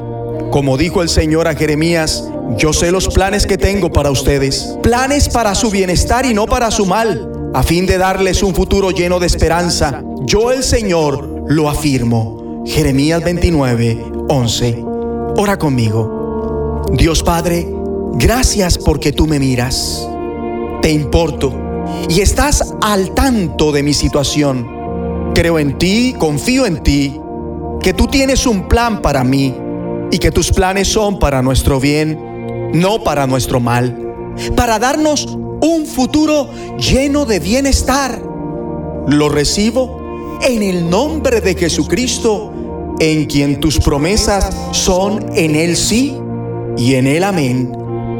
Como 0.51 0.77
dijo 0.77 1.01
el 1.01 1.09
Señor 1.09 1.47
a 1.47 1.55
Jeremías, 1.55 2.25
yo 2.57 2.73
sé 2.73 2.91
los 2.91 3.07
planes 3.07 3.47
que 3.47 3.57
tengo 3.57 3.91
para 3.91 4.11
ustedes, 4.11 4.77
planes 4.83 5.29
para 5.29 5.55
su 5.55 5.71
bienestar 5.71 6.25
y 6.25 6.33
no 6.33 6.45
para 6.45 6.69
su 6.69 6.85
mal, 6.85 7.31
a 7.53 7.63
fin 7.63 7.85
de 7.87 7.97
darles 7.97 8.43
un 8.43 8.53
futuro 8.53 8.91
lleno 8.91 9.19
de 9.19 9.27
esperanza. 9.27 10.03
Yo 10.25 10.51
el 10.51 10.63
Señor 10.63 11.45
lo 11.47 11.67
afirmo. 11.67 12.63
Jeremías 12.67 13.23
29, 13.23 14.05
11. 14.29 14.83
Ora 15.37 15.57
conmigo. 15.57 16.83
Dios 16.93 17.23
Padre, 17.23 17.67
gracias 18.13 18.77
porque 18.77 19.11
tú 19.11 19.25
me 19.25 19.39
miras. 19.39 20.07
Te 20.81 20.91
importo 20.91 21.70
y 22.09 22.21
estás 22.21 22.73
al 22.81 23.13
tanto 23.13 23.71
de 23.71 23.83
mi 23.83 23.93
situación. 23.93 25.31
Creo 25.33 25.59
en 25.59 25.77
ti, 25.77 26.13
confío 26.17 26.65
en 26.65 26.83
ti, 26.83 27.19
que 27.81 27.93
tú 27.93 28.07
tienes 28.07 28.45
un 28.45 28.67
plan 28.67 29.01
para 29.01 29.23
mí 29.23 29.55
y 30.11 30.17
que 30.17 30.31
tus 30.31 30.51
planes 30.51 30.87
son 30.87 31.19
para 31.19 31.41
nuestro 31.41 31.79
bien, 31.79 32.71
no 32.73 33.03
para 33.03 33.27
nuestro 33.27 33.59
mal, 33.59 33.97
para 34.55 34.77
darnos 34.77 35.25
un 35.61 35.85
futuro 35.85 36.49
lleno 36.77 37.25
de 37.25 37.39
bienestar. 37.39 38.21
Lo 39.07 39.29
recibo 39.29 40.37
en 40.41 40.63
el 40.63 40.89
nombre 40.89 41.41
de 41.41 41.55
Jesucristo, 41.55 42.51
en 42.99 43.25
quien 43.25 43.59
tus 43.59 43.79
promesas 43.79 44.49
son 44.71 45.25
en 45.35 45.55
Él 45.55 45.75
sí 45.75 46.17
y 46.77 46.95
en 46.95 47.07
Él 47.07 47.23
amén, 47.23 47.71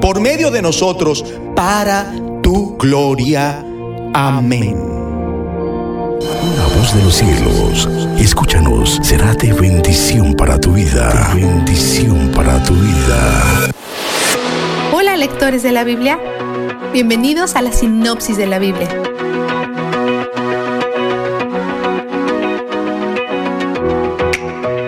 por 0.01 0.19
medio 0.19 0.49
de 0.49 0.61
nosotros, 0.61 1.23
para 1.55 2.13
tu 2.51 2.75
gloria. 2.77 3.63
Amén. 4.13 4.75
La 6.57 6.65
voz 6.75 6.93
de 6.93 7.01
los 7.01 7.15
cielos, 7.15 7.87
escúchanos, 8.19 8.99
será 9.01 9.33
de 9.35 9.53
bendición 9.53 10.33
para 10.33 10.59
tu 10.59 10.73
vida. 10.73 11.31
De 11.33 11.45
bendición 11.45 12.29
para 12.35 12.61
tu 12.63 12.73
vida. 12.73 13.71
Hola 14.91 15.15
lectores 15.15 15.63
de 15.63 15.71
la 15.71 15.85
Biblia, 15.85 16.19
bienvenidos 16.91 17.55
a 17.55 17.61
la 17.61 17.71
sinopsis 17.71 18.35
de 18.35 18.47
la 18.47 18.59
Biblia. 18.59 18.89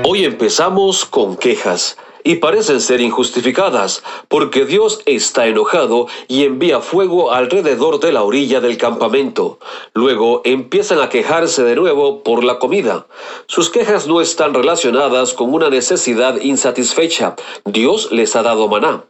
Hoy 0.04 0.26
empezamos 0.26 1.06
con 1.06 1.38
quejas 1.38 1.96
y 2.24 2.36
parecen 2.36 2.82
ser 2.82 3.02
injustificadas, 3.02 4.04
porque 4.28 4.66
Dios 4.66 5.02
está 5.06 5.48
enojado 5.48 6.08
y 6.28 6.44
envía 6.44 6.80
fuego 6.80 7.32
alrededor 7.32 8.00
de 8.00 8.12
la 8.12 8.24
orilla 8.24 8.62
del 8.62 8.78
campamento. 8.78 9.60
Luego 9.94 10.42
empiezan 10.46 11.00
a 11.00 11.10
quejarse 11.10 11.64
de 11.64 11.76
nuevo 11.76 12.24
por 12.24 12.44
la 12.44 12.60
comida. 12.60 13.08
Sus 13.48 13.70
quejas 13.70 14.08
no 14.08 14.22
están 14.22 14.54
relacionadas 14.54 15.34
con 15.34 15.54
una 15.54 15.70
necesidad 15.70 16.40
insatisfecha. 16.42 17.36
Dios 17.66 18.12
les 18.12 18.36
ha 18.36 18.44
dado 18.44 18.68
maná. 18.68 19.04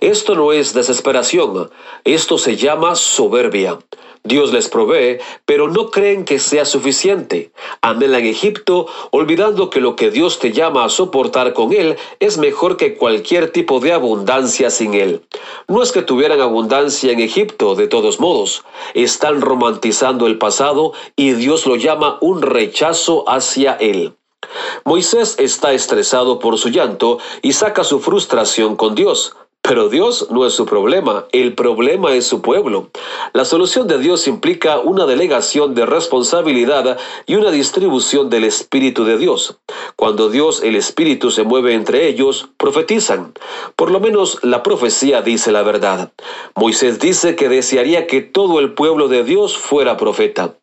Esto 0.00 0.34
no 0.34 0.52
es 0.52 0.74
desesperación, 0.74 1.70
esto 2.04 2.38
se 2.38 2.56
llama 2.56 2.94
soberbia. 2.94 3.78
Dios 4.22 4.52
les 4.52 4.68
provee, 4.68 5.18
pero 5.46 5.68
no 5.68 5.90
creen 5.90 6.24
que 6.24 6.38
sea 6.38 6.64
suficiente. 6.64 7.52
Anhelan 7.80 8.26
Egipto, 8.26 8.86
olvidando 9.10 9.70
que 9.70 9.80
lo 9.80 9.96
que 9.96 10.10
Dios 10.10 10.38
te 10.38 10.52
llama 10.52 10.84
a 10.84 10.88
soportar 10.90 11.54
con 11.54 11.72
Él 11.72 11.96
es 12.18 12.36
mejor 12.36 12.76
que 12.76 12.96
cualquier 12.96 13.50
tipo 13.50 13.80
de 13.80 13.92
abundancia 13.92 14.70
sin 14.70 14.94
Él. 14.94 15.22
No 15.68 15.82
es 15.82 15.90
que 15.90 16.02
tuvieran 16.02 16.40
abundancia 16.40 17.12
en 17.12 17.20
Egipto, 17.20 17.74
de 17.74 17.88
todos 17.88 18.20
modos. 18.20 18.64
Están 18.94 19.40
romantizando 19.40 20.26
el 20.26 20.38
pasado 20.38 20.92
y 21.16 21.32
Dios 21.32 21.66
lo 21.66 21.76
llama 21.76 22.18
un 22.20 22.42
rechazo 22.42 23.24
hacia 23.28 23.72
Él. 23.74 24.12
Moisés 24.84 25.36
está 25.38 25.72
estresado 25.72 26.38
por 26.38 26.58
su 26.58 26.68
llanto 26.68 27.18
y 27.42 27.52
saca 27.52 27.84
su 27.84 28.00
frustración 28.00 28.76
con 28.76 28.94
Dios. 28.94 29.34
Pero 29.62 29.88
Dios 29.88 30.28
no 30.30 30.46
es 30.46 30.54
su 30.54 30.64
problema, 30.66 31.26
el 31.32 31.54
problema 31.54 32.14
es 32.14 32.26
su 32.26 32.40
pueblo. 32.40 32.90
La 33.34 33.44
solución 33.44 33.86
de 33.86 33.98
Dios 33.98 34.26
implica 34.26 34.78
una 34.78 35.06
delegación 35.06 35.74
de 35.74 35.86
responsabilidad 35.86 36.98
y 37.26 37.36
una 37.36 37.50
distribución 37.50 38.30
del 38.30 38.44
Espíritu 38.44 39.04
de 39.04 39.18
Dios. 39.18 39.58
Cuando 39.96 40.30
Dios, 40.30 40.62
el 40.62 40.76
Espíritu, 40.76 41.30
se 41.30 41.44
mueve 41.44 41.74
entre 41.74 42.08
ellos, 42.08 42.48
profetizan. 42.56 43.34
Por 43.76 43.90
lo 43.90 44.00
menos 44.00 44.38
la 44.42 44.62
profecía 44.62 45.22
dice 45.22 45.52
la 45.52 45.62
verdad. 45.62 46.10
Moisés 46.56 46.98
dice 46.98 47.36
que 47.36 47.48
desearía 47.48 48.06
que 48.06 48.22
todo 48.22 48.60
el 48.60 48.72
pueblo 48.72 49.08
de 49.08 49.24
Dios 49.24 49.56
fuera 49.56 49.96
profeta. 49.96 50.56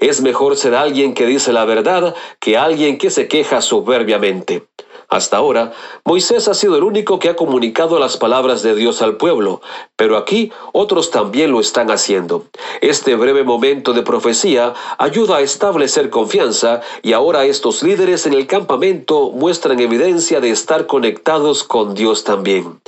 Es 0.00 0.20
mejor 0.20 0.56
ser 0.56 0.74
alguien 0.74 1.14
que 1.14 1.26
dice 1.26 1.52
la 1.52 1.64
verdad 1.64 2.14
que 2.38 2.58
alguien 2.58 2.98
que 2.98 3.10
se 3.10 3.28
queja 3.28 3.62
soberbiamente. 3.62 4.66
Hasta 5.12 5.36
ahora, 5.36 5.74
Moisés 6.06 6.48
ha 6.48 6.54
sido 6.54 6.74
el 6.74 6.84
único 6.84 7.18
que 7.18 7.28
ha 7.28 7.36
comunicado 7.36 7.98
las 7.98 8.16
palabras 8.16 8.62
de 8.62 8.74
Dios 8.74 9.02
al 9.02 9.18
pueblo, 9.18 9.60
pero 9.94 10.16
aquí 10.16 10.50
otros 10.72 11.10
también 11.10 11.50
lo 11.50 11.60
están 11.60 11.90
haciendo. 11.90 12.46
Este 12.80 13.14
breve 13.14 13.44
momento 13.44 13.92
de 13.92 14.00
profecía 14.00 14.72
ayuda 14.96 15.36
a 15.36 15.40
establecer 15.42 16.08
confianza 16.08 16.80
y 17.02 17.12
ahora 17.12 17.44
estos 17.44 17.82
líderes 17.82 18.24
en 18.24 18.32
el 18.32 18.46
campamento 18.46 19.30
muestran 19.32 19.80
evidencia 19.80 20.40
de 20.40 20.48
estar 20.48 20.86
conectados 20.86 21.62
con 21.62 21.92
Dios 21.92 22.24
también. 22.24 22.80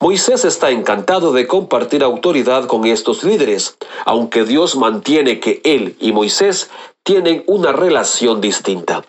Moisés 0.00 0.46
está 0.46 0.70
encantado 0.70 1.34
de 1.34 1.46
compartir 1.46 2.02
autoridad 2.02 2.64
con 2.68 2.86
estos 2.86 3.22
líderes, 3.22 3.76
aunque 4.06 4.44
Dios 4.44 4.76
mantiene 4.76 5.40
que 5.40 5.60
él 5.62 5.94
y 6.00 6.12
Moisés 6.12 6.70
tienen 7.02 7.44
una 7.46 7.72
relación 7.72 8.40
distinta. 8.40 9.04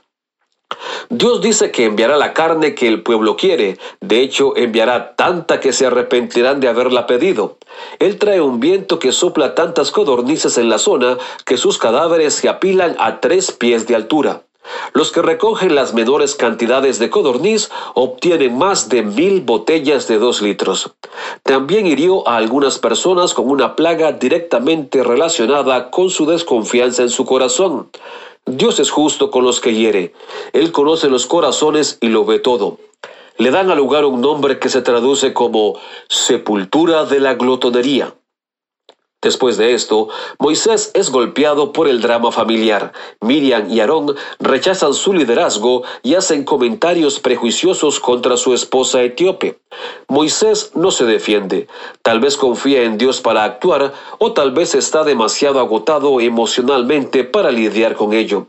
Dios 1.10 1.42
dice 1.42 1.72
que 1.72 1.86
enviará 1.86 2.18
la 2.18 2.34
carne 2.34 2.76
que 2.76 2.88
el 2.88 3.02
pueblo 3.02 3.38
quiere. 3.38 3.78
De 4.02 4.20
hecho, 4.20 4.58
enviará 4.58 5.16
tanta 5.16 5.60
que 5.60 5.72
se 5.72 5.86
arrepentirán 5.86 6.60
de 6.60 6.68
haberla 6.68 7.08
pedido. 7.08 7.58
Él 8.00 8.18
trae 8.18 8.42
un 8.42 8.60
viento 8.60 9.00
que 9.00 9.14
sopla 9.14 9.56
tantas 9.56 9.92
codornices 9.92 10.58
en 10.58 10.70
la 10.70 10.80
zona 10.80 11.18
que 11.46 11.58
sus 11.58 11.78
cadáveres 11.78 12.34
se 12.34 12.50
apilan 12.50 12.96
a 13.00 13.22
tres 13.22 13.52
pies 13.52 13.88
de 13.88 13.96
altura. 13.96 14.42
Los 14.94 15.12
que 15.12 15.22
recogen 15.22 15.76
las 15.76 15.94
menores 15.94 16.36
cantidades 16.36 17.00
de 17.00 17.10
codorniz 17.10 17.70
obtienen 17.94 18.58
más 18.58 18.90
de 18.90 19.04
mil 19.04 19.42
botellas 19.42 20.08
de 20.08 20.18
dos 20.18 20.42
litros. 20.42 20.92
También 21.44 21.88
hirió 21.88 22.28
a 22.28 22.38
algunas 22.38 22.80
personas 22.80 23.34
con 23.34 23.50
una 23.50 23.76
plaga 23.76 24.12
directamente 24.12 25.04
relacionada 25.04 25.90
con 25.92 26.10
su 26.10 26.26
desconfianza 26.26 27.04
en 27.04 27.10
su 27.10 27.26
corazón. 27.26 27.90
Dios 28.46 28.80
es 28.80 28.90
justo 28.90 29.30
con 29.30 29.44
los 29.44 29.60
que 29.60 29.74
hiere. 29.74 30.14
Él 30.54 30.72
conoce 30.72 31.10
los 31.10 31.26
corazones 31.26 31.98
y 32.02 32.08
lo 32.08 32.26
ve 32.26 32.40
todo. 32.40 32.78
Le 33.38 33.52
dan 33.52 33.70
al 33.70 33.78
lugar 33.78 34.06
un 34.06 34.22
nombre 34.22 34.58
que 34.58 34.70
se 34.70 34.82
traduce 34.82 35.34
como 35.34 35.78
sepultura 36.08 37.06
de 37.06 37.20
la 37.20 37.36
glotonería. 37.36 38.14
Después 39.20 39.58
de 39.58 39.74
esto, 39.74 40.10
Moisés 40.38 40.92
es 40.94 41.10
golpeado 41.10 41.74
por 41.74 41.88
el 41.88 42.02
drama 42.02 42.32
familiar. 42.32 42.94
Miriam 43.20 43.68
y 43.68 43.80
Aarón 43.80 44.16
rechazan 44.38 44.94
su 44.94 45.12
liderazgo 45.12 45.82
y 46.04 46.14
hacen 46.14 46.44
comentarios 46.44 47.20
prejuiciosos 47.20 48.00
contra 48.00 48.38
su 48.38 48.54
esposa 48.54 49.02
etíope. 49.02 49.58
Moisés 50.08 50.72
no 50.76 50.92
se 50.92 51.06
defiende. 51.06 51.68
Tal 52.04 52.20
vez 52.20 52.38
confía 52.38 52.84
en 52.84 53.00
Dios 53.00 53.20
para 53.20 53.44
actuar 53.44 53.92
o 54.20 54.34
tal 54.34 54.52
vez 54.52 54.76
está 54.76 55.04
demasiado 55.04 55.60
agotado 55.60 56.22
emocionalmente 56.22 57.24
para 57.24 57.50
lidiar 57.50 57.96
con 57.96 58.14
ello. 58.14 58.48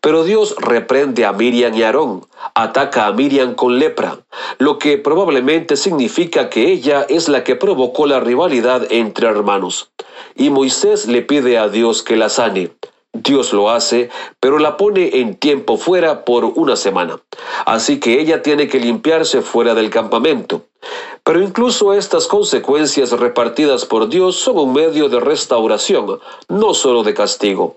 Pero 0.00 0.24
Dios 0.24 0.56
reprende 0.58 1.26
a 1.26 1.32
Miriam 1.32 1.74
y 1.74 1.84
Aarón. 1.84 2.26
Ataca 2.54 3.06
a 3.06 3.12
Miriam 3.12 3.54
con 3.54 3.78
lepra, 3.78 4.18
lo 4.58 4.78
que 4.78 4.98
probablemente 4.98 5.76
significa 5.76 6.48
que 6.48 6.72
ella 6.72 7.04
es 7.08 7.28
la 7.28 7.44
que 7.44 7.56
provocó 7.56 8.06
la 8.06 8.20
rivalidad 8.20 8.86
entre 8.90 9.28
hermanos 9.28 9.90
y 10.34 10.50
Moisés 10.50 11.06
le 11.06 11.22
pide 11.22 11.58
a 11.58 11.68
Dios 11.68 12.02
que 12.02 12.16
la 12.16 12.28
sane. 12.28 12.70
Dios 13.12 13.52
lo 13.52 13.70
hace, 13.70 14.10
pero 14.38 14.58
la 14.58 14.76
pone 14.76 15.20
en 15.20 15.36
tiempo 15.36 15.76
fuera 15.76 16.24
por 16.24 16.44
una 16.44 16.76
semana. 16.76 17.18
Así 17.64 18.00
que 18.00 18.20
ella 18.20 18.42
tiene 18.42 18.68
que 18.68 18.78
limpiarse 18.78 19.42
fuera 19.42 19.74
del 19.74 19.90
campamento. 19.90 20.62
Pero 21.24 21.42
incluso 21.42 21.94
estas 21.94 22.26
consecuencias 22.26 23.10
repartidas 23.12 23.84
por 23.84 24.08
Dios 24.08 24.36
son 24.36 24.58
un 24.58 24.72
medio 24.72 25.08
de 25.08 25.20
restauración, 25.20 26.20
no 26.48 26.74
solo 26.74 27.02
de 27.02 27.14
castigo. 27.14 27.76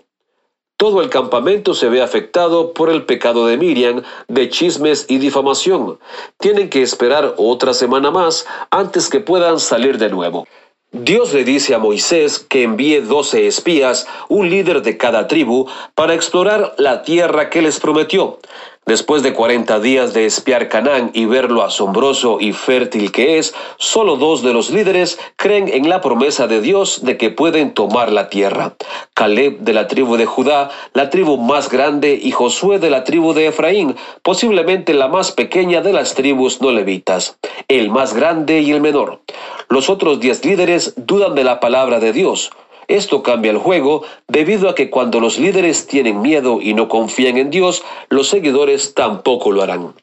Todo 0.77 1.01
el 1.01 1.09
campamento 1.09 1.75
se 1.75 1.89
ve 1.89 2.01
afectado 2.01 2.73
por 2.73 2.89
el 2.89 3.05
pecado 3.05 3.45
de 3.45 3.57
Miriam, 3.57 4.01
de 4.27 4.49
chismes 4.49 5.05
y 5.09 5.19
difamación. 5.19 5.99
Tienen 6.39 6.69
que 6.69 6.81
esperar 6.81 7.35
otra 7.37 7.73
semana 7.73 8.09
más 8.09 8.47
antes 8.71 9.07
que 9.07 9.19
puedan 9.19 9.59
salir 9.59 9.97
de 9.97 10.09
nuevo. 10.09 10.47
Dios 10.93 11.33
le 11.33 11.45
dice 11.45 11.73
a 11.73 11.79
Moisés 11.79 12.39
que 12.39 12.63
envíe 12.63 12.99
doce 12.99 13.47
espías, 13.47 14.07
un 14.27 14.49
líder 14.49 14.81
de 14.81 14.97
cada 14.97 15.25
tribu, 15.25 15.69
para 15.95 16.13
explorar 16.13 16.75
la 16.77 17.03
tierra 17.03 17.49
que 17.49 17.61
les 17.61 17.79
prometió. 17.79 18.39
Después 18.87 19.21
de 19.21 19.33
40 19.33 19.79
días 19.79 20.13
de 20.13 20.25
espiar 20.25 20.67
Canaán 20.67 21.11
y 21.13 21.25
ver 21.25 21.51
lo 21.51 21.63
asombroso 21.63 22.39
y 22.41 22.51
fértil 22.51 23.11
que 23.11 23.37
es, 23.37 23.53
solo 23.77 24.17
dos 24.17 24.41
de 24.41 24.53
los 24.53 24.71
líderes 24.71 25.19
creen 25.35 25.69
en 25.69 25.87
la 25.87 26.01
promesa 26.01 26.47
de 26.47 26.61
Dios 26.61 27.05
de 27.05 27.15
que 27.15 27.29
pueden 27.29 27.75
tomar 27.75 28.11
la 28.11 28.27
tierra. 28.27 28.73
Caleb 29.13 29.59
de 29.59 29.73
la 29.73 29.87
tribu 29.87 30.17
de 30.17 30.25
Judá, 30.25 30.71
la 30.93 31.11
tribu 31.11 31.37
más 31.37 31.69
grande, 31.69 32.19
y 32.21 32.31
Josué 32.31 32.79
de 32.79 32.89
la 32.89 33.03
tribu 33.03 33.33
de 33.33 33.47
Efraín, 33.47 33.95
posiblemente 34.23 34.95
la 34.95 35.07
más 35.07 35.31
pequeña 35.31 35.81
de 35.81 35.93
las 35.93 36.15
tribus 36.15 36.59
no 36.59 36.71
levitas, 36.71 37.37
el 37.67 37.91
más 37.91 38.15
grande 38.15 38.61
y 38.61 38.71
el 38.71 38.81
menor. 38.81 39.21
Los 39.69 39.89
otros 39.89 40.19
diez 40.19 40.43
líderes 40.43 40.95
dudan 40.97 41.35
de 41.35 41.43
la 41.43 41.59
palabra 41.59 41.99
de 41.99 42.13
Dios. 42.13 42.51
Esto 42.91 43.23
cambia 43.23 43.51
el 43.51 43.57
juego 43.57 44.03
debido 44.27 44.67
a 44.67 44.75
que 44.75 44.89
cuando 44.89 45.21
los 45.21 45.39
líderes 45.39 45.87
tienen 45.87 46.21
miedo 46.21 46.59
y 46.61 46.73
no 46.73 46.89
confían 46.89 47.37
en 47.37 47.49
Dios, 47.49 47.83
los 48.09 48.27
seguidores 48.27 48.93
tampoco 48.93 49.53
lo 49.53 49.61
harán. 49.61 49.93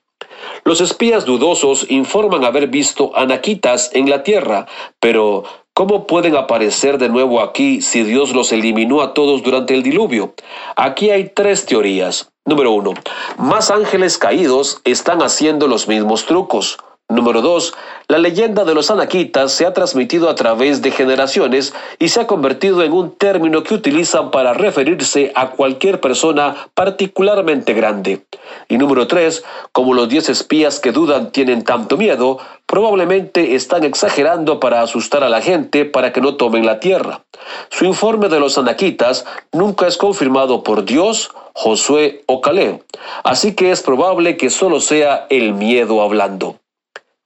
Los 0.65 0.81
espías 0.81 1.27
dudosos 1.27 1.85
informan 1.91 2.45
haber 2.45 2.69
visto 2.69 3.13
anaquitas 3.15 3.91
en 3.93 4.09
la 4.09 4.23
tierra, 4.23 4.67
pero 5.01 5.45
¿cómo 5.75 6.07
pueden 6.07 6.35
aparecer 6.35 6.97
de 6.97 7.11
nuevo 7.11 7.43
aquí 7.43 7.83
si 7.83 8.05
Dios 8.05 8.35
los 8.35 8.53
eliminó 8.53 9.03
a 9.03 9.13
todos 9.13 9.43
durante 9.43 9.75
el 9.75 9.83
diluvio? 9.83 10.33
Aquí 10.75 11.11
hay 11.11 11.31
tres 11.35 11.67
teorías. 11.67 12.31
Número 12.47 12.73
uno, 12.73 12.95
más 13.37 13.71
ángeles 13.71 14.17
caídos 14.17 14.81
están 14.85 15.21
haciendo 15.21 15.67
los 15.67 15.89
mismos 15.89 16.25
trucos. 16.25 16.79
Número 17.11 17.41
2. 17.41 17.73
La 18.09 18.19
leyenda 18.19 18.67
de 18.67 18.75
los 18.75 18.91
anaquitas 18.91 19.51
se 19.53 19.65
ha 19.65 19.73
transmitido 19.73 20.29
a 20.29 20.35
través 20.35 20.83
de 20.83 20.91
generaciones 20.91 21.73
y 21.99 22.11
se 22.11 22.21
ha 22.21 22.27
convertido 22.27 22.83
en 22.83 22.93
un 22.93 23.17
término 23.17 23.63
que 23.63 23.73
utilizan 23.73 24.31
para 24.31 24.53
referirse 24.53 25.33
a 25.35 25.49
cualquier 25.53 26.03
persona 26.03 26.69
particularmente 26.75 27.73
grande. 27.73 28.27
Y 28.69 28.77
número 28.77 29.07
3. 29.07 29.43
Como 29.73 29.95
los 29.95 30.11
10 30.11 30.29
espías 30.29 30.81
que 30.81 30.93
dudan 30.93 31.33
tienen 31.33 31.65
tanto 31.65 31.97
miedo, 31.97 32.41
probablemente 32.67 33.55
están 33.55 33.85
exagerando 33.85 34.61
para 34.61 34.83
asustar 34.83 35.25
a 35.25 35.31
la 35.31 35.41
gente 35.41 35.87
para 35.87 36.13
que 36.13 36.21
no 36.21 36.37
tomen 36.37 36.67
la 36.67 36.79
tierra. 36.79 37.23
Su 37.71 37.87
informe 37.87 38.29
de 38.29 38.39
los 38.39 38.59
anaquitas 38.59 39.25
nunca 39.51 39.87
es 39.87 39.97
confirmado 39.97 40.63
por 40.63 40.85
Dios, 40.85 41.31
Josué 41.55 42.23
o 42.27 42.43
Caleb, 42.43 42.85
así 43.25 43.55
que 43.55 43.71
es 43.71 43.81
probable 43.81 44.37
que 44.37 44.51
solo 44.51 44.79
sea 44.81 45.27
el 45.31 45.55
miedo 45.55 46.03
hablando 46.03 46.59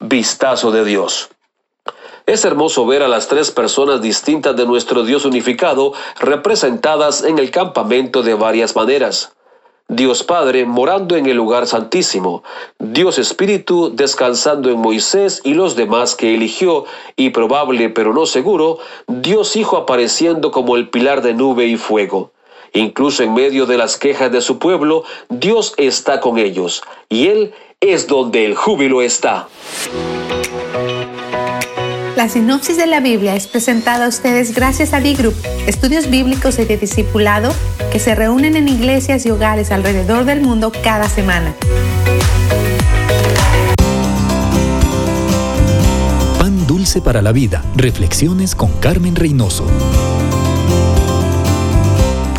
vistazo 0.03 0.71
de 0.73 0.85
Dios. 0.85 1.31
Es 2.27 2.45
hermoso 2.45 2.87
ver 2.87 3.03
a 3.03 3.09
las 3.09 3.29
tres 3.29 3.51
personas 3.51 4.01
distintas 4.01 4.57
de 4.57 4.67
nuestro 4.67 5.05
Dios 5.05 5.25
unificado 5.25 5.93
representadas 6.21 7.25
en 7.25 7.39
el 7.39 7.51
campamento 7.51 8.23
de 8.23 8.35
varias 8.35 8.77
maneras. 8.77 9.33
Dios 9.89 10.23
Padre 10.23 10.65
morando 10.65 11.17
en 11.17 11.27
el 11.27 11.37
lugar 11.37 11.67
santísimo, 11.67 12.45
Dios 12.79 13.19
Espíritu 13.19 13.91
descansando 13.95 14.71
en 14.71 14.79
Moisés 14.79 15.41
y 15.45 15.55
los 15.55 15.77
demás 15.77 16.15
que 16.15 16.35
eligió, 16.35 16.85
y 17.17 17.31
probable 17.31 17.91
pero 17.91 18.15
no 18.15 18.25
seguro, 18.25 18.79
Dios 19.07 19.57
Hijo 19.57 19.77
apareciendo 19.77 20.51
como 20.51 20.77
el 20.77 20.89
pilar 20.89 21.21
de 21.23 21.35
nube 21.35 21.67
y 21.67 21.77
fuego. 21.77 22.33
Incluso 22.73 23.23
en 23.23 23.35
medio 23.35 23.67
de 23.67 23.77
las 23.77 23.99
quejas 23.99 24.33
de 24.33 24.41
su 24.41 24.59
pueblo, 24.59 25.05
Dios 25.29 25.75
está 25.77 26.21
con 26.21 26.39
ellos, 26.39 26.83
y 27.11 27.27
Él 27.27 27.53
es 27.83 28.07
donde 28.07 28.47
el 28.47 28.55
júbilo 28.55 29.03
está. 29.03 29.49
La 32.17 32.29
sinopsis 32.29 32.77
de 32.77 32.87
la 32.87 33.01
Biblia 33.01 33.35
es 33.35 33.49
presentada 33.49 34.05
a 34.05 34.09
ustedes 34.09 34.55
gracias 34.55 34.93
a 34.93 35.01
D-Group, 35.01 35.35
estudios 35.67 36.09
bíblicos 36.09 36.59
y 36.61 36.65
de 36.65 36.77
discipulado 36.77 37.53
que 37.91 37.99
se 37.99 38.15
reúnen 38.15 38.55
en 38.55 38.69
iglesias 38.69 39.27
y 39.27 39.31
hogares 39.31 39.73
alrededor 39.73 40.25
del 40.25 40.41
mundo 40.41 40.71
cada 40.85 41.09
semana. 41.09 41.55
Pan 46.39 46.67
dulce 46.69 47.01
para 47.01 47.21
la 47.21 47.33
vida. 47.33 47.65
Reflexiones 47.75 48.55
con 48.55 48.71
Carmen 48.79 49.17
Reynoso. 49.17 49.67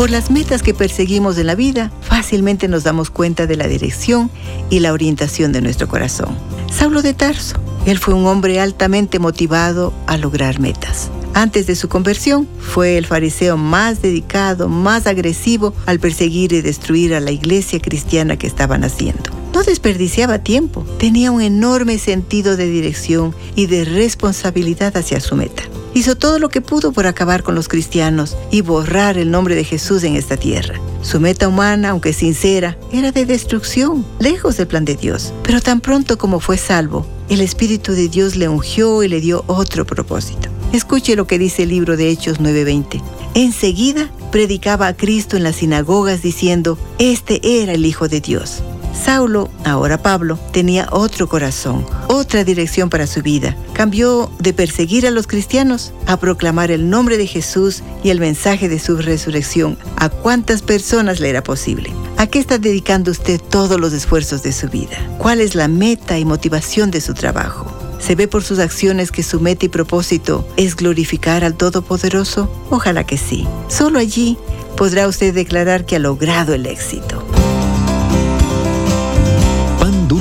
Por 0.04 0.12
las 0.12 0.30
metas 0.30 0.64
que 0.64 0.74
perseguimos 0.74 1.38
en 1.38 1.48
la 1.48 1.56
vida, 1.56 1.90
fácilmente 2.02 2.68
nos 2.68 2.84
damos 2.84 3.10
cuenta 3.10 3.48
de 3.48 3.56
la 3.56 3.70
dirección 3.70 4.30
y 4.70 4.82
la 4.82 4.92
orientación 4.92 5.54
de 5.54 5.62
nuestro 5.62 5.88
corazón. 5.88 6.38
Saulo 6.70 7.02
de 7.02 7.14
Tarso, 7.14 7.56
él 7.86 7.98
fue 8.00 8.14
un 8.14 8.28
hombre 8.28 8.60
altamente 8.60 9.18
motivado 9.20 9.94
a 10.06 10.18
lograr 10.18 10.60
metas. 10.60 11.10
Antes 11.34 11.68
de 11.68 11.78
su 11.78 11.88
conversión, 11.88 12.50
fue 12.60 12.98
el 12.98 13.06
fariseo 13.06 13.56
más 13.56 14.02
dedicado, 14.02 14.68
más 14.68 15.08
agresivo 15.08 15.74
al 15.86 16.02
perseguir 16.02 16.52
y 16.52 16.60
destruir 16.60 17.16
a 17.16 17.22
la 17.22 17.32
iglesia 17.32 17.80
cristiana 17.80 18.36
que 18.36 18.48
estaban 18.48 18.84
haciendo. 18.84 19.32
No 19.54 19.64
desperdiciaba 19.64 20.40
tiempo, 20.40 20.86
tenía 21.00 21.32
un 21.32 21.42
enorme 21.42 21.98
sentido 21.98 22.58
de 22.58 22.70
dirección 22.70 23.34
y 23.56 23.68
de 23.68 23.86
responsabilidad 23.86 24.98
hacia 24.98 25.22
su 25.22 25.38
meta. 25.38 25.64
Hizo 25.96 26.16
todo 26.16 26.40
lo 26.40 26.50
que 26.50 26.62
pudo 26.62 26.92
por 26.92 27.06
acabar 27.06 27.44
con 27.44 27.54
los 27.54 27.68
cristianos 27.68 28.36
y 28.50 28.62
borrar 28.62 29.18
el 29.18 29.30
nombre 29.30 29.56
de 29.56 29.64
Jesús 29.64 30.04
en 30.04 30.16
esta 30.16 30.38
tierra. 30.38 30.80
Su 31.04 31.20
meta 31.20 31.48
humana, 31.48 31.90
aunque 31.90 32.14
sincera, 32.14 32.78
era 32.92 33.12
de 33.12 33.28
destrucción, 33.28 34.04
lejos 34.20 34.58
del 34.58 34.68
plan 34.68 34.86
de 34.86 34.96
Dios. 34.96 35.34
Pero 35.44 35.62
tan 35.62 35.82
pronto 35.82 36.18
como 36.18 36.40
fue 36.40 36.58
salvo, 36.58 37.06
el 37.30 37.42
Espíritu 37.42 37.92
de 37.92 38.10
Dios 38.10 38.36
le 38.36 38.48
ungió 38.48 39.04
y 39.04 39.08
le 39.08 39.22
dio 39.22 39.44
otro 39.46 39.86
propósito. 39.86 40.50
Escuche 40.72 41.16
lo 41.16 41.28
que 41.28 41.38
dice 41.38 41.64
el 41.64 41.70
libro 41.70 41.96
de 41.96 42.10
Hechos 42.10 42.40
9:20. 42.40 43.00
Enseguida 43.36 44.10
predicaba 44.32 44.88
a 44.88 44.98
Cristo 44.98 45.38
en 45.38 45.44
las 45.44 45.58
sinagogas 45.58 46.24
diciendo, 46.24 46.80
este 46.98 47.62
era 47.62 47.74
el 47.74 47.86
Hijo 47.86 48.08
de 48.08 48.20
Dios. 48.20 48.64
Saulo, 48.94 49.50
ahora 49.66 50.02
Pablo, 50.02 50.40
tenía 50.52 50.88
otro 50.92 51.28
corazón, 51.28 51.86
otra 52.08 52.44
dirección 52.44 52.90
para 52.90 53.08
su 53.08 53.22
vida. 53.22 53.58
Cambió 53.74 54.32
de 54.40 54.54
perseguir 54.54 55.08
a 55.08 55.12
los 55.12 55.28
cristianos 55.28 55.94
a 56.06 56.18
proclamar 56.18 56.72
el 56.72 56.90
nombre 56.90 57.18
de 57.18 57.28
Jesús 57.28 57.84
y 58.04 58.10
el 58.10 58.20
mensaje 58.20 58.70
de 58.70 58.80
su 58.80 58.98
resurrección 58.98 59.78
a 59.98 60.10
cuantas 60.10 60.62
personas 60.62 61.20
le 61.20 61.30
era 61.30 61.44
posible. 61.44 61.92
¿A 62.18 62.28
qué 62.28 62.40
está 62.40 62.58
dedicando 62.58 63.12
usted 63.12 63.42
todos 63.42 63.80
los 63.80 63.94
esfuerzos 63.94 64.44
de 64.44 64.54
su 64.54 64.70
vida? 64.70 64.98
¿Cuál 65.18 65.42
es 65.42 65.56
la 65.56 65.68
meta 65.68 66.18
y 66.20 66.26
motivación 66.26 66.92
de 66.92 67.02
su 67.02 67.14
trabajo? 67.14 67.66
¿Se 68.00 68.16
ve 68.16 68.28
por 68.28 68.44
sus 68.44 68.60
acciones 68.60 69.12
que 69.12 69.24
su 69.24 69.40
meta 69.40 69.66
y 69.66 69.70
propósito 69.70 70.48
es 70.58 70.76
glorificar 70.76 71.44
al 71.44 71.56
Todopoderoso? 71.56 72.50
Ojalá 72.70 73.06
que 73.06 73.18
sí. 73.18 73.48
Solo 73.70 73.98
allí 73.98 74.38
podrá 74.76 75.08
usted 75.08 75.34
declarar 75.34 75.86
que 75.86 75.96
ha 75.96 76.00
logrado 76.00 76.54
el 76.54 76.66
éxito. 76.66 77.24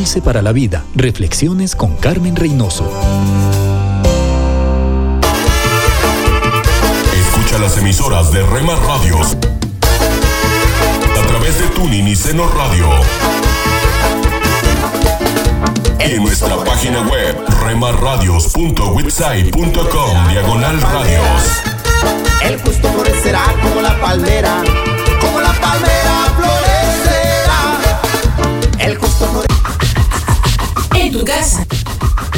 Dulce 0.03 0.21
para 0.21 0.43
la 0.43 0.51
vida. 0.51 0.83
Reflexiones 0.97 1.77
con 1.77 1.95
Carmen 1.95 2.35
Reynoso. 2.35 2.91
Escucha 7.15 7.61
las 7.61 7.79
emisoras 7.79 8.33
de 8.33 8.43
Rema 8.43 8.75
Radios 8.75 9.37
a 11.17 11.23
través 11.29 11.61
de 11.61 11.69
Tuning 11.69 12.09
y 12.09 12.17
Seno 12.17 12.49
Radio. 12.49 12.89
Y 16.01 16.15
en 16.15 16.25
nuestra 16.25 16.57
página 16.65 17.03
web 17.03 17.37
remarradios.witsai.com 17.65 20.29
diagonal 20.33 20.83
radios. 20.83 21.63
El 22.43 22.61
justo 22.61 22.93
florecerá 22.93 23.45
como 23.63 23.81
la 23.81 23.97
palmera, 24.01 24.65
como 25.21 25.41
la 25.41 25.53
palmera 25.53 26.35
florecerá. 26.37 27.79
El 28.81 28.97
justo 28.97 29.27
florecerá. 29.27 29.52
En 31.13 31.19
tu 31.19 31.25
casa, 31.27 31.67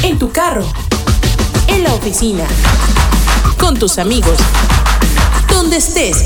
en 0.03 0.19
tu 0.19 0.31
carro, 0.33 0.65
en 1.69 1.81
la 1.85 1.93
oficina, 1.93 2.43
con 3.57 3.79
tus 3.79 3.97
amigos, 3.97 4.37
donde 5.47 5.77
estés. 5.77 6.25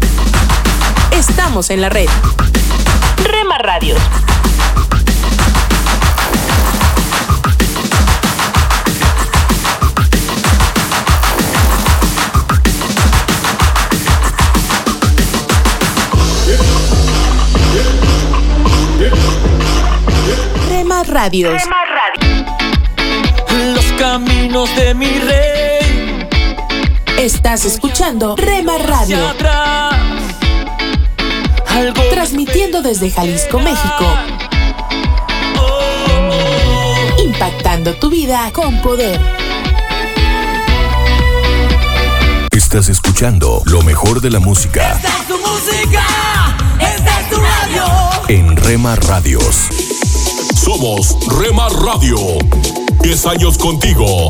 Estamos 1.12 1.70
en 1.70 1.82
la 1.82 1.90
red. 1.90 2.10
Rema 3.18 3.60
Radios. 3.60 4.00
Rema 20.68 21.04
Radios. 21.04 21.54
Los 21.54 21.89
caminos 24.00 24.74
de 24.78 24.96
mi 24.96 25.08
rey. 25.20 26.28
Estás 27.18 27.66
escuchando 27.66 28.36
Rema 28.38 28.78
Radio. 28.78 29.18
Transmitiendo 32.12 32.82
desde 32.82 33.12
Jalisco, 33.12 33.60
México. 33.60 34.06
Impactando 37.24 37.94
tu 37.96 38.10
vida 38.10 38.50
con 38.54 38.82
poder. 38.82 39.20
Estás 42.52 42.88
escuchando 42.88 43.62
lo 43.66 43.82
mejor 43.82 44.22
de 44.22 44.30
la 44.30 44.40
música 44.40 44.94
Esta 44.94 45.08
es 45.08 45.28
tu 45.28 45.38
música, 45.40 46.06
esta 46.80 47.20
es 47.22 47.30
tu 47.30 47.36
radio. 47.38 47.86
en 48.28 48.56
Rema 48.56 48.96
Radios. 48.96 49.68
Somos 50.56 51.18
Rema 51.40 51.68
Radio. 51.70 52.18
10 53.02 53.26
años 53.28 53.58
contigo. 53.58 54.28